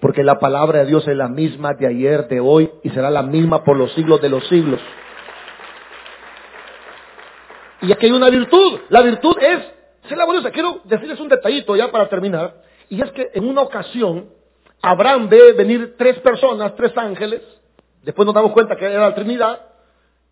porque 0.00 0.24
la 0.24 0.38
palabra 0.38 0.80
de 0.80 0.86
Dios 0.86 1.06
es 1.06 1.16
la 1.16 1.28
misma 1.28 1.74
de 1.74 1.86
ayer, 1.86 2.26
de 2.28 2.40
hoy, 2.40 2.70
y 2.82 2.90
será 2.90 3.10
la 3.10 3.22
misma 3.22 3.62
por 3.62 3.76
los 3.76 3.92
siglos 3.92 4.20
de 4.22 4.30
los 4.30 4.46
siglos. 4.48 4.80
Y 7.82 7.92
aquí 7.92 8.06
hay 8.06 8.12
una 8.12 8.30
virtud, 8.30 8.80
la 8.88 9.02
virtud 9.02 9.36
es 9.40 9.60
ser 10.08 10.18
laboriosa. 10.18 10.50
Quiero 10.50 10.80
decirles 10.84 11.20
un 11.20 11.28
detallito 11.28 11.76
ya 11.76 11.90
para 11.90 12.08
terminar, 12.08 12.54
y 12.88 13.02
es 13.02 13.10
que 13.12 13.30
en 13.34 13.46
una 13.46 13.60
ocasión 13.60 14.30
Abraham 14.82 15.28
ve 15.28 15.52
venir 15.52 15.94
tres 15.98 16.18
personas, 16.20 16.74
tres 16.74 16.96
ángeles, 16.96 17.42
después 18.02 18.24
nos 18.24 18.34
damos 18.34 18.52
cuenta 18.52 18.76
que 18.76 18.86
era 18.86 19.10
la 19.10 19.14
Trinidad, 19.14 19.60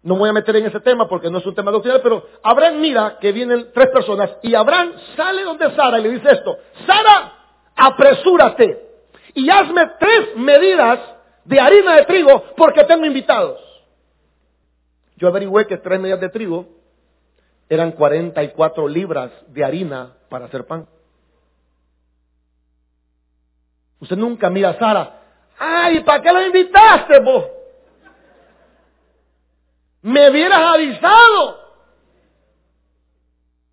no 0.09 0.15
me 0.15 0.21
voy 0.21 0.31
a 0.31 0.33
meter 0.33 0.57
en 0.57 0.65
ese 0.65 0.81
tema 0.81 1.07
porque 1.07 1.31
no 1.31 1.37
es 1.37 1.45
un 1.45 1.55
tema 1.55 1.71
doctrinal, 1.71 2.01
pero 2.03 2.27
Abraham 2.43 2.81
mira 2.81 3.19
que 3.21 3.31
vienen 3.31 3.71
tres 3.75 3.89
personas 3.89 4.31
y 4.43 4.55
Abraham 4.55 4.93
sale 5.15 5.45
donde 5.45 5.71
Sara 5.77 5.99
y 5.99 6.03
le 6.03 6.11
dice 6.13 6.31
esto, 6.33 6.57
Sara, 6.87 7.35
apresúrate 7.77 8.89
y 9.35 9.51
hazme 9.51 9.87
tres 10.01 10.35
medidas 10.37 10.99
de 11.45 11.61
harina 11.61 11.97
de 11.97 12.07
trigo 12.07 12.43
porque 12.57 12.85
tengo 12.85 13.05
invitados. 13.05 13.61
Yo 15.17 15.29
averigüé 15.29 15.67
que 15.67 15.77
tres 15.77 16.01
medidas 16.01 16.21
de 16.21 16.31
trigo 16.31 16.67
eran 17.69 17.93
44 17.93 18.89
libras 18.89 19.31
de 19.49 19.63
harina 19.63 20.15
para 20.31 20.47
hacer 20.47 20.67
pan. 20.67 20.89
Usted 24.01 24.17
nunca 24.17 24.49
mira 24.49 24.71
a 24.71 24.79
Sara, 24.79 25.21
ay, 25.59 26.01
¿para 26.01 26.23
qué 26.23 26.33
lo 26.33 26.47
invitaste 26.47 27.21
vos? 27.21 27.58
Me 30.03 30.31
hubieras 30.31 30.75
avisado. 30.75 31.69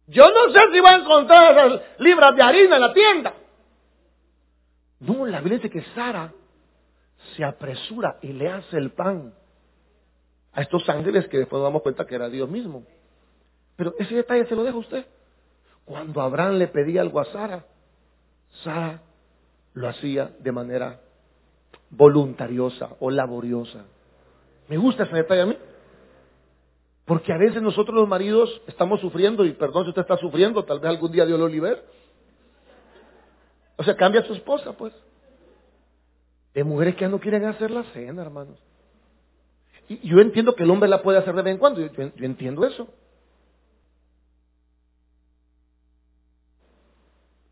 Yo 0.07 0.30
no 0.30 0.53
sé 0.53 0.59
si 0.71 0.80
va 0.80 0.91
a 0.91 0.97
encontrar 0.97 1.51
esas 1.51 1.82
libras 1.99 2.36
de 2.36 2.41
harina 2.43 2.76
en 2.76 2.82
la 2.82 2.93
tienda. 2.93 3.34
No, 4.99 5.26
la 5.26 5.39
Biblia 5.39 5.57
dice 5.57 5.69
que 5.69 5.84
Sara 5.93 6.32
se 7.36 7.43
apresura 7.43 8.17
y 8.21 8.34
le 8.34 8.49
hace 8.49 8.78
el 8.78 8.91
pan 8.91 9.34
a 10.53 10.61
estos 10.61 10.88
ángeles 10.89 11.28
que 11.28 11.39
después 11.39 11.59
nos 11.59 11.69
damos 11.69 11.82
cuenta 11.82 12.05
que 12.05 12.15
era 12.15 12.30
Dios 12.30 12.49
mismo. 12.49 12.84
Pero 13.76 13.93
ese 13.99 14.15
detalle 14.15 14.45
se 14.45 14.55
lo 14.55 14.63
deja 14.63 14.78
usted. 14.78 15.05
Cuando 15.84 16.21
Abraham 16.21 16.53
le 16.53 16.67
pedía 16.67 17.01
algo 17.01 17.19
a 17.19 17.26
Sara, 17.26 17.65
Sara 18.63 19.01
lo 19.73 19.89
hacía 19.89 20.32
de 20.39 20.51
manera 20.51 21.01
voluntariosa 21.89 22.89
o 22.99 23.11
laboriosa. 23.11 23.86
Me 24.67 24.78
gusta 24.78 25.03
ese 25.03 25.15
detalle 25.15 25.41
a 25.41 25.45
mí. 25.45 25.57
Porque 27.06 27.32
a 27.32 27.38
veces 27.38 27.62
nosotros 27.62 27.95
los 27.95 28.08
maridos 28.08 28.62
estamos 28.68 28.99
sufriendo, 28.99 29.45
y 29.45 29.53
perdón 29.53 29.84
si 29.84 29.89
usted 29.89 30.01
está 30.01 30.18
sufriendo, 30.18 30.66
tal 30.66 30.80
vez 30.80 30.89
algún 30.89 31.12
día 31.12 31.26
Dios 31.26 31.39
lo 31.39 31.47
libere. 31.47 31.82
O 33.78 33.84
sea, 33.84 33.95
cambia 33.95 34.22
a 34.22 34.26
su 34.26 34.34
esposa, 34.34 34.74
pues. 34.74 34.93
De 36.53 36.64
mujeres 36.64 36.95
que 36.95 37.01
ya 37.01 37.10
no 37.10 37.20
quieren 37.20 37.45
hacer 37.45 37.70
la 37.70 37.84
cena, 37.93 38.24
hermanos. 38.24 38.58
Y 39.88 40.08
yo 40.08 40.20
entiendo 40.20 40.56
que 40.56 40.64
el 40.64 40.72
hombre 40.72 40.89
la 40.89 41.03
puede 41.03 41.20
hacer 41.20 41.36
de 41.36 41.43
vez 41.43 41.53
en 41.53 41.60
cuando, 41.60 41.80
yo, 41.82 41.91
yo 41.91 42.26
entiendo 42.26 42.66
eso. 42.66 42.88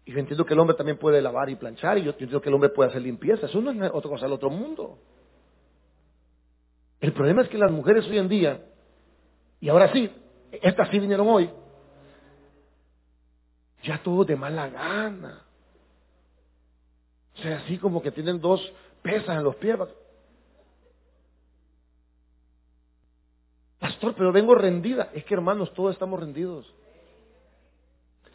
Y 0.05 0.13
yo 0.13 0.19
entiendo 0.19 0.45
que 0.45 0.53
el 0.53 0.59
hombre 0.59 0.75
también 0.75 0.97
puede 0.97 1.21
lavar 1.21 1.49
y 1.49 1.55
planchar, 1.55 1.97
y 1.99 2.03
yo 2.03 2.11
entiendo 2.11 2.41
que 2.41 2.49
el 2.49 2.55
hombre 2.55 2.69
puede 2.69 2.89
hacer 2.89 3.01
limpieza. 3.01 3.45
Eso 3.45 3.61
no 3.61 3.71
es 3.71 3.91
otra 3.93 4.09
cosa 4.09 4.25
del 4.25 4.33
otro 4.33 4.49
mundo. 4.49 4.97
El 6.99 7.13
problema 7.13 7.43
es 7.43 7.49
que 7.49 7.57
las 7.57 7.71
mujeres 7.71 8.07
hoy 8.07 8.17
en 8.17 8.29
día, 8.29 8.65
y 9.63 9.69
ahora 9.69 9.93
sí, 9.93 10.11
estas 10.61 10.89
sí 10.89 10.99
vinieron 10.99 11.25
hoy, 11.29 11.49
ya 13.81 14.03
todo 14.03 14.25
de 14.25 14.35
mala 14.35 14.67
gana. 14.67 15.41
O 17.33 17.41
sea, 17.41 17.59
así 17.59 17.77
como 17.77 18.01
que 18.01 18.11
tienen 18.11 18.41
dos 18.41 18.59
pesas 19.01 19.37
en 19.37 19.43
los 19.45 19.55
pies. 19.55 19.77
Pastor, 23.79 24.13
pero 24.17 24.33
vengo 24.33 24.53
rendida. 24.53 25.11
Es 25.13 25.23
que 25.23 25.33
hermanos, 25.33 25.73
todos 25.73 25.93
estamos 25.93 26.19
rendidos. 26.19 26.69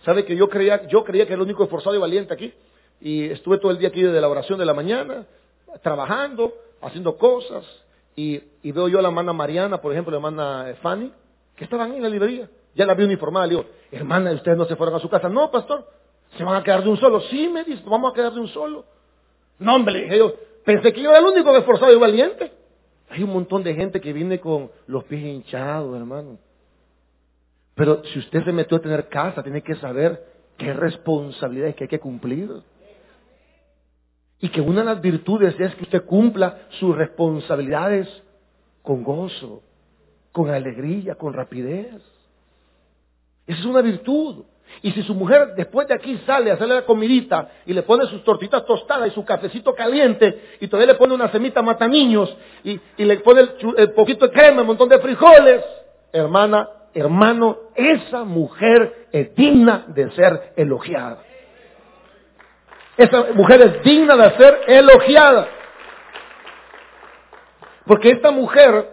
¿Sabe 0.07 0.25
que 0.25 0.35
yo 0.35 0.49
creía, 0.49 0.87
yo 0.87 1.05
creía 1.05 1.27
que 1.27 1.35
era 1.35 1.43
el 1.43 1.47
único 1.47 1.63
esforzado 1.63 1.95
y 1.95 1.99
valiente 1.99 2.33
aquí? 2.33 2.55
Y 3.03 3.25
estuve 3.25 3.59
todo 3.59 3.71
el 3.71 3.77
día 3.77 3.91
aquí 3.91 4.01
desde 4.01 4.19
la 4.23 4.31
oración 4.31 4.59
de 4.59 4.65
la 4.65 4.73
mañana, 4.73 5.27
trabajando, 5.83 6.55
haciendo 6.81 7.19
cosas. 7.19 7.67
Y, 8.17 8.43
veo 8.73 8.89
yo 8.89 8.99
a 8.99 9.03
la 9.03 9.09
hermana 9.09 9.33
Mariana, 9.33 9.81
por 9.81 9.93
ejemplo, 9.93 10.11
la 10.11 10.17
hermana 10.17 10.75
Fanny, 10.83 11.13
que 11.55 11.65
estaban 11.65 11.95
en 11.95 12.03
la 12.03 12.09
librería. 12.09 12.49
Ya 12.75 12.85
la 12.85 12.95
vi 12.95 13.05
uniformada. 13.05 13.47
Le 13.47 13.57
digo, 13.57 13.67
hermana, 13.91 14.33
¿ustedes 14.33 14.59
no 14.59 14.65
se 14.65 14.77
fueron 14.77 14.97
a 14.97 14.99
su 14.99 15.09
casa? 15.09 15.29
No, 15.29 15.51
pastor. 15.51 15.87
¿Se 16.37 16.45
van 16.45 16.57
a 16.57 16.63
quedar 16.63 16.83
de 16.83 16.91
un 16.91 16.97
solo? 16.97 17.21
Sí, 17.23 17.49
me 17.49 17.65
dice, 17.65 17.83
vamos 17.87 18.13
a 18.13 18.15
quedar 18.15 18.33
de 18.33 18.41
un 18.41 18.49
solo. 18.49 18.85
No, 19.59 19.75
hombre, 19.75 20.03
dije 20.03 20.19
yo, 20.19 20.35
pensé 20.65 20.93
que 20.93 21.01
yo 21.01 21.11
era 21.11 21.19
el 21.19 21.25
único 21.25 21.57
esforzado 21.57 21.93
y 21.93 21.99
valiente. 21.99 22.53
Hay 23.11 23.23
un 23.23 23.33
montón 23.33 23.63
de 23.63 23.75
gente 23.75 24.01
que 24.01 24.13
viene 24.13 24.39
con 24.39 24.71
los 24.87 25.05
pies 25.05 25.23
hinchados, 25.23 25.97
hermano. 25.97 26.39
Pero 27.75 28.03
si 28.05 28.19
usted 28.19 28.45
se 28.45 28.53
metió 28.53 28.77
a 28.77 28.81
tener 28.81 29.09
casa, 29.09 29.43
tiene 29.43 29.63
que 29.63 29.77
saber 29.77 30.23
qué 30.57 30.73
responsabilidades 30.73 31.77
que 31.77 31.85
hay 31.85 31.89
que 31.89 32.01
cumplir. 32.01 32.51
Y 34.41 34.49
que 34.51 34.61
una 34.61 34.81
de 34.81 34.87
las 34.87 35.01
virtudes 35.01 35.59
es 35.59 35.75
que 35.75 35.83
usted 35.83 36.05
cumpla 36.05 36.59
sus 36.79 36.97
responsabilidades 36.97 38.09
con 38.83 39.03
gozo, 39.03 39.63
con 40.33 40.51
alegría, 40.51 41.17
con 41.17 41.33
rapidez. 41.33 41.95
Esa 43.47 43.59
es 43.59 43.65
una 43.65 43.81
virtud. 43.81 44.45
Y 44.83 44.93
si 44.93 45.03
su 45.03 45.15
mujer 45.15 45.55
después 45.57 45.89
de 45.89 45.95
aquí 45.95 46.19
sale 46.27 46.51
a 46.51 46.55
hacerle 46.55 46.77
la 46.77 46.85
comidita 46.85 47.51
y 47.67 47.73
le 47.73 47.83
pone 47.83 48.07
sus 48.07 48.23
tortitas 48.23 48.65
tostadas 48.65 49.09
y 49.09 49.11
su 49.13 49.25
cafecito 49.25 49.75
caliente 49.75 50.57
y 50.61 50.69
todavía 50.69 50.93
le 50.93 50.99
pone 50.99 51.15
una 51.15 51.33
semita 51.33 51.63
mata 51.63 51.89
y, 51.89 52.81
le 52.99 53.17
pone 53.21 53.41
el, 53.41 53.51
el, 53.77 53.93
poquito 53.93 54.27
de 54.27 54.33
crema, 54.33 54.61
un 54.61 54.69
montón 54.69 54.89
de 54.89 54.99
frijoles, 55.01 55.65
hermana, 56.13 56.69
hermano, 56.95 57.57
esa 57.75 58.25
mujer 58.25 59.09
es 59.11 59.35
digna 59.35 59.87
de 59.89 60.11
ser 60.13 60.53
elogiada. 60.57 61.23
Esa 62.99 63.33
mujer 63.33 63.63
es 63.63 63.83
digna 63.85 64.17
de 64.17 64.37
ser 64.37 64.61
elogiada. 64.67 65.47
Porque 67.87 68.11
esta 68.11 68.33
mujer, 68.33 68.91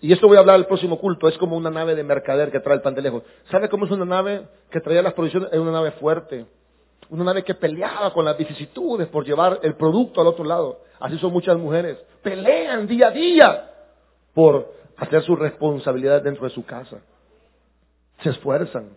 y 0.00 0.12
esto 0.12 0.26
voy 0.26 0.36
a 0.36 0.40
hablar 0.40 0.56
el 0.56 0.66
próximo 0.66 0.98
culto, 0.98 1.28
es 1.28 1.38
como 1.38 1.56
una 1.56 1.70
nave 1.70 1.94
de 1.94 2.02
mercader 2.02 2.50
que 2.50 2.58
trae 2.58 2.74
el 2.74 2.82
pan 2.82 2.96
de 2.96 3.00
lejos. 3.00 3.22
¿Sabe 3.48 3.68
cómo 3.68 3.86
es 3.86 3.92
una 3.92 4.04
nave 4.04 4.48
que 4.70 4.80
traía 4.80 5.02
las 5.02 5.12
provisiones? 5.12 5.50
Es 5.52 5.58
una 5.60 5.70
nave 5.70 5.92
fuerte. 5.92 6.46
Una 7.10 7.22
nave 7.22 7.44
que 7.44 7.54
peleaba 7.54 8.12
con 8.12 8.24
las 8.24 8.36
vicisitudes 8.36 9.06
por 9.06 9.24
llevar 9.24 9.60
el 9.62 9.76
producto 9.76 10.20
al 10.20 10.26
otro 10.26 10.44
lado. 10.44 10.80
Así 10.98 11.16
son 11.18 11.32
muchas 11.32 11.56
mujeres. 11.56 11.98
Pelean 12.22 12.88
día 12.88 13.06
a 13.06 13.10
día 13.12 13.70
por 14.34 14.72
hacer 14.96 15.22
su 15.22 15.36
responsabilidad 15.36 16.22
dentro 16.22 16.42
de 16.42 16.50
su 16.50 16.66
casa. 16.66 16.98
Se 18.20 18.30
esfuerzan. 18.30 18.90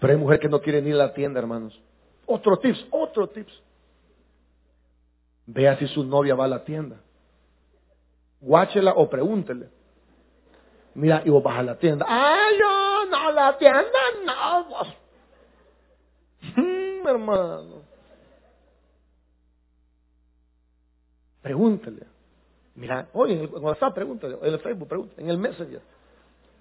Pero 0.00 0.12
hay 0.12 0.18
mujeres 0.18 0.40
que 0.40 0.48
no 0.48 0.60
quieren 0.60 0.86
ir 0.88 0.94
a 0.94 0.98
la 0.98 1.14
tienda, 1.14 1.38
hermanos. 1.38 1.80
Otro 2.28 2.58
tips, 2.58 2.86
otro 2.90 3.26
tips. 3.28 3.52
Vea 5.46 5.78
si 5.78 5.86
su 5.88 6.04
novia 6.04 6.34
va 6.34 6.44
a 6.44 6.48
la 6.48 6.62
tienda. 6.62 6.96
Guáchela 8.40 8.92
o 8.92 9.08
pregúntele. 9.08 9.70
Mira, 10.94 11.22
y 11.24 11.30
vos 11.30 11.42
vas 11.42 11.58
a 11.58 11.62
la 11.62 11.78
tienda. 11.78 12.04
Ay, 12.06 12.58
yo 12.58 13.06
no, 13.06 13.32
la 13.32 13.56
tienda 13.56 13.98
no. 14.26 14.64
Vos. 14.64 14.88
Mm, 16.54 17.08
hermano. 17.08 17.82
Pregúntele. 21.40 22.06
Mira, 22.74 23.08
oye, 23.14 23.34
en 23.34 23.40
el 23.40 23.48
WhatsApp 23.48 23.94
pregúntale, 23.94 24.36
en 24.42 24.52
el 24.52 24.60
Facebook 24.60 24.86
pregúntale, 24.86 25.22
en 25.22 25.30
el 25.30 25.38
Messenger. 25.38 25.80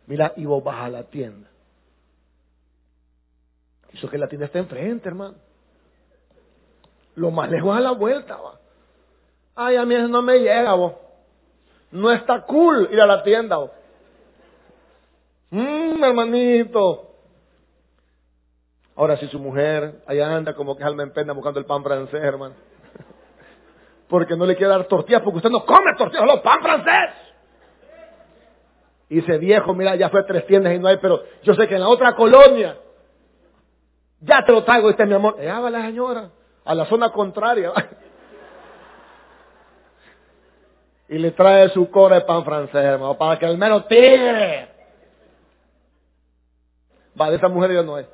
Mira, 0.07 0.33
y 0.37 0.45
vos 0.45 0.63
vas 0.63 0.85
a 0.85 0.89
la 0.89 1.03
tienda. 1.03 1.49
Eso 3.91 4.09
que 4.09 4.17
la 4.17 4.29
tienda 4.29 4.45
está 4.45 4.59
enfrente, 4.59 5.09
hermano. 5.09 5.46
Lo 7.17 7.31
más 7.31 7.49
lejos 7.49 7.75
a 7.75 7.79
la 7.79 7.91
vuelta, 7.91 8.37
va. 8.37 8.59
Ay, 9.55 9.75
a 9.75 9.85
mí 9.85 9.95
eso 9.95 10.07
no 10.07 10.21
me 10.21 10.37
llega, 10.37 10.75
vos. 10.75 10.93
No 11.89 12.11
está 12.11 12.41
cool 12.41 12.89
ir 12.91 13.01
a 13.01 13.07
la 13.07 13.23
tienda, 13.23 13.57
vos. 13.57 13.71
Mmm, 15.49 16.03
hermanito. 16.03 17.09
Ahora, 18.95 19.17
si 19.17 19.27
su 19.29 19.39
mujer 19.39 20.03
allá 20.05 20.35
anda 20.35 20.53
como 20.53 20.77
que 20.77 20.83
alma 20.83 21.01
en 21.01 21.11
pena 21.11 21.33
buscando 21.33 21.59
el 21.59 21.65
pan 21.65 21.83
francés, 21.83 22.21
hermano. 22.21 22.53
Porque 24.09 24.35
no 24.35 24.45
le 24.45 24.55
quiere 24.55 24.69
dar 24.69 24.85
tortillas, 24.85 25.23
porque 25.23 25.37
usted 25.37 25.49
no 25.49 25.65
come 25.65 25.95
tortillas, 25.97 26.21
solo 26.21 26.43
pan 26.43 26.61
francés. 26.61 27.15
Y 29.09 29.15
dice, 29.15 29.39
viejo, 29.39 29.73
mira, 29.73 29.95
ya 29.95 30.09
fue 30.09 30.19
a 30.19 30.25
tres 30.25 30.45
tiendas 30.45 30.71
y 30.71 30.77
no 30.77 30.87
hay, 30.87 30.97
pero 30.97 31.23
yo 31.41 31.55
sé 31.55 31.67
que 31.67 31.75
en 31.75 31.81
la 31.81 31.87
otra 31.87 32.15
colonia, 32.15 32.77
ya 34.21 34.45
te 34.45 34.51
lo 34.51 34.63
traigo, 34.63 34.91
este 34.91 35.05
mi 35.07 35.15
amor. 35.15 35.41
Ya 35.41 35.59
va 35.59 35.71
la 35.71 35.81
señora, 35.81 36.29
a 36.67 36.75
la 36.75 36.85
zona 36.85 37.11
contraria. 37.11 37.71
y 41.09 41.17
le 41.17 41.31
trae 41.31 41.69
su 41.69 41.89
cora 41.89 42.17
de 42.17 42.21
pan 42.21 42.43
francés, 42.43 42.83
hermano, 42.83 43.17
para 43.17 43.39
que 43.39 43.45
al 43.45 43.57
menos 43.57 43.87
tire. 43.87 44.67
Va, 47.19 47.29
de 47.29 47.37
esa 47.37 47.47
mujer 47.47 47.73
ya 47.73 47.83
no 47.83 47.95
hay. 47.95 48.05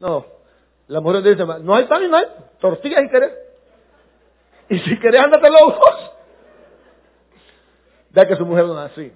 No, 0.00 0.26
la 0.88 1.00
mujer 1.00 1.22
dice, 1.22 1.46
no 1.46 1.74
hay 1.76 1.84
pan 1.84 2.02
y 2.02 2.08
no 2.08 2.16
hay 2.16 2.26
tortillas 2.60 3.02
si 3.02 3.08
querés. 3.08 3.32
Y 4.68 4.78
si 4.80 4.98
querés, 4.98 5.20
ándate 5.20 5.48
los. 5.48 5.74
Vea 8.10 8.26
que 8.26 8.36
su 8.36 8.44
mujer 8.44 8.66
no 8.66 8.84
es 8.84 8.90
así. 8.90 9.12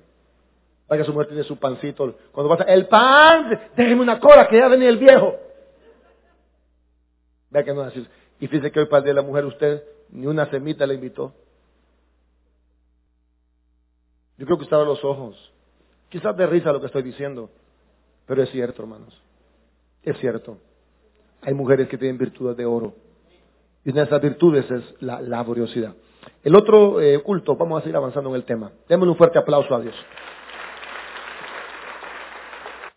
Vea 0.89 0.99
que 0.99 1.05
su 1.05 1.13
mujer 1.13 1.27
tiene 1.27 1.43
su 1.43 1.59
pancito. 1.59 2.15
Cuando 2.31 2.57
pasa, 2.57 2.71
el 2.71 2.87
pan, 2.87 3.71
déjeme 3.77 4.03
una 4.03 4.21
cola 4.21 4.47
que 4.47 4.59
ya 4.59 4.69
venía 4.69 4.89
el 4.89 4.99
viejo. 4.99 5.35
Vea 7.51 7.65
que 7.65 7.73
no 7.73 7.83
es 7.83 7.89
así. 7.89 8.07
Y 8.41 8.49
fíjese 8.49 8.71
que 8.71 8.81
hoy 8.81 8.87
para 8.87 9.03
de 9.03 9.15
la 9.15 9.23
mujer 9.23 9.45
usted 9.45 9.83
ni 10.11 10.27
una 10.27 10.49
semita 10.51 10.87
le 10.87 10.95
invitó. 10.95 11.33
Yo 14.39 14.45
creo 14.47 14.59
que 14.59 14.65
estaba 14.65 14.85
los 14.85 15.03
ojos. 15.05 15.53
Quizás 16.09 16.37
de 16.37 16.47
risa 16.47 16.73
lo 16.73 16.81
que 16.81 16.87
estoy 16.87 17.03
diciendo, 17.03 17.51
pero 18.27 18.43
es 18.43 18.51
cierto, 18.51 18.83
hermanos. 18.83 19.21
Es 20.03 20.19
cierto. 20.19 20.59
Hay 21.43 21.55
mujeres 21.55 21.89
que 21.89 21.99
tienen 21.99 22.19
virtudes 22.19 22.57
de 22.57 22.65
oro. 22.65 22.95
Y 23.85 23.91
una 23.91 24.03
de 24.03 24.07
esas 24.07 24.23
virtudes 24.23 24.71
es 24.71 24.83
la 25.01 25.21
laboriosidad. 25.21 25.95
El 26.43 26.55
otro 26.55 27.01
eh, 27.01 27.21
culto, 27.23 27.57
vamos 27.57 27.79
a 27.79 27.83
seguir 27.83 27.97
avanzando 27.97 28.31
en 28.31 28.37
el 28.37 28.45
tema. 28.45 28.73
Démosle 28.89 29.13
un 29.13 29.17
fuerte 29.17 29.39
aplauso 29.39 29.75
a 29.75 29.81
Dios. 29.81 29.95